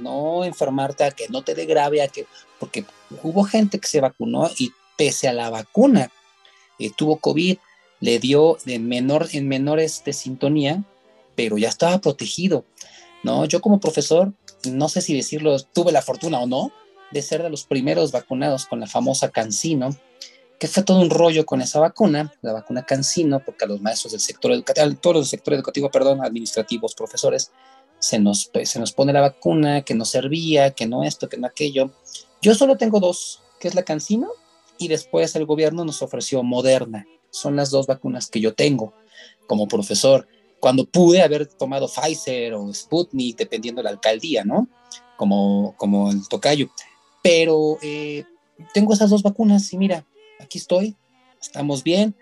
no 0.00 0.44
enfermarte, 0.44 1.04
a 1.04 1.12
que 1.12 1.28
no 1.28 1.42
te 1.42 1.54
dé 1.54 1.64
grave, 1.64 2.02
a 2.02 2.08
que, 2.08 2.26
porque 2.58 2.84
hubo 3.22 3.44
gente 3.44 3.78
que 3.78 3.88
se 3.88 4.00
vacunó 4.00 4.50
y 4.58 4.72
pese 4.96 5.28
a 5.28 5.32
la 5.32 5.48
vacuna 5.48 6.10
eh, 6.78 6.90
tuvo 6.96 7.16
COVID, 7.18 7.58
le 8.00 8.18
dio 8.18 8.58
en, 8.66 8.88
menor, 8.88 9.28
en 9.32 9.48
menores 9.48 10.02
de 10.04 10.12
sintonía, 10.12 10.84
pero 11.34 11.58
ya 11.58 11.68
estaba 11.68 12.00
protegido, 12.00 12.64
¿no? 13.22 13.44
Yo 13.44 13.60
como 13.60 13.80
profesor, 13.80 14.32
no 14.70 14.88
sé 14.88 15.00
si 15.00 15.14
decirlo, 15.14 15.58
tuve 15.60 15.92
la 15.92 16.02
fortuna 16.02 16.40
o 16.40 16.46
no, 16.46 16.72
de 17.10 17.22
ser 17.22 17.42
de 17.42 17.50
los 17.50 17.64
primeros 17.64 18.12
vacunados 18.12 18.66
con 18.66 18.80
la 18.80 18.86
famosa 18.86 19.30
Cancino, 19.30 19.96
que 20.58 20.68
fue 20.68 20.82
todo 20.82 21.00
un 21.00 21.10
rollo 21.10 21.46
con 21.46 21.60
esa 21.60 21.80
vacuna, 21.80 22.32
la 22.42 22.52
vacuna 22.52 22.84
Cancino, 22.84 23.40
porque 23.44 23.64
a 23.64 23.68
los 23.68 23.80
maestros 23.80 24.12
del 24.12 24.20
sector 24.20 24.52
educativo, 24.52 24.96
todos 25.00 25.16
los 25.16 25.28
sector 25.28 25.54
educativo, 25.54 25.90
perdón, 25.90 26.24
administrativos, 26.24 26.94
profesores, 26.94 27.52
se 28.00 28.18
nos, 28.18 28.50
se 28.64 28.78
nos 28.78 28.92
pone 28.92 29.12
la 29.12 29.20
vacuna, 29.20 29.82
que 29.82 29.94
no 29.94 30.04
servía, 30.04 30.72
que 30.72 30.86
no 30.86 31.04
esto, 31.04 31.28
que 31.28 31.36
no 31.36 31.46
aquello. 31.46 31.90
Yo 32.42 32.54
solo 32.54 32.76
tengo 32.76 33.00
dos, 33.00 33.42
que 33.60 33.68
es 33.68 33.74
la 33.74 33.82
Cancino 33.82 34.28
y 34.78 34.88
después 34.88 35.34
el 35.36 35.44
gobierno 35.44 35.84
nos 35.84 36.02
ofreció 36.02 36.42
Moderna. 36.42 37.06
Son 37.30 37.56
las 37.56 37.70
dos 37.70 37.86
vacunas 37.86 38.28
que 38.30 38.40
yo 38.40 38.54
tengo 38.54 38.94
como 39.46 39.68
profesor. 39.68 40.28
Cuando 40.60 40.84
pude 40.86 41.22
haber 41.22 41.46
tomado 41.46 41.88
Pfizer 41.88 42.54
o 42.54 42.72
Sputnik, 42.72 43.36
dependiendo 43.36 43.80
de 43.80 43.84
la 43.84 43.90
alcaldía, 43.90 44.44
¿no? 44.44 44.68
Como, 45.16 45.74
como 45.76 46.10
el 46.10 46.26
tocayo. 46.28 46.70
Pero 47.22 47.78
eh, 47.82 48.24
tengo 48.72 48.94
esas 48.94 49.10
dos 49.10 49.22
vacunas 49.22 49.72
y 49.72 49.78
mira, 49.78 50.06
aquí 50.40 50.58
estoy, 50.58 50.96
estamos 51.40 51.82
bien. 51.82 52.14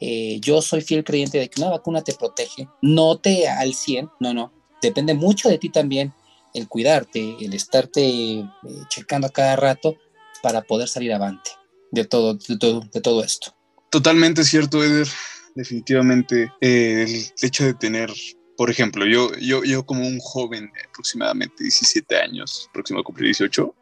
Eh, 0.00 0.38
yo 0.40 0.62
soy 0.62 0.80
fiel 0.80 1.04
creyente 1.04 1.38
de 1.38 1.48
que 1.48 1.60
una 1.60 1.70
vacuna 1.70 2.02
te 2.02 2.14
protege, 2.14 2.68
no 2.80 3.18
te 3.18 3.48
al 3.48 3.74
100, 3.74 4.08
no, 4.20 4.32
no, 4.32 4.52
depende 4.80 5.12
mucho 5.12 5.48
de 5.48 5.58
ti 5.58 5.70
también 5.70 6.14
el 6.54 6.68
cuidarte, 6.68 7.36
el 7.40 7.52
estarte 7.52 8.06
eh, 8.06 8.46
checando 8.88 9.26
a 9.26 9.30
cada 9.30 9.56
rato 9.56 9.96
para 10.40 10.62
poder 10.62 10.86
salir 10.86 11.12
avante 11.12 11.57
de 11.90 12.04
todo, 12.04 12.34
de 12.34 12.58
todo, 12.58 12.80
de 12.92 13.00
todo 13.00 13.24
esto. 13.24 13.54
Totalmente 13.90 14.44
cierto, 14.44 14.82
Eder. 14.82 15.08
Definitivamente 15.54 16.52
eh, 16.60 17.04
el 17.08 17.32
hecho 17.42 17.64
de 17.64 17.74
tener, 17.74 18.12
por 18.56 18.70
ejemplo, 18.70 19.06
yo, 19.06 19.30
yo, 19.40 19.64
yo 19.64 19.84
como 19.84 20.06
un 20.06 20.18
joven 20.20 20.70
de 20.72 20.82
aproximadamente 20.88 21.64
17 21.64 22.16
años, 22.16 22.68
próximo 22.72 23.00
a 23.00 23.02
cumplir 23.02 23.26
18, 23.28 23.74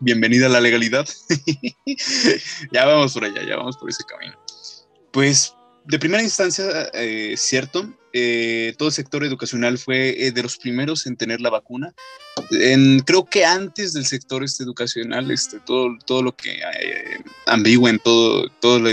bienvenida 0.00 0.46
a 0.46 0.50
la 0.50 0.60
legalidad. 0.60 1.08
ya 2.72 2.84
vamos 2.84 3.14
por 3.14 3.24
allá, 3.24 3.42
ya 3.46 3.56
vamos 3.56 3.76
por 3.76 3.88
ese 3.88 4.04
camino. 4.04 4.36
Pues 5.12 5.54
de 5.84 5.98
primera 5.98 6.22
instancia, 6.22 6.64
eh, 6.92 7.34
cierto, 7.36 7.88
eh, 8.16 8.76
todo 8.78 8.90
el 8.90 8.94
sector 8.94 9.24
educacional 9.24 9.76
fue 9.76 10.26
eh, 10.26 10.30
de 10.30 10.44
los 10.44 10.56
primeros 10.56 11.04
en 11.06 11.16
tener 11.16 11.40
la 11.40 11.50
vacuna. 11.50 11.92
Creo 13.04 13.24
que 13.24 13.44
antes 13.44 13.92
del 13.92 14.06
sector 14.06 14.44
este, 14.44 14.62
educacional, 14.62 15.32
este, 15.32 15.58
todo, 15.58 15.88
todo 16.06 16.22
lo 16.22 16.36
que 16.36 16.52
eh, 16.52 17.18
ambigua 17.46 17.90
en 17.90 17.98
todo, 17.98 18.48
todo, 18.60 18.88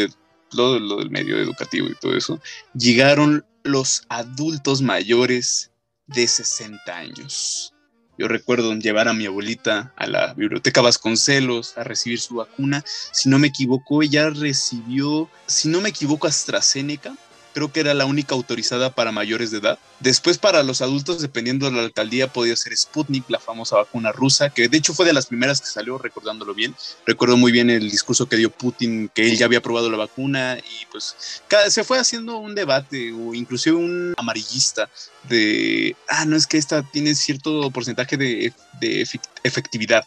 todo 0.50 0.80
lo 0.80 0.98
del 0.98 1.12
medio 1.12 1.38
educativo 1.38 1.88
y 1.88 1.94
todo 2.02 2.18
eso, 2.18 2.42
llegaron 2.74 3.46
los 3.64 4.06
adultos 4.10 4.82
mayores 4.82 5.70
de 6.08 6.28
60 6.28 6.92
años. 6.92 7.76
Yo 8.18 8.28
recuerdo 8.28 8.74
llevar 8.74 9.08
a 9.08 9.14
mi 9.14 9.28
abuelita 9.28 9.94
a 9.98 10.08
la 10.08 10.34
biblioteca 10.34 10.82
Vasconcelos 10.82 11.78
a 11.78 11.84
recibir 11.84 12.20
su 12.20 12.36
vacuna. 12.36 12.84
Si 13.12 13.30
no 13.30 13.38
me 13.38 13.50
equivoco, 13.50 14.02
ella 14.02 14.32
recibió, 14.32 15.30
si 15.46 15.70
no 15.70 15.80
me 15.80 15.90
equivoco, 15.90 16.26
AstraZeneca 16.26 17.16
creo 17.54 17.72
que 17.72 17.80
era 17.82 17.94
la 17.94 18.06
única 18.06 18.36
autorizada 18.36 18.94
para 18.94 19.12
mayores 19.12 19.52
de 19.52 19.60
edad. 19.60 19.80
Después 20.00 20.38
para 20.38 20.64
los 20.64 20.82
adultos, 20.82 21.22
dependiendo 21.22 21.66
de 21.68 21.74
la 21.74 21.84
alcaldía, 21.84 22.32
podía 22.32 22.56
ser 22.56 22.76
Sputnik, 22.76 23.30
la 23.30 23.40
famosa 23.40 23.76
vacuna 23.78 24.12
rusa, 24.12 24.50
que 24.50 24.68
de 24.68 24.78
hecho 24.78 24.94
fue 24.94 25.06
de 25.06 25.14
las 25.14 25.28
primeras 25.28 25.62
que 25.62 25.68
salió, 25.68 25.98
recordándolo 25.98 26.54
bien. 26.54 26.76
Recuerdo 27.06 27.38
muy 27.38 27.52
bien 27.52 27.70
el 27.70 27.90
discurso 27.90 28.28
que 28.28 28.38
dio 28.38 28.50
Putin, 28.50 29.10
que 29.14 29.30
él 29.30 29.38
ya 29.38 29.46
había 29.46 29.62
probado 29.62 29.90
la 29.90 29.98
vacuna 29.98 30.58
y 30.58 30.86
pues 30.92 31.42
cada, 31.48 31.70
se 31.70 31.84
fue 31.84 32.00
haciendo 32.00 32.38
un 32.38 32.56
debate 32.56 33.12
o 33.12 33.34
inclusive 33.34 33.76
un 33.76 34.14
amarillista 34.18 34.90
de, 35.30 35.96
ah, 36.08 36.26
no 36.26 36.36
es 36.36 36.48
que 36.48 36.58
esta 36.58 36.82
tiene 36.84 37.16
cierto 37.16 37.70
porcentaje 37.72 38.18
de, 38.18 38.54
efectividad. 39.44 40.04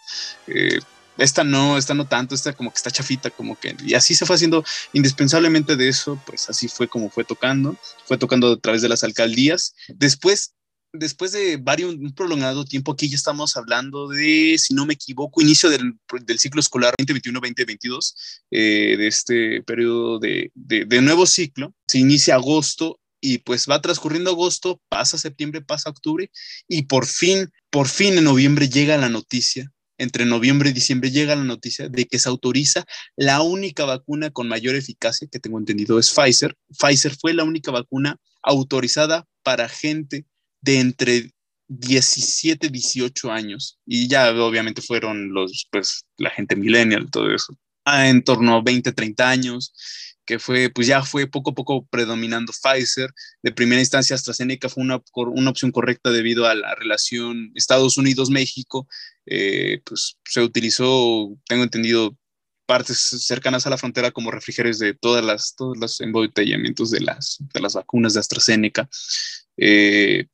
Eh, 0.47 0.81
esta 1.19 1.45
no, 1.45 1.79
esta 1.79 1.95
no 1.95 2.07
tanto, 2.07 2.35
esta 2.35 2.53
como 2.53 2.71
que 2.71 2.77
está 2.77 2.91
chafita, 2.91 3.31
como 3.31 3.59
que, 3.59 3.77
y 3.85 3.95
así 3.95 4.15
se 4.15 4.27
fue 4.27 4.37
haciendo 4.37 4.65
indispensablemente 4.93 5.77
de 5.77 5.89
eso, 5.89 6.21
pues 6.27 6.49
así 6.49 6.69
fue 6.69 6.89
como 6.89 7.11
fue 7.11 7.25
tocando, 7.25 7.77
fue 8.07 8.19
tocando 8.19 8.53
a 8.53 8.61
través 8.61 8.83
de 8.83 8.89
las 8.89 9.05
alcaldías. 9.05 9.75
Después, 9.89 10.55
después 10.93 11.33
de 11.33 11.57
varios, 11.57 11.95
un 11.95 12.15
prolongado 12.15 12.65
tiempo, 12.65 12.93
aquí 12.93 13.09
ya 13.09 13.17
estamos 13.17 13.57
hablando 13.57 14.09
de, 14.09 14.57
si 14.59 14.75
no 14.75 14.87
me 14.87 14.95
equivoco, 14.95 15.41
inicio 15.41 15.71
del, 15.71 15.95
del 16.25 16.39
ciclo 16.39 16.61
escolar 16.61 16.95
2021-2022, 16.99 18.15
eh, 18.51 18.97
de 18.99 19.07
este 19.07 19.63
periodo 19.63 20.19
de, 20.19 20.51
de, 20.55 20.85
de 20.85 21.03
nuevo 21.03 21.27
ciclo, 21.27 21.75
se 21.87 21.99
inicia 21.99 22.35
agosto 22.35 23.01
y 23.21 23.39
pues 23.39 23.67
va 23.71 23.81
transcurriendo 23.81 24.31
agosto, 24.31 24.83
pasa 24.91 25.17
septiembre, 25.17 25.63
pasa 25.63 25.89
octubre 25.89 26.31
y 26.69 26.83
por 26.83 27.07
fin, 27.07 27.51
por 27.71 27.89
fin 27.89 28.19
en 28.19 28.25
noviembre 28.25 28.69
llega 28.69 28.99
la 28.99 29.09
noticia 29.09 29.73
entre 29.99 30.25
noviembre 30.25 30.71
y 30.71 30.73
diciembre 30.73 31.11
llega 31.11 31.37
la 31.37 31.45
noticia 31.45 31.89
de 31.89 32.07
que 32.07 32.19
se 32.19 32.29
autoriza 32.29 32.85
la 33.17 33.43
única 33.43 33.85
vacuna 33.85 34.31
con 34.31 34.49
mayor 34.49 34.75
eficacia, 34.75 35.29
que 35.31 35.41
tengo 35.41 35.59
entendido 35.59 35.99
es 35.99 36.11
Pfizer. 36.11 36.57
Pfizer 36.79 37.15
fue 37.17 37.35
la 37.35 37.45
única 37.45 37.71
vacuna 37.71 38.17
autorizada 38.43 39.27
para 39.43 39.69
gente 39.69 40.27
de 40.61 40.81
entre 40.81 41.31
17, 41.69 42.69
18 42.69 43.31
años. 43.31 43.79
Y 43.87 44.09
ya 44.09 44.31
obviamente 44.31 44.83
fueron 44.83 45.33
los, 45.33 45.69
pues, 45.71 46.05
la 46.19 46.31
gente 46.31 46.57
millennial, 46.57 47.11
todo 47.11 47.35
eso. 47.35 47.57
A 47.85 48.09
en 48.09 48.23
torno 48.23 48.57
a 48.57 48.63
20, 48.63 48.93
30 48.93 49.29
años 49.29 49.75
que 50.27 50.39
fue, 50.39 50.71
pues 50.71 50.87
ya 50.87 51.03
fue 51.03 51.27
poco 51.27 51.51
a 51.51 51.55
poco 51.55 51.87
predominando 51.87 52.53
Pfizer. 52.53 53.11
De 53.43 53.53
primera 53.53 53.81
instancia, 53.81 54.17
AstraZeneca 54.17 54.69
fue 54.69 54.83
una, 54.83 55.03
una 55.15 55.51
opción 55.51 55.71
correcta 55.71 56.11
debido 56.11 56.47
a 56.47 56.55
la 56.55 56.75
relación 56.75 57.53
Estados 57.55 57.99
Unidos-México. 57.99 58.89
Eh, 59.27 59.81
pues 59.85 60.19
se 60.25 60.41
utilizó, 60.41 61.37
tengo 61.47 61.63
entendido, 61.63 62.17
partes 62.67 62.99
cercanas 63.27 63.67
a 63.67 63.71
la 63.71 63.79
frontera 63.79 64.11
como 64.11 64.31
refrigerios 64.31 64.79
de 64.79 64.95
todas 64.95 65.25
las, 65.25 65.55
todos 65.55 65.77
los 65.77 66.01
embotellamientos 66.01 66.91
de 66.91 67.01
las, 67.01 67.39
de 67.53 67.61
las 67.61 67.75
vacunas 67.75 68.15
de 68.15 68.21
AstraZeneca. 68.21 68.89
Eh, 69.57 70.27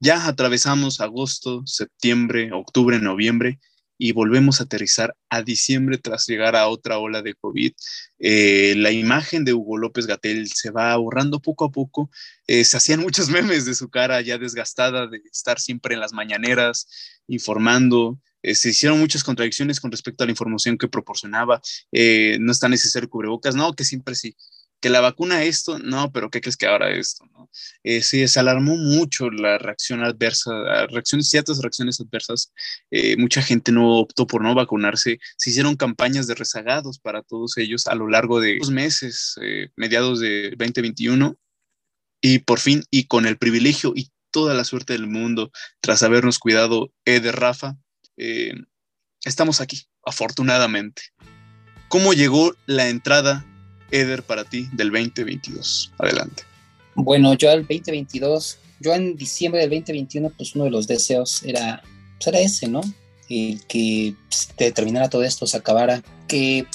ya 0.00 0.26
atravesamos 0.26 1.00
agosto, 1.00 1.62
septiembre, 1.66 2.50
octubre, 2.52 2.98
noviembre 2.98 3.60
y 4.02 4.12
volvemos 4.12 4.60
a 4.60 4.64
aterrizar 4.64 5.14
a 5.28 5.42
diciembre 5.42 5.98
tras 5.98 6.26
llegar 6.26 6.56
a 6.56 6.68
otra 6.68 6.96
ola 6.96 7.20
de 7.20 7.34
COVID. 7.34 7.70
Eh, 8.18 8.72
la 8.78 8.92
imagen 8.92 9.44
de 9.44 9.52
Hugo 9.52 9.76
López 9.76 10.06
Gatel 10.06 10.48
se 10.48 10.70
va 10.70 10.96
borrando 10.96 11.38
poco 11.40 11.66
a 11.66 11.70
poco. 11.70 12.10
Eh, 12.46 12.64
se 12.64 12.78
hacían 12.78 13.00
muchos 13.00 13.28
memes 13.28 13.66
de 13.66 13.74
su 13.74 13.90
cara 13.90 14.22
ya 14.22 14.38
desgastada 14.38 15.06
de 15.06 15.20
estar 15.30 15.60
siempre 15.60 15.92
en 15.92 16.00
las 16.00 16.14
mañaneras 16.14 16.88
informando. 17.28 18.18
Eh, 18.42 18.54
se 18.54 18.70
hicieron 18.70 18.98
muchas 18.98 19.22
contradicciones 19.22 19.80
con 19.80 19.90
respecto 19.90 20.24
a 20.24 20.26
la 20.26 20.32
información 20.32 20.78
que 20.78 20.88
proporcionaba. 20.88 21.60
no 21.92 22.52
está 22.52 22.70
necesario 22.70 23.10
cubrebocas, 23.10 23.54
no, 23.54 23.74
que 23.74 23.84
siempre 23.84 24.14
sí. 24.14 24.34
Que 24.80 24.88
la 24.90 25.00
vacuna 25.00 25.44
esto, 25.44 25.78
no, 25.78 26.10
pero 26.10 26.30
¿qué 26.30 26.40
crees 26.40 26.56
que 26.56 26.66
ahora 26.66 26.90
esto? 26.90 27.24
¿no? 27.32 27.50
Eh, 27.84 28.02
sí, 28.02 28.26
se 28.26 28.40
alarmó 28.40 28.76
mucho 28.76 29.30
la 29.30 29.58
reacción 29.58 30.02
adversa, 30.02 30.50
reacciones, 30.86 31.28
ciertas 31.28 31.60
reacciones 31.60 32.00
adversas. 32.00 32.52
Eh, 32.90 33.16
mucha 33.16 33.42
gente 33.42 33.72
no 33.72 33.98
optó 33.98 34.26
por 34.26 34.42
no 34.42 34.54
vacunarse. 34.54 35.18
Se 35.36 35.50
hicieron 35.50 35.76
campañas 35.76 36.26
de 36.26 36.34
rezagados 36.34 36.98
para 36.98 37.22
todos 37.22 37.56
ellos 37.58 37.86
a 37.86 37.94
lo 37.94 38.08
largo 38.08 38.40
de 38.40 38.58
dos 38.58 38.70
meses, 38.70 39.34
eh, 39.42 39.68
mediados 39.76 40.20
de 40.20 40.54
2021. 40.56 41.36
Y 42.22 42.40
por 42.40 42.58
fin, 42.58 42.84
y 42.90 43.04
con 43.04 43.26
el 43.26 43.38
privilegio 43.38 43.92
y 43.94 44.10
toda 44.30 44.54
la 44.54 44.64
suerte 44.64 44.92
del 44.92 45.06
mundo, 45.06 45.50
tras 45.80 46.02
habernos 46.02 46.38
cuidado 46.38 46.92
Eder 47.04 47.36
Rafa, 47.36 47.76
estamos 49.24 49.60
aquí, 49.62 49.86
afortunadamente. 50.04 51.02
¿Cómo 51.88 52.12
llegó 52.12 52.54
la 52.66 52.88
entrada 52.88 53.49
Eder, 53.90 54.22
para 54.22 54.44
ti 54.44 54.68
del 54.72 54.90
2022? 54.90 55.92
Adelante. 55.98 56.44
Bueno, 56.94 57.34
yo 57.34 57.50
al 57.50 57.60
2022, 57.60 58.58
yo 58.80 58.94
en 58.94 59.16
diciembre 59.16 59.60
del 59.60 59.70
2021, 59.70 60.30
pues 60.30 60.54
uno 60.54 60.64
de 60.64 60.70
los 60.70 60.86
deseos 60.86 61.42
era, 61.44 61.82
pues 62.22 62.36
ese, 62.36 62.68
¿no? 62.68 62.80
El 63.28 63.64
que 63.66 64.14
pues, 64.28 64.48
terminara 64.74 65.08
todo 65.08 65.22
esto, 65.22 65.46
se 65.46 65.56
acabara, 65.56 66.02
que 66.26 66.66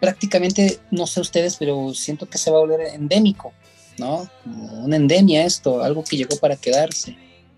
prácticamente, 0.00 0.80
no 0.90 1.06
sé 1.06 1.20
ustedes, 1.20 1.56
pero 1.56 1.94
siento 1.94 2.28
que 2.28 2.38
se 2.38 2.50
va 2.50 2.58
a 2.58 2.60
volver 2.60 2.80
endémico, 2.94 3.52
¿no? 3.98 4.28
Una 4.44 4.96
endemia 4.96 5.44
esto, 5.44 5.82
algo 5.82 6.04
que 6.04 6.16
llegó 6.16 6.36
para 6.36 6.56
quedarse, 6.56 7.16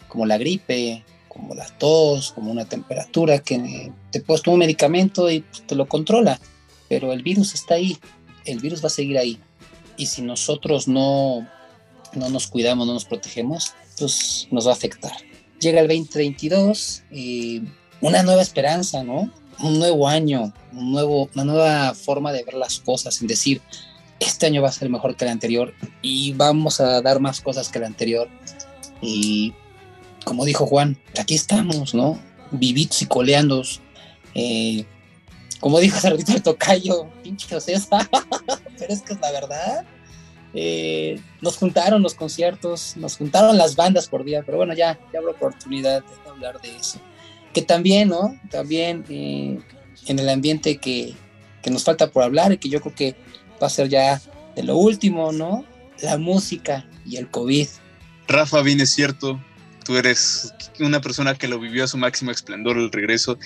como 0.09 0.27
la 0.27 0.39
gripe, 0.39 1.05
como 1.29 1.55
la 1.55 1.67
tos, 1.79 2.33
como 2.33 2.51
una 2.51 2.65
temperatura 2.65 3.41
que 3.41 3.93
te 4.11 4.21
puedes 4.21 4.43
tomar 4.43 4.55
un 4.55 4.61
medicamento 4.61 5.31
y 5.31 5.41
pues, 5.41 5.67
te 5.67 5.75
lo 5.75 5.87
controla, 5.87 6.41
pero 6.89 7.13
el 7.13 7.23
virus 7.23 7.55
está 7.55 7.75
ahí, 7.75 7.99
el 8.45 8.59
virus 8.61 8.83
va 8.83 8.89
a 8.89 8.91
seguir 8.91 9.19
ahí. 9.19 9.39
Y 9.97 10.07
si 10.07 10.23
nosotros 10.23 10.89
no, 10.89 11.47
no 12.15 12.29
nos 12.31 12.47
cuidamos, 12.47 12.87
no 12.87 12.95
nos 12.95 13.05
protegemos, 13.05 13.73
pues 13.99 14.49
nos 14.51 14.67
va 14.67 14.71
a 14.71 14.75
afectar. 14.75 15.13
Llega 15.61 15.81
el 15.81 15.89
2022 15.89 17.05
y 17.11 17.63
una 18.01 18.23
nueva 18.23 18.43
esperanza, 18.43 19.05
¿no? 19.05 19.31
Un 19.61 19.79
nuevo 19.79 20.09
año, 20.09 20.53
un 20.73 20.93
nuevo, 20.93 21.31
una 21.35 21.45
nueva 21.45 21.95
forma 21.95 22.33
de 22.33 22.43
ver 22.43 22.55
las 22.55 22.81
cosas, 22.81 23.21
en 23.21 23.29
decir, 23.29 23.63
este 24.21 24.47
año 24.47 24.63
va 24.63 24.69
a 24.69 24.73
ser 24.73 24.89
mejor 24.91 25.17
que 25.17 25.25
el 25.25 25.31
anterior 25.31 25.75
y 26.03 26.33
vamos 26.33 26.81
a 26.81 27.01
dar 27.03 27.21
más 27.21 27.41
cosas 27.41 27.69
que 27.69 27.79
el 27.79 27.85
anterior. 27.85 28.29
Y 29.01 29.53
como 30.25 30.45
dijo 30.45 30.67
Juan, 30.67 30.99
aquí 31.19 31.35
estamos, 31.35 31.95
¿no? 31.95 32.19
Vivitos 32.51 33.03
y 33.03 33.07
coleandos, 33.07 33.81
eh, 34.35 34.85
como 35.65 35.81
dijo 35.81 35.97
hace 35.97 36.11
ratito 36.11 36.33
el 36.33 36.43
tocayo, 36.43 37.09
pinche 37.23 37.59
César, 37.59 38.07
pero 38.79 38.93
es 38.93 39.01
que 39.01 39.15
es 39.15 39.21
la 39.21 39.33
verdad. 39.33 39.87
Eh, 40.53 41.19
nos 41.41 41.57
juntaron 41.57 42.03
los 42.03 42.13
conciertos, 42.13 42.99
nos 42.99 43.17
juntaron 43.17 43.57
las 43.57 43.75
bandas 43.75 44.07
por 44.07 44.25
día, 44.25 44.43
pero 44.45 44.59
bueno, 44.59 44.75
ya, 44.75 45.01
ya 45.11 45.21
habrá 45.21 45.31
oportunidad 45.31 46.05
de 46.05 46.31
hablar 46.31 46.61
de 46.61 46.77
eso. 46.77 47.01
Que 47.55 47.63
también, 47.63 48.11
¿no? 48.11 48.39
También 48.51 49.07
eh, 49.09 49.59
en 50.07 50.19
el 50.19 50.29
ambiente 50.29 50.77
que, 50.77 51.15
que 51.63 51.71
nos 51.71 51.83
falta 51.83 52.11
por 52.11 52.25
hablar 52.25 52.53
y 52.53 52.59
que 52.59 52.69
yo 52.69 52.83
creo 52.83 52.95
que 52.95 53.17
va 53.61 53.69
a 53.69 53.71
ser 53.71 53.89
ya 53.89 54.21
de 54.55 54.65
lo 54.65 54.77
último, 54.77 55.33
¿no? 55.33 55.65
La 56.03 56.19
música 56.19 56.87
y 57.07 57.17
el 57.17 57.31
COVID. 57.31 57.69
Rafa, 58.29 58.61
bien 58.61 58.83
es 58.83 58.91
cierto, 58.91 59.43
tú 59.83 59.97
eres 59.97 60.53
una 60.79 61.01
persona 61.01 61.35
que 61.37 61.49
lo 61.49 61.59
vivió 61.59 61.85
a 61.85 61.87
su 61.87 61.97
máximo 61.97 62.31
esplendor 62.31 62.77
el 62.77 62.93
regreso 62.93 63.39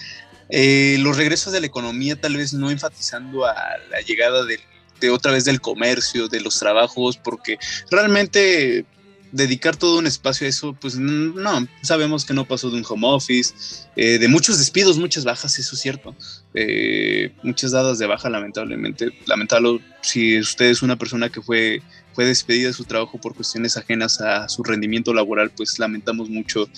eh, 0.48 0.96
los 1.00 1.16
regresos 1.16 1.52
de 1.52 1.60
la 1.60 1.66
economía 1.66 2.20
tal 2.20 2.36
vez 2.36 2.52
no 2.52 2.70
enfatizando 2.70 3.44
a 3.46 3.54
la 3.90 4.00
llegada 4.00 4.44
de, 4.44 5.10
otra 5.10 5.32
vez 5.32 5.44
del 5.44 5.60
comercio, 5.60 6.28
de 6.28 6.40
los 6.40 6.58
trabajos, 6.58 7.16
porque 7.16 7.58
realmente 7.90 8.84
dedicar 9.30 9.76
todo 9.76 9.98
un 9.98 10.06
espacio 10.06 10.46
a 10.46 10.50
eso, 10.50 10.76
pues 10.80 10.96
no, 10.96 11.68
sabemos 11.82 12.24
que 12.24 12.32
no 12.32 12.46
pasó 12.46 12.70
de 12.70 12.78
un 12.78 12.84
home 12.88 13.06
office, 13.06 13.86
eh, 13.94 14.18
de 14.18 14.26
muchos 14.26 14.58
despidos, 14.58 14.98
muchas 14.98 15.24
bajas, 15.24 15.58
eso 15.58 15.74
es 15.74 15.82
cierto, 15.82 16.16
eh, 16.54 17.32
muchas 17.42 17.72
dadas 17.72 17.98
de 17.98 18.06
baja 18.06 18.30
lamentablemente, 18.30 19.10
lamentable 19.26 19.80
si 20.00 20.38
usted 20.38 20.66
es 20.66 20.82
una 20.82 20.96
persona 20.96 21.28
que 21.28 21.42
fue, 21.42 21.82
fue 22.14 22.24
despedida 22.24 22.68
de 22.68 22.72
su 22.72 22.84
trabajo 22.84 23.20
por 23.20 23.34
cuestiones 23.34 23.76
ajenas 23.76 24.20
a 24.22 24.48
su 24.48 24.62
rendimiento 24.62 25.12
laboral, 25.12 25.50
pues 25.54 25.78
lamentamos 25.78 26.30
mucho 26.30 26.68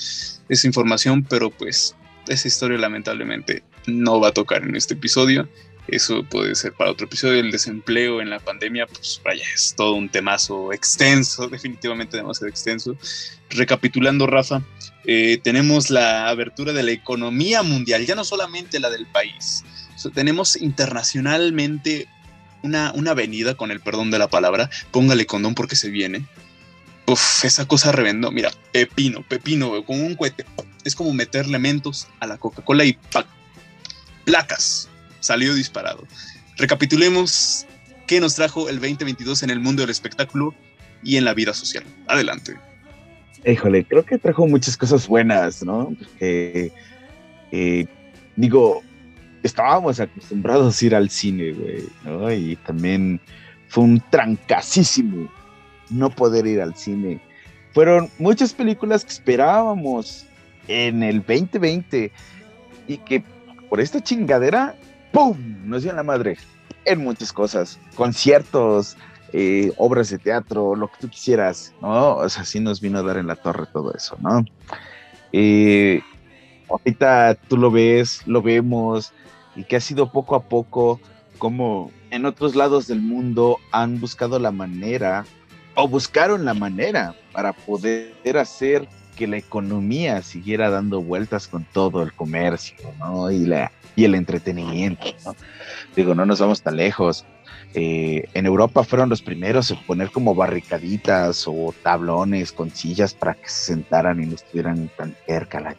esa 0.48 0.66
información, 0.66 1.22
pero 1.22 1.50
pues 1.50 1.94
esa 2.30 2.48
historia 2.48 2.78
lamentablemente 2.78 3.62
no 3.86 4.20
va 4.20 4.28
a 4.28 4.32
tocar 4.32 4.62
en 4.62 4.76
este 4.76 4.94
episodio. 4.94 5.48
Eso 5.88 6.22
puede 6.22 6.54
ser 6.54 6.72
para 6.72 6.92
otro 6.92 7.06
episodio. 7.06 7.40
El 7.40 7.50
desempleo 7.50 8.20
en 8.20 8.30
la 8.30 8.38
pandemia, 8.38 8.86
pues 8.86 9.20
vaya, 9.24 9.44
es 9.52 9.74
todo 9.76 9.94
un 9.94 10.08
temazo 10.08 10.72
extenso, 10.72 11.48
definitivamente 11.50 12.16
demasiado 12.16 12.48
extenso. 12.48 12.96
Recapitulando, 13.50 14.28
Rafa, 14.28 14.62
eh, 15.04 15.40
tenemos 15.42 15.90
la 15.90 16.28
abertura 16.28 16.72
de 16.72 16.84
la 16.84 16.92
economía 16.92 17.62
mundial, 17.64 18.06
ya 18.06 18.14
no 18.14 18.24
solamente 18.24 18.78
la 18.78 18.90
del 18.90 19.06
país. 19.06 19.64
tenemos 20.14 20.54
internacionalmente 20.54 22.06
una, 22.62 22.92
una 22.94 23.10
avenida, 23.10 23.56
con 23.56 23.72
el 23.72 23.80
perdón 23.80 24.12
de 24.12 24.20
la 24.20 24.28
palabra, 24.28 24.70
póngale 24.92 25.26
condón 25.26 25.56
porque 25.56 25.74
se 25.74 25.90
viene. 25.90 26.26
Uf, 27.10 27.44
esa 27.44 27.66
cosa 27.66 27.90
reventó. 27.90 28.30
Mira, 28.30 28.52
pepino, 28.70 29.24
pepino, 29.26 29.84
con 29.84 30.00
un 30.00 30.14
cohete 30.14 30.44
es 30.84 30.94
como 30.94 31.12
meter 31.12 31.44
elementos 31.44 32.06
a 32.20 32.26
la 32.28 32.38
Coca-Cola 32.38 32.84
y 32.84 32.96
placas. 34.24 34.88
Salió 35.18 35.54
disparado. 35.54 36.06
Recapitulemos 36.56 37.66
qué 38.06 38.20
nos 38.20 38.36
trajo 38.36 38.68
el 38.68 38.76
2022 38.76 39.42
en 39.42 39.50
el 39.50 39.58
mundo 39.58 39.82
del 39.82 39.90
espectáculo 39.90 40.54
y 41.02 41.16
en 41.16 41.24
la 41.24 41.34
vida 41.34 41.52
social. 41.52 41.82
Adelante. 42.06 42.56
Híjole, 43.44 43.84
creo 43.84 44.04
que 44.04 44.16
trajo 44.16 44.46
muchas 44.46 44.76
cosas 44.76 45.08
buenas, 45.08 45.64
¿no? 45.64 45.92
Porque, 45.98 46.70
eh, 47.50 47.86
digo, 48.36 48.84
estábamos 49.42 49.98
acostumbrados 49.98 50.80
a 50.80 50.86
ir 50.86 50.94
al 50.94 51.10
cine, 51.10 51.52
güey, 51.54 51.88
¿no? 52.04 52.32
Y 52.32 52.54
también 52.66 53.20
fue 53.66 53.82
un 53.82 54.02
trancasísimo 54.10 55.28
no 55.90 56.10
poder 56.10 56.46
ir 56.46 56.60
al 56.60 56.74
cine. 56.76 57.20
Fueron 57.72 58.10
muchas 58.18 58.52
películas 58.52 59.04
que 59.04 59.12
esperábamos 59.12 60.26
en 60.68 61.02
el 61.02 61.18
2020 61.18 62.12
y 62.88 62.96
que 62.98 63.22
por 63.68 63.80
esta 63.80 64.02
chingadera, 64.02 64.74
¡pum! 65.12 65.36
Nos 65.64 65.82
dio 65.82 65.92
la 65.92 66.02
madre 66.02 66.36
en 66.84 67.02
muchas 67.02 67.32
cosas, 67.32 67.78
conciertos, 67.94 68.96
eh, 69.32 69.72
obras 69.76 70.10
de 70.10 70.18
teatro, 70.18 70.74
lo 70.74 70.88
que 70.88 70.98
tú 71.00 71.08
quisieras, 71.08 71.72
¿no? 71.80 72.16
O 72.16 72.28
sea, 72.28 72.44
sí 72.44 72.58
nos 72.58 72.80
vino 72.80 72.98
a 72.98 73.02
dar 73.02 73.16
en 73.16 73.28
la 73.28 73.36
torre 73.36 73.66
todo 73.72 73.94
eso, 73.94 74.16
¿no? 74.20 74.44
Eh, 75.32 76.00
ahorita 76.68 77.36
tú 77.48 77.56
lo 77.56 77.70
ves, 77.70 78.26
lo 78.26 78.42
vemos, 78.42 79.12
y 79.54 79.64
que 79.64 79.76
ha 79.76 79.80
sido 79.80 80.10
poco 80.10 80.34
a 80.34 80.42
poco 80.42 81.00
como 81.38 81.90
en 82.10 82.26
otros 82.26 82.54
lados 82.56 82.86
del 82.86 83.00
mundo 83.00 83.58
han 83.72 84.00
buscado 84.00 84.38
la 84.38 84.50
manera 84.50 85.24
o 85.82 85.88
buscaron 85.88 86.44
la 86.44 86.54
manera 86.54 87.14
para 87.32 87.52
poder 87.52 88.36
hacer 88.36 88.86
que 89.16 89.26
la 89.26 89.38
economía 89.38 90.22
siguiera 90.22 90.70
dando 90.70 91.00
vueltas 91.00 91.48
con 91.48 91.64
todo 91.64 92.02
el 92.02 92.12
comercio, 92.12 92.76
¿no? 92.98 93.30
Y, 93.30 93.46
la, 93.46 93.72
y 93.96 94.04
el 94.04 94.14
entretenimiento, 94.14 95.06
¿no? 95.24 95.34
Digo, 95.96 96.14
no 96.14 96.26
nos 96.26 96.40
vamos 96.40 96.62
tan 96.62 96.76
lejos. 96.76 97.24
Eh, 97.74 98.28
en 98.34 98.46
Europa 98.46 98.84
fueron 98.84 99.08
los 99.08 99.22
primeros 99.22 99.70
en 99.70 99.78
poner 99.84 100.10
como 100.10 100.34
barricaditas 100.34 101.44
o 101.46 101.74
tablones 101.82 102.52
con 102.52 102.70
sillas 102.70 103.14
para 103.14 103.34
que 103.34 103.48
se 103.48 103.72
sentaran 103.72 104.22
y 104.22 104.26
no 104.26 104.34
estuvieran 104.34 104.90
tan 104.96 105.14
cerca. 105.26 105.60
La, 105.60 105.76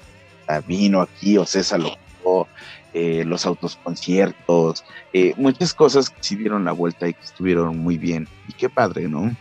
vino 0.62 1.02
aquí, 1.02 1.38
o 1.38 1.46
César 1.46 1.80
lo 1.80 2.48
eh, 2.94 3.24
los 3.26 3.46
autos 3.46 3.78
conciertos, 3.82 4.84
eh, 5.14 5.34
muchas 5.38 5.74
cosas 5.74 6.10
que 6.10 6.22
sí 6.22 6.36
dieron 6.36 6.66
la 6.66 6.74
vuelta 6.74 7.08
y 7.08 7.14
que 7.14 7.24
estuvieron 7.24 7.78
muy 7.78 7.98
bien. 7.98 8.28
Y 8.50 8.54
qué 8.54 8.70
padre, 8.70 9.08
¿no? 9.08 9.32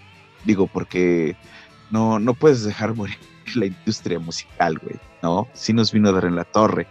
Digo, 0.45 0.67
porque 0.67 1.37
no, 1.91 2.19
no 2.19 2.35
puedes 2.35 2.65
dejar 2.65 2.95
morir 2.95 3.19
la 3.55 3.67
industria 3.67 4.19
musical, 4.19 4.79
güey, 4.79 4.97
¿no? 5.23 5.49
Sí 5.53 5.73
nos 5.73 5.93
vino 5.93 6.09
a 6.09 6.13
dar 6.13 6.25
en 6.25 6.37
la 6.37 6.45
torre. 6.45 6.87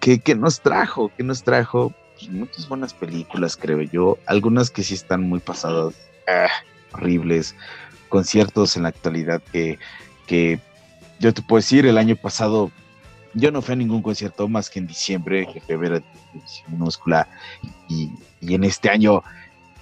¿Qué, 0.00 0.34
nos 0.34 0.60
trajo? 0.60 1.10
¿Qué 1.16 1.22
nos 1.22 1.42
trajo? 1.42 1.92
Pues 2.14 2.30
muchas 2.30 2.68
buenas 2.68 2.94
películas, 2.94 3.56
creo 3.56 3.82
yo. 3.82 4.16
Algunas 4.26 4.70
que 4.70 4.82
sí 4.82 4.94
están 4.94 5.28
muy 5.28 5.40
pasadas, 5.40 5.94
ah, 6.26 6.48
horribles. 6.92 7.54
Conciertos 8.08 8.76
en 8.76 8.84
la 8.84 8.88
actualidad 8.88 9.42
que, 9.52 9.78
que 10.26 10.60
yo 11.18 11.34
te 11.34 11.42
puedo 11.42 11.58
decir, 11.58 11.84
el 11.84 11.98
año 11.98 12.16
pasado 12.16 12.70
yo 13.34 13.50
no 13.50 13.60
fui 13.60 13.74
a 13.74 13.76
ningún 13.76 14.02
concierto 14.02 14.48
más 14.48 14.70
que 14.70 14.78
en 14.78 14.86
diciembre, 14.86 15.46
que 15.52 15.60
fui 15.60 15.76
minúscula. 16.68 17.28
Y, 17.88 18.10
y 18.40 18.54
en 18.54 18.64
este 18.64 18.88
año, 18.88 19.22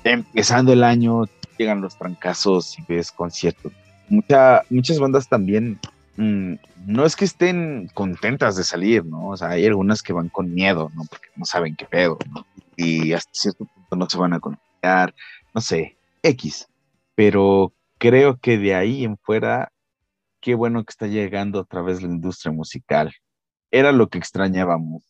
empezando 0.03 0.73
el 0.73 0.83
año, 0.83 1.27
llegan 1.59 1.81
los 1.81 1.97
trancazos 1.97 2.79
y 2.79 2.83
ves 2.89 3.11
conciertos 3.13 3.73
muchas 4.09 4.99
bandas 4.99 5.29
también 5.29 5.79
mm, 6.17 6.55
no 6.87 7.05
es 7.05 7.17
que 7.17 7.25
estén 7.25 7.91
contentas 7.95 8.57
de 8.57 8.65
salir, 8.65 9.05
¿no? 9.05 9.29
O 9.29 9.37
sea, 9.37 9.51
hay 9.51 9.67
algunas 9.67 10.03
que 10.03 10.13
van 10.13 10.29
con 10.29 10.55
miedo, 10.55 10.91
¿no? 10.95 11.05
Porque 11.09 11.29
no 11.37 11.45
saben 11.45 11.77
qué 11.77 11.85
pedo, 11.87 12.19
¿no? 12.33 12.47
Y 12.77 13.13
hasta 13.13 13.31
cierto 13.33 13.65
punto 13.65 13.97
no 13.97 14.09
se 14.09 14.19
van 14.19 14.35
a 14.35 14.41
confiar, 14.41 15.15
no 15.55 15.61
sé. 15.61 15.97
X, 16.23 16.69
pero 17.15 17.73
creo 17.99 18.39
que 18.39 18.59
de 18.59 18.75
ahí 18.75 19.05
en 19.05 19.17
fuera, 19.19 19.73
qué 20.41 20.55
bueno 20.55 20.85
que 20.85 20.91
está 20.91 21.07
llegando 21.07 21.61
otra 21.61 21.83
vez 21.83 22.03
la 22.03 22.09
industria 22.09 22.53
musical. 22.53 23.13
Era 23.71 23.93
lo 23.93 24.09
que 24.09 24.19
extrañábamos. 24.19 25.03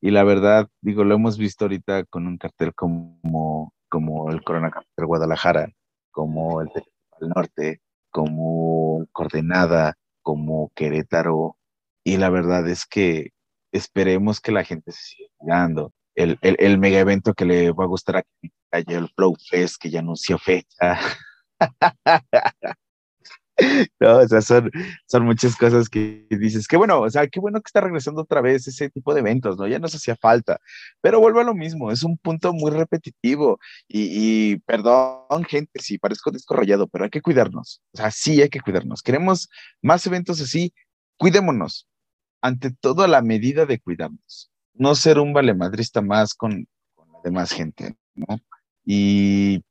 Y 0.00 0.10
la 0.10 0.24
verdad, 0.24 0.68
digo, 0.80 1.04
lo 1.04 1.14
hemos 1.14 1.38
visto 1.38 1.64
ahorita 1.64 2.04
con 2.04 2.26
un 2.26 2.38
cartel 2.38 2.74
como, 2.74 3.72
como 3.88 4.30
el 4.30 4.42
Corona 4.42 4.70
Capital 4.70 5.06
Guadalajara, 5.06 5.72
como 6.16 6.62
el 6.62 6.70
Norte, 7.20 7.82
como 8.10 9.06
Coordenada, 9.12 9.98
como 10.22 10.72
Querétaro. 10.74 11.58
Y 12.04 12.16
la 12.16 12.30
verdad 12.30 12.66
es 12.70 12.86
que 12.86 13.32
esperemos 13.70 14.40
que 14.40 14.50
la 14.50 14.64
gente 14.64 14.92
se 14.92 15.02
siga 15.02 15.28
cuidando. 15.36 15.92
El, 16.14 16.38
el, 16.40 16.78
mega 16.78 17.00
evento 17.00 17.34
que 17.34 17.44
le 17.44 17.70
va 17.70 17.84
a 17.84 17.88
gustar 17.88 18.16
a 18.16 18.24
el 18.78 19.10
Flow 19.14 19.36
Fest, 19.50 19.76
que 19.78 19.90
ya 19.90 20.00
anunció 20.00 20.38
fecha. 20.38 20.98
No, 24.00 24.18
o 24.18 24.28
sea, 24.28 24.42
son, 24.42 24.70
son 25.06 25.24
muchas 25.24 25.56
cosas 25.56 25.88
que 25.88 26.26
dices, 26.30 26.68
que 26.68 26.76
bueno, 26.76 27.00
o 27.00 27.10
sea, 27.10 27.26
qué 27.26 27.40
bueno 27.40 27.60
que 27.60 27.68
está 27.68 27.80
regresando 27.80 28.22
otra 28.22 28.40
vez 28.40 28.66
ese 28.68 28.90
tipo 28.90 29.14
de 29.14 29.20
eventos, 29.20 29.56
¿no? 29.56 29.66
Ya 29.66 29.78
nos 29.78 29.94
hacía 29.94 30.16
falta, 30.16 30.60
pero 31.00 31.20
vuelvo 31.20 31.40
a 31.40 31.44
lo 31.44 31.54
mismo, 31.54 31.90
es 31.90 32.02
un 32.02 32.18
punto 32.18 32.52
muy 32.52 32.70
repetitivo 32.70 33.58
y, 33.88 34.52
y 34.52 34.58
perdón, 34.58 35.44
gente, 35.48 35.80
si 35.80 35.98
parezco 35.98 36.30
descorrollado, 36.30 36.86
pero 36.88 37.04
hay 37.04 37.10
que 37.10 37.22
cuidarnos, 37.22 37.80
o 37.92 37.96
sea, 37.96 38.10
sí 38.10 38.42
hay 38.42 38.48
que 38.48 38.60
cuidarnos. 38.60 39.02
Queremos 39.02 39.48
más 39.82 40.06
eventos 40.06 40.40
así, 40.40 40.72
cuidémonos, 41.16 41.88
ante 42.42 42.70
todo 42.70 43.02
a 43.02 43.08
la 43.08 43.22
medida 43.22 43.66
de 43.66 43.80
cuidarnos, 43.80 44.50
no 44.74 44.94
ser 44.94 45.18
un 45.18 45.32
valemadrista 45.32 46.02
más 46.02 46.34
con, 46.34 46.68
con 46.94 47.10
la 47.12 47.18
demás 47.24 47.52
gente, 47.52 47.96
¿no? 48.14 48.26
Y 48.84 49.62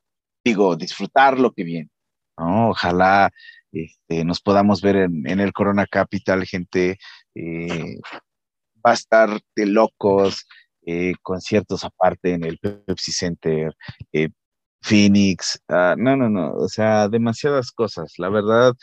digo, 0.44 0.76
disfrutar 0.76 1.40
lo 1.40 1.52
que 1.54 1.64
viene, 1.64 1.90
¿no? 2.38 2.70
Ojalá 2.70 3.32
este, 3.76 4.24
nos 4.24 4.42
podamos 4.42 4.82
ver 4.82 4.96
en, 4.96 5.40
el 5.40 5.52
Corona 5.52 5.86
Capital, 5.86 6.46
gente, 6.46 6.98
eh, 7.36 8.00
va 8.86 8.92
a 8.92 8.94
estar 8.94 9.40
de 9.56 9.66
locos, 9.66 10.48
eh, 10.86 11.14
conciertos 11.22 11.84
aparte 11.84 12.34
en 12.34 12.46
el 12.46 12.58
Pepsi 12.58 13.12
Center, 13.12 13.74
eh, 14.14 14.30
Phoenix, 14.82 15.60
ah, 15.68 15.96
no, 15.98 16.16
no, 16.16 16.30
no, 16.30 16.54
o 16.54 16.70
sea, 16.70 17.10
demasiadas 17.10 17.72
cosas, 17.72 18.14
la 18.18 18.30
verdad. 18.30 18.74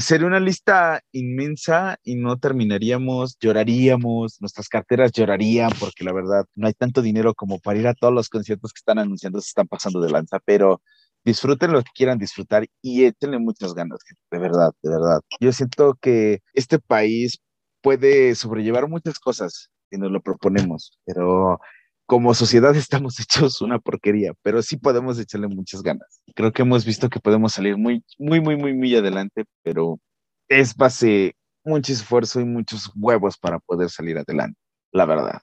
sería 0.00 0.26
una 0.26 0.40
lista 0.40 1.00
inmensa 1.12 1.98
y 2.02 2.16
no 2.16 2.38
terminaríamos, 2.38 3.38
lloraríamos, 3.40 4.40
nuestras 4.40 4.68
carteras 4.68 5.12
llorarían 5.12 5.70
porque 5.80 6.04
la 6.04 6.12
verdad 6.12 6.44
no 6.56 6.66
hay 6.66 6.74
tanto 6.74 7.02
dinero 7.02 7.34
como 7.34 7.58
para 7.60 7.78
ir 7.78 7.86
a 7.88 7.94
todos 7.94 8.12
los 8.12 8.28
conciertos 8.28 8.72
que 8.72 8.80
están 8.80 8.98
anunciando, 8.98 9.40
se 9.40 9.48
están 9.48 9.68
pasando 9.68 10.00
de 10.00 10.10
lanza, 10.10 10.40
pero 10.44 10.82
disfruten 11.24 11.72
lo 11.72 11.82
que 11.82 11.90
quieran 11.94 12.18
disfrutar 12.18 12.66
y 12.82 13.04
échenle 13.04 13.38
muchas 13.38 13.74
ganas, 13.74 13.98
de 14.30 14.38
verdad, 14.38 14.70
de 14.82 14.90
verdad. 14.90 15.20
Yo 15.40 15.52
siento 15.52 15.94
que 16.00 16.40
este 16.54 16.78
país 16.78 17.38
puede 17.82 18.34
sobrellevar 18.34 18.88
muchas 18.88 19.18
cosas 19.18 19.70
si 19.90 19.98
nos 19.98 20.10
lo 20.10 20.20
proponemos, 20.20 20.98
pero 21.04 21.58
como 22.06 22.34
sociedad 22.34 22.74
estamos 22.76 23.20
hechos 23.20 23.60
una 23.60 23.78
porquería, 23.78 24.32
pero 24.42 24.62
sí 24.62 24.76
podemos 24.76 25.18
echarle 25.18 25.48
muchas 25.48 25.82
ganas. 25.82 26.22
Creo 26.34 26.52
que 26.52 26.62
hemos 26.62 26.84
visto 26.84 27.08
que 27.08 27.20
podemos 27.20 27.52
salir 27.52 27.76
muy, 27.76 28.02
muy, 28.18 28.40
muy, 28.40 28.56
muy, 28.56 28.74
muy 28.74 28.96
adelante, 28.96 29.44
pero 29.62 30.00
es 30.48 30.74
base 30.74 31.34
mucho 31.64 31.92
esfuerzo 31.92 32.40
y 32.40 32.44
muchos 32.44 32.90
huevos 32.96 33.36
para 33.36 33.58
poder 33.58 33.90
salir 33.90 34.16
adelante, 34.16 34.58
la 34.92 35.04
verdad. 35.04 35.40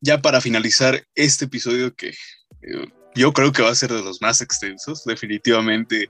Ya 0.00 0.20
para 0.20 0.40
finalizar 0.40 1.06
este 1.14 1.44
episodio 1.44 1.94
que 1.94 2.08
eh, 2.08 2.92
yo 3.14 3.32
creo 3.32 3.52
que 3.52 3.62
va 3.62 3.70
a 3.70 3.74
ser 3.74 3.92
de 3.92 4.02
los 4.02 4.20
más 4.20 4.40
extensos, 4.40 5.04
definitivamente. 5.04 6.08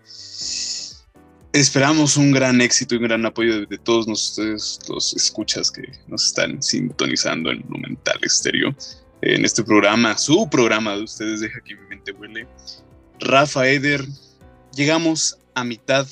Esperamos 1.53 2.17
un 2.17 2.33
gran 2.33 2.61
éxito 2.61 2.95
y 2.95 2.99
un 2.99 3.05
gran 3.05 3.27
apoyo 3.27 3.67
de, 3.67 3.79
todos 3.79 4.07
ustedes, 4.09 4.79
los 4.89 5.13
escuchas 5.15 5.71
que 5.71 5.83
nos 6.09 6.27
están 6.27 6.63
sintonizando 6.63 7.51
en 7.51 7.63
Monumental 7.69 8.19
Estéreo, 8.23 8.75
en 9.21 9.45
este 9.45 9.63
programa, 9.63 10.17
su 10.17 10.49
programa 10.49 10.97
de 10.97 11.03
ustedes, 11.03 11.41
Deja 11.41 11.61
que 11.61 11.77
mi 11.77 11.87
mente 11.89 12.13
huele. 12.13 12.47
Rafa 13.21 13.69
Eder, 13.69 14.05
llegamos 14.75 15.39
a 15.55 15.65
mitad, 15.65 16.07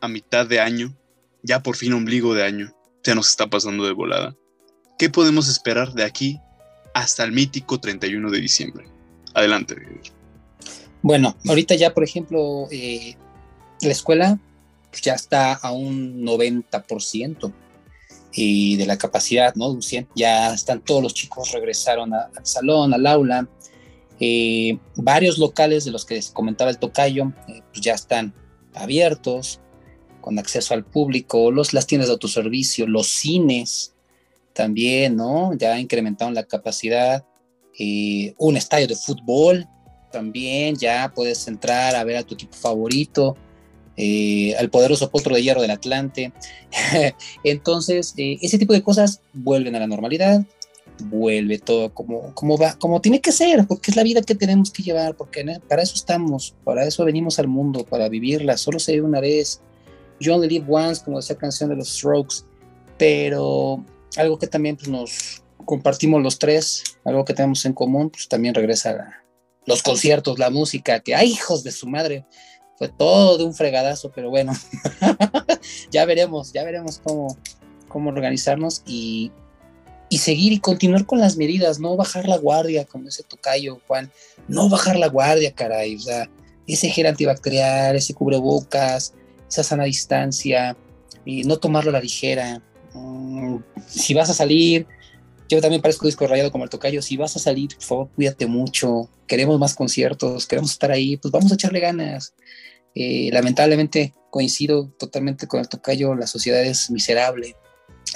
a 0.00 0.08
mitad 0.08 0.46
de 0.46 0.60
año, 0.60 0.96
ya 1.42 1.62
por 1.62 1.76
fin 1.76 1.92
ombligo 1.92 2.34
de 2.34 2.44
año, 2.44 2.72
ya 3.04 3.14
nos 3.14 3.28
está 3.28 3.48
pasando 3.48 3.84
de 3.84 3.92
volada. 3.92 4.34
¿Qué 4.98 5.10
podemos 5.10 5.48
esperar 5.48 5.92
de 5.92 6.04
aquí 6.04 6.40
hasta 6.94 7.22
el 7.24 7.32
mítico 7.32 7.78
31 7.78 8.30
de 8.30 8.40
diciembre? 8.40 8.88
Adelante. 9.34 9.74
Eder. 9.74 10.15
Bueno, 11.06 11.36
ahorita 11.46 11.76
ya, 11.76 11.94
por 11.94 12.02
ejemplo, 12.02 12.66
eh, 12.72 13.14
la 13.80 13.92
escuela 13.92 14.40
pues, 14.90 15.02
ya 15.02 15.14
está 15.14 15.52
a 15.52 15.70
un 15.70 16.24
90% 16.24 17.52
y 18.32 18.74
de 18.74 18.86
la 18.86 18.98
capacidad, 18.98 19.54
¿no? 19.54 19.78
Ya 20.16 20.52
están 20.52 20.80
todos 20.80 21.04
los 21.04 21.14
chicos, 21.14 21.52
regresaron 21.52 22.12
al 22.12 22.44
salón, 22.44 22.92
al 22.92 23.06
aula. 23.06 23.48
Eh, 24.18 24.80
varios 24.96 25.38
locales 25.38 25.84
de 25.84 25.92
los 25.92 26.04
que 26.04 26.20
comentaba 26.32 26.72
el 26.72 26.78
tocayo, 26.80 27.32
eh, 27.46 27.62
pues 27.72 27.82
ya 27.82 27.94
están 27.94 28.34
abiertos, 28.74 29.60
con 30.20 30.40
acceso 30.40 30.74
al 30.74 30.84
público, 30.84 31.52
los, 31.52 31.72
las 31.72 31.86
tiendas 31.86 32.08
de 32.08 32.14
autoservicio, 32.14 32.88
los 32.88 33.06
cines 33.06 33.94
también, 34.54 35.14
¿no? 35.14 35.54
Ya 35.54 35.78
incrementaron 35.78 36.34
la 36.34 36.42
capacidad. 36.42 37.24
un 38.38 38.56
estadio 38.56 38.88
de 38.88 38.96
fútbol 38.96 39.68
también, 40.16 40.76
ya 40.76 41.12
puedes 41.14 41.46
entrar 41.46 41.94
a 41.94 42.02
ver 42.02 42.16
a 42.16 42.22
tu 42.22 42.34
equipo 42.34 42.56
favorito, 42.56 43.36
eh, 43.98 44.54
al 44.56 44.70
poderoso 44.70 45.10
potro 45.10 45.34
de 45.34 45.42
hierro 45.42 45.60
del 45.60 45.70
Atlante. 45.70 46.32
Entonces, 47.44 48.14
eh, 48.16 48.38
ese 48.40 48.56
tipo 48.56 48.72
de 48.72 48.82
cosas 48.82 49.20
vuelven 49.34 49.76
a 49.76 49.80
la 49.80 49.86
normalidad, 49.86 50.42
vuelve 51.04 51.58
todo 51.58 51.92
como, 51.92 52.34
como 52.34 52.56
va, 52.56 52.78
como 52.78 53.02
tiene 53.02 53.20
que 53.20 53.30
ser, 53.30 53.66
porque 53.66 53.90
es 53.90 53.96
la 53.96 54.04
vida 54.04 54.22
que 54.22 54.34
tenemos 54.34 54.70
que 54.70 54.82
llevar, 54.82 55.16
porque 55.18 55.44
para 55.68 55.82
eso 55.82 55.94
estamos, 55.94 56.54
para 56.64 56.86
eso 56.86 57.04
venimos 57.04 57.38
al 57.38 57.48
mundo, 57.48 57.84
para 57.84 58.08
vivirla, 58.08 58.56
solo 58.56 58.78
se 58.78 58.92
vive 58.92 59.04
una 59.04 59.20
vez. 59.20 59.60
You 60.18 60.32
only 60.32 60.48
live 60.48 60.64
once, 60.66 61.04
como 61.04 61.18
decía 61.18 61.36
canción 61.36 61.68
de 61.68 61.76
los 61.76 61.90
Strokes, 61.90 62.36
pero 62.96 63.84
algo 64.16 64.38
que 64.38 64.46
también 64.46 64.76
pues, 64.76 64.88
nos 64.88 65.42
compartimos 65.66 66.22
los 66.22 66.38
tres, 66.38 66.82
algo 67.04 67.22
que 67.26 67.34
tenemos 67.34 67.66
en 67.66 67.74
común, 67.74 68.08
pues 68.08 68.26
también 68.28 68.54
regresa 68.54 69.25
los 69.66 69.82
conciertos, 69.82 70.38
la 70.38 70.50
música, 70.50 71.00
que 71.00 71.14
hay 71.14 71.32
hijos 71.32 71.64
de 71.64 71.72
su 71.72 71.86
madre! 71.86 72.24
Fue 72.78 72.88
todo 72.88 73.38
de 73.38 73.44
un 73.44 73.54
fregadazo, 73.54 74.12
pero 74.14 74.28
bueno, 74.28 74.52
ya 75.90 76.04
veremos, 76.04 76.52
ya 76.52 76.62
veremos 76.62 77.00
cómo, 77.02 77.36
cómo 77.88 78.10
organizarnos 78.10 78.82
y, 78.86 79.32
y 80.10 80.18
seguir 80.18 80.52
y 80.52 80.60
continuar 80.60 81.06
con 81.06 81.18
las 81.18 81.38
medidas, 81.38 81.80
no 81.80 81.96
bajar 81.96 82.28
la 82.28 82.36
guardia, 82.36 82.84
como 82.84 83.08
ese 83.08 83.22
tocayo, 83.22 83.80
Juan, 83.86 84.10
no 84.46 84.68
bajar 84.68 84.96
la 84.96 85.08
guardia, 85.08 85.52
caray, 85.52 85.96
o 85.96 86.00
sea, 86.00 86.28
ese 86.66 86.90
gel 86.90 87.06
antibacterial, 87.06 87.96
ese 87.96 88.12
cubrebocas, 88.12 89.14
esa 89.48 89.62
sana 89.62 89.84
distancia, 89.84 90.76
y 91.24 91.44
no 91.44 91.58
tomarlo 91.58 91.90
a 91.90 91.94
la 91.94 92.00
ligera. 92.00 92.62
Mm, 92.94 93.58
si 93.86 94.14
vas 94.14 94.30
a 94.30 94.34
salir, 94.34 94.86
yo 95.48 95.60
también 95.60 95.82
parezco 95.82 96.06
disco 96.06 96.26
rayado 96.26 96.50
como 96.50 96.64
el 96.64 96.70
tocayo. 96.70 97.02
Si 97.02 97.16
vas 97.16 97.36
a 97.36 97.38
salir, 97.38 97.74
por 97.74 97.84
favor, 97.84 98.08
cuídate 98.14 98.46
mucho. 98.46 99.08
Queremos 99.26 99.58
más 99.58 99.74
conciertos, 99.74 100.46
queremos 100.46 100.72
estar 100.72 100.90
ahí, 100.90 101.16
pues 101.16 101.32
vamos 101.32 101.50
a 101.52 101.54
echarle 101.54 101.80
ganas. 101.80 102.34
Eh, 102.94 103.30
lamentablemente 103.32 104.14
coincido 104.30 104.88
totalmente 104.98 105.46
con 105.46 105.60
el 105.60 105.68
tocayo, 105.68 106.14
la 106.14 106.26
sociedad 106.26 106.64
es 106.64 106.90
miserable. 106.90 107.56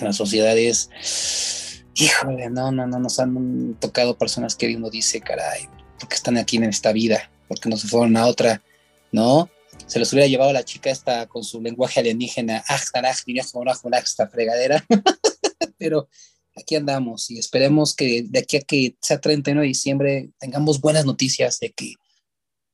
La 0.01 0.13
sociedad 0.13 0.57
es, 0.57 1.85
híjole, 1.95 2.49
no, 2.51 2.73
no, 2.73 2.87
no, 2.87 2.99
nos 2.99 3.19
han 3.19 3.77
tocado 3.81 4.17
personas 4.17 4.55
que 4.55 4.75
uno 4.75 4.89
dice, 4.89 5.21
caray, 5.21 5.69
porque 5.99 6.15
están 6.15 6.39
aquí 6.39 6.57
en 6.57 6.65
esta 6.65 6.93
vida? 6.93 7.31
porque 7.51 7.69
no 7.69 7.77
se 7.77 7.89
fueron 7.89 8.17
a 8.17 8.27
otra? 8.27 8.63
¿No? 9.11 9.51
Se 9.87 9.99
los 9.99 10.13
hubiera 10.13 10.29
llevado 10.29 10.53
la 10.53 10.65
chica 10.65 10.89
esta 10.89 11.27
con 11.27 11.43
su 11.43 11.61
lenguaje 11.61 11.99
alienígena, 11.99 12.63
esta 12.69 14.29
fregadera. 14.29 14.87
Pero 15.79 16.09
aquí 16.57 16.77
andamos 16.77 17.31
y 17.31 17.39
esperemos 17.39 17.95
que 17.95 18.23
de 18.23 18.41
aquí 18.41 18.57
a 18.57 18.61
que 18.61 18.97
sea 19.01 19.21
31 19.21 19.61
de 19.61 19.67
diciembre 19.67 20.31
tengamos 20.39 20.81
buenas 20.81 21.05
noticias 21.07 21.59
de 21.61 21.73
que 21.73 21.95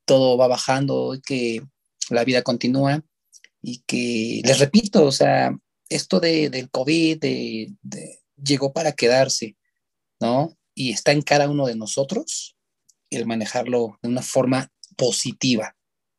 todo 0.04 0.36
va 0.36 0.48
bajando 0.48 1.14
y 1.14 1.20
que 1.20 1.62
la 2.10 2.24
vida 2.24 2.42
continúa 2.42 3.04
y 3.60 3.82
que, 3.86 4.42
les 4.44 4.58
repito, 4.60 5.04
o 5.04 5.12
sea, 5.12 5.56
esto 5.88 6.20
de, 6.20 6.50
del 6.50 6.70
COVID 6.70 7.24
llegó 8.36 8.72
para 8.72 8.92
quedarse, 8.92 9.56
¿no? 10.20 10.56
Y 10.74 10.92
está 10.92 11.12
en 11.12 11.22
cada 11.22 11.50
uno 11.50 11.66
de 11.66 11.74
nosotros 11.74 12.56
el 13.10 13.26
manejarlo 13.26 13.98
de 14.02 14.08
una 14.08 14.22
forma 14.22 14.70
positiva. 14.96 15.76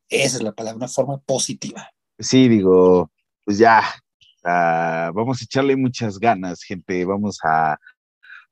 Esa 0.09 0.37
es 0.37 0.43
la 0.43 0.53
palabra, 0.53 0.77
una 0.77 0.87
forma 0.87 1.19
positiva. 1.19 1.91
Sí, 2.19 2.47
digo, 2.47 3.11
pues 3.45 3.57
ya, 3.57 3.83
vamos 4.47 5.41
a 5.41 5.43
echarle 5.43 5.75
muchas 5.75 6.19
ganas, 6.19 6.63
gente, 6.63 7.05
vamos 7.05 7.39
a, 7.43 7.77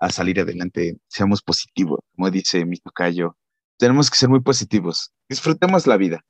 salir 0.10 0.40
adelante, 0.40 0.98
seamos 1.08 1.42
positivos, 1.42 2.00
como 2.16 2.30
dice 2.30 2.66
mi 2.66 2.78
tocayo, 2.78 3.38
tenemos 3.78 4.10
que 4.10 4.18
ser 4.18 4.30
muy 4.30 4.42
positivos. 4.42 5.14
Disfrutemos 5.30 5.88
la 5.88 5.98
vida. 5.98 6.22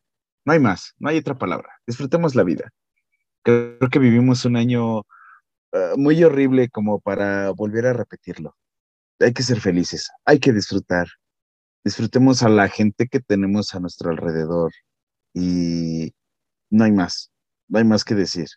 No 0.45 0.53
hay 0.53 0.59
más, 0.59 0.93
no 0.97 1.09
hay 1.09 1.17
otra 1.17 1.37
palabra. 1.37 1.69
Disfrutemos 1.85 2.35
la 2.35 2.43
vida. 2.43 2.71
Creo 3.43 3.89
que 3.91 3.99
vivimos 3.99 4.45
un 4.45 4.55
año 4.55 4.99
eh, 5.71 5.93
muy 5.97 6.23
horrible 6.23 6.69
como 6.69 6.99
para 6.99 7.51
volver 7.51 7.87
a 7.87 7.93
repetirlo. 7.93 8.55
Hay 9.19 9.33
que 9.33 9.43
ser 9.43 9.59
felices, 9.59 10.09
hay 10.25 10.39
que 10.39 10.53
disfrutar. 10.53 11.07
Disfrutemos 11.83 12.43
a 12.43 12.49
la 12.49 12.67
gente 12.69 13.07
que 13.07 13.19
tenemos 13.19 13.75
a 13.75 13.79
nuestro 13.79 14.09
alrededor 14.11 14.71
y 15.33 16.13
no 16.69 16.83
hay 16.85 16.91
más, 16.91 17.31
no 17.67 17.79
hay 17.79 17.85
más 17.85 18.03
que 18.03 18.15
decir. 18.15 18.47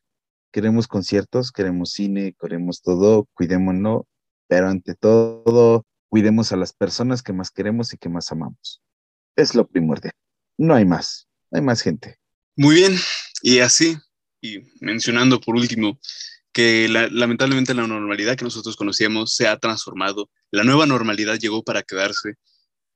Queremos 0.52 0.88
conciertos, 0.88 1.52
queremos 1.52 1.92
cine, 1.92 2.34
queremos 2.40 2.80
todo, 2.82 3.28
cuidémonos, 3.34 4.02
pero 4.48 4.68
ante 4.68 4.94
todo, 4.94 5.84
cuidemos 6.08 6.52
a 6.52 6.56
las 6.56 6.72
personas 6.72 7.22
que 7.22 7.32
más 7.32 7.50
queremos 7.50 7.92
y 7.92 7.98
que 7.98 8.08
más 8.08 8.32
amamos. 8.32 8.80
Es 9.36 9.54
lo 9.54 9.66
primordial. 9.66 10.14
No 10.56 10.74
hay 10.74 10.84
más, 10.84 11.28
no 11.50 11.58
hay 11.58 11.64
más 11.64 11.82
gente. 11.82 12.16
Muy 12.56 12.76
bien, 12.76 12.96
y 13.42 13.60
así, 13.60 13.96
y 14.40 14.60
mencionando 14.80 15.40
por 15.40 15.54
último, 15.54 16.00
que 16.52 16.88
lamentablemente 16.88 17.74
la 17.74 17.86
normalidad 17.86 18.36
que 18.36 18.44
nosotros 18.44 18.74
conocíamos 18.74 19.34
se 19.34 19.46
ha 19.46 19.58
transformado, 19.58 20.30
la 20.50 20.64
nueva 20.64 20.86
normalidad 20.86 21.38
llegó 21.38 21.62
para 21.62 21.82
quedarse, 21.82 22.34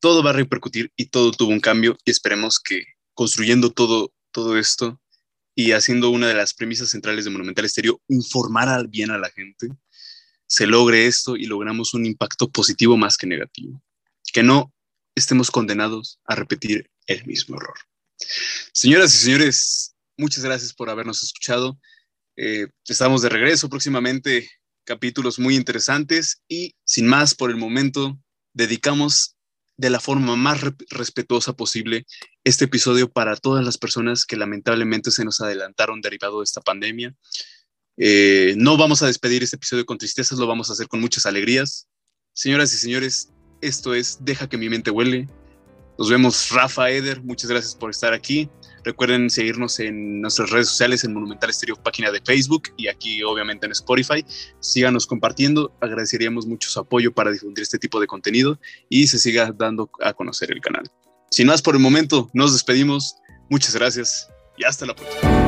todo 0.00 0.24
va 0.24 0.30
a 0.30 0.32
repercutir 0.32 0.90
y 0.96 1.06
todo 1.06 1.30
tuvo 1.30 1.50
un 1.50 1.60
cambio 1.60 1.96
y 2.04 2.10
esperemos 2.10 2.58
que 2.58 2.82
construyendo 3.14 3.70
todo, 3.70 4.12
todo 4.32 4.58
esto 4.58 5.00
y 5.54 5.72
haciendo 5.72 6.10
una 6.10 6.28
de 6.28 6.34
las 6.34 6.54
premisas 6.54 6.90
centrales 6.90 7.24
de 7.24 7.30
Monumental 7.30 7.64
Estéreo, 7.64 8.00
informar 8.08 8.88
bien 8.88 9.10
a 9.10 9.18
la 9.18 9.30
gente, 9.30 9.68
se 10.46 10.66
logre 10.66 11.06
esto 11.06 11.36
y 11.36 11.46
logramos 11.46 11.94
un 11.94 12.06
impacto 12.06 12.50
positivo 12.50 12.96
más 12.96 13.16
que 13.16 13.26
negativo. 13.26 13.82
Que 14.32 14.42
no 14.42 14.72
estemos 15.14 15.50
condenados 15.50 16.20
a 16.24 16.34
repetir 16.34 16.90
el 17.06 17.24
mismo 17.26 17.56
error. 17.56 17.74
Señoras 18.72 19.14
y 19.14 19.18
señores, 19.18 19.94
muchas 20.16 20.44
gracias 20.44 20.72
por 20.72 20.88
habernos 20.88 21.22
escuchado. 21.22 21.78
Eh, 22.36 22.68
estamos 22.86 23.20
de 23.22 23.28
regreso 23.28 23.68
próximamente, 23.68 24.50
capítulos 24.84 25.38
muy 25.38 25.54
interesantes 25.54 26.42
y 26.48 26.74
sin 26.84 27.06
más 27.06 27.34
por 27.34 27.50
el 27.50 27.56
momento, 27.56 28.18
dedicamos 28.54 29.36
de 29.76 29.90
la 29.90 30.00
forma 30.00 30.36
más 30.36 30.60
respetuosa 30.90 31.54
posible 31.54 32.06
este 32.44 32.66
episodio 32.66 33.10
para 33.10 33.36
todas 33.36 33.64
las 33.64 33.78
personas 33.78 34.26
que 34.26 34.36
lamentablemente 34.36 35.10
se 35.10 35.24
nos 35.24 35.40
adelantaron 35.40 36.00
derivado 36.00 36.38
de 36.38 36.44
esta 36.44 36.60
pandemia. 36.60 37.14
Eh, 37.96 38.54
no 38.56 38.76
vamos 38.76 39.02
a 39.02 39.06
despedir 39.06 39.42
este 39.42 39.56
episodio 39.56 39.86
con 39.86 39.98
tristezas, 39.98 40.38
lo 40.38 40.46
vamos 40.46 40.70
a 40.70 40.74
hacer 40.74 40.88
con 40.88 41.00
muchas 41.00 41.26
alegrías. 41.26 41.88
Señoras 42.32 42.72
y 42.72 42.76
señores, 42.76 43.32
esto 43.60 43.94
es 43.94 44.18
Deja 44.20 44.48
que 44.48 44.56
mi 44.56 44.68
mente 44.68 44.90
huele. 44.90 45.28
Nos 45.98 46.08
vemos, 46.08 46.50
Rafa 46.50 46.90
Eder, 46.90 47.22
muchas 47.22 47.50
gracias 47.50 47.74
por 47.74 47.90
estar 47.90 48.12
aquí. 48.12 48.48
Recuerden 48.84 49.30
seguirnos 49.30 49.78
en 49.80 50.20
nuestras 50.20 50.50
redes 50.50 50.68
sociales, 50.68 51.04
en 51.04 51.14
Monumental 51.14 51.50
Estéreo, 51.50 51.76
página 51.76 52.10
de 52.10 52.20
Facebook 52.20 52.70
y 52.76 52.88
aquí 52.88 53.22
obviamente 53.22 53.66
en 53.66 53.72
Spotify. 53.72 54.24
Síganos 54.60 55.06
compartiendo, 55.06 55.72
agradeceríamos 55.80 56.46
mucho 56.46 56.68
su 56.68 56.80
apoyo 56.80 57.12
para 57.12 57.30
difundir 57.30 57.62
este 57.62 57.78
tipo 57.78 58.00
de 58.00 58.06
contenido 58.06 58.58
y 58.88 59.06
se 59.06 59.18
siga 59.18 59.52
dando 59.56 59.90
a 60.00 60.12
conocer 60.12 60.50
el 60.50 60.60
canal. 60.60 60.90
Sin 61.30 61.46
más 61.46 61.62
por 61.62 61.74
el 61.74 61.80
momento, 61.80 62.28
nos 62.34 62.52
despedimos. 62.52 63.16
Muchas 63.48 63.74
gracias 63.74 64.28
y 64.58 64.64
hasta 64.64 64.86
la 64.86 64.94
próxima. 64.94 65.41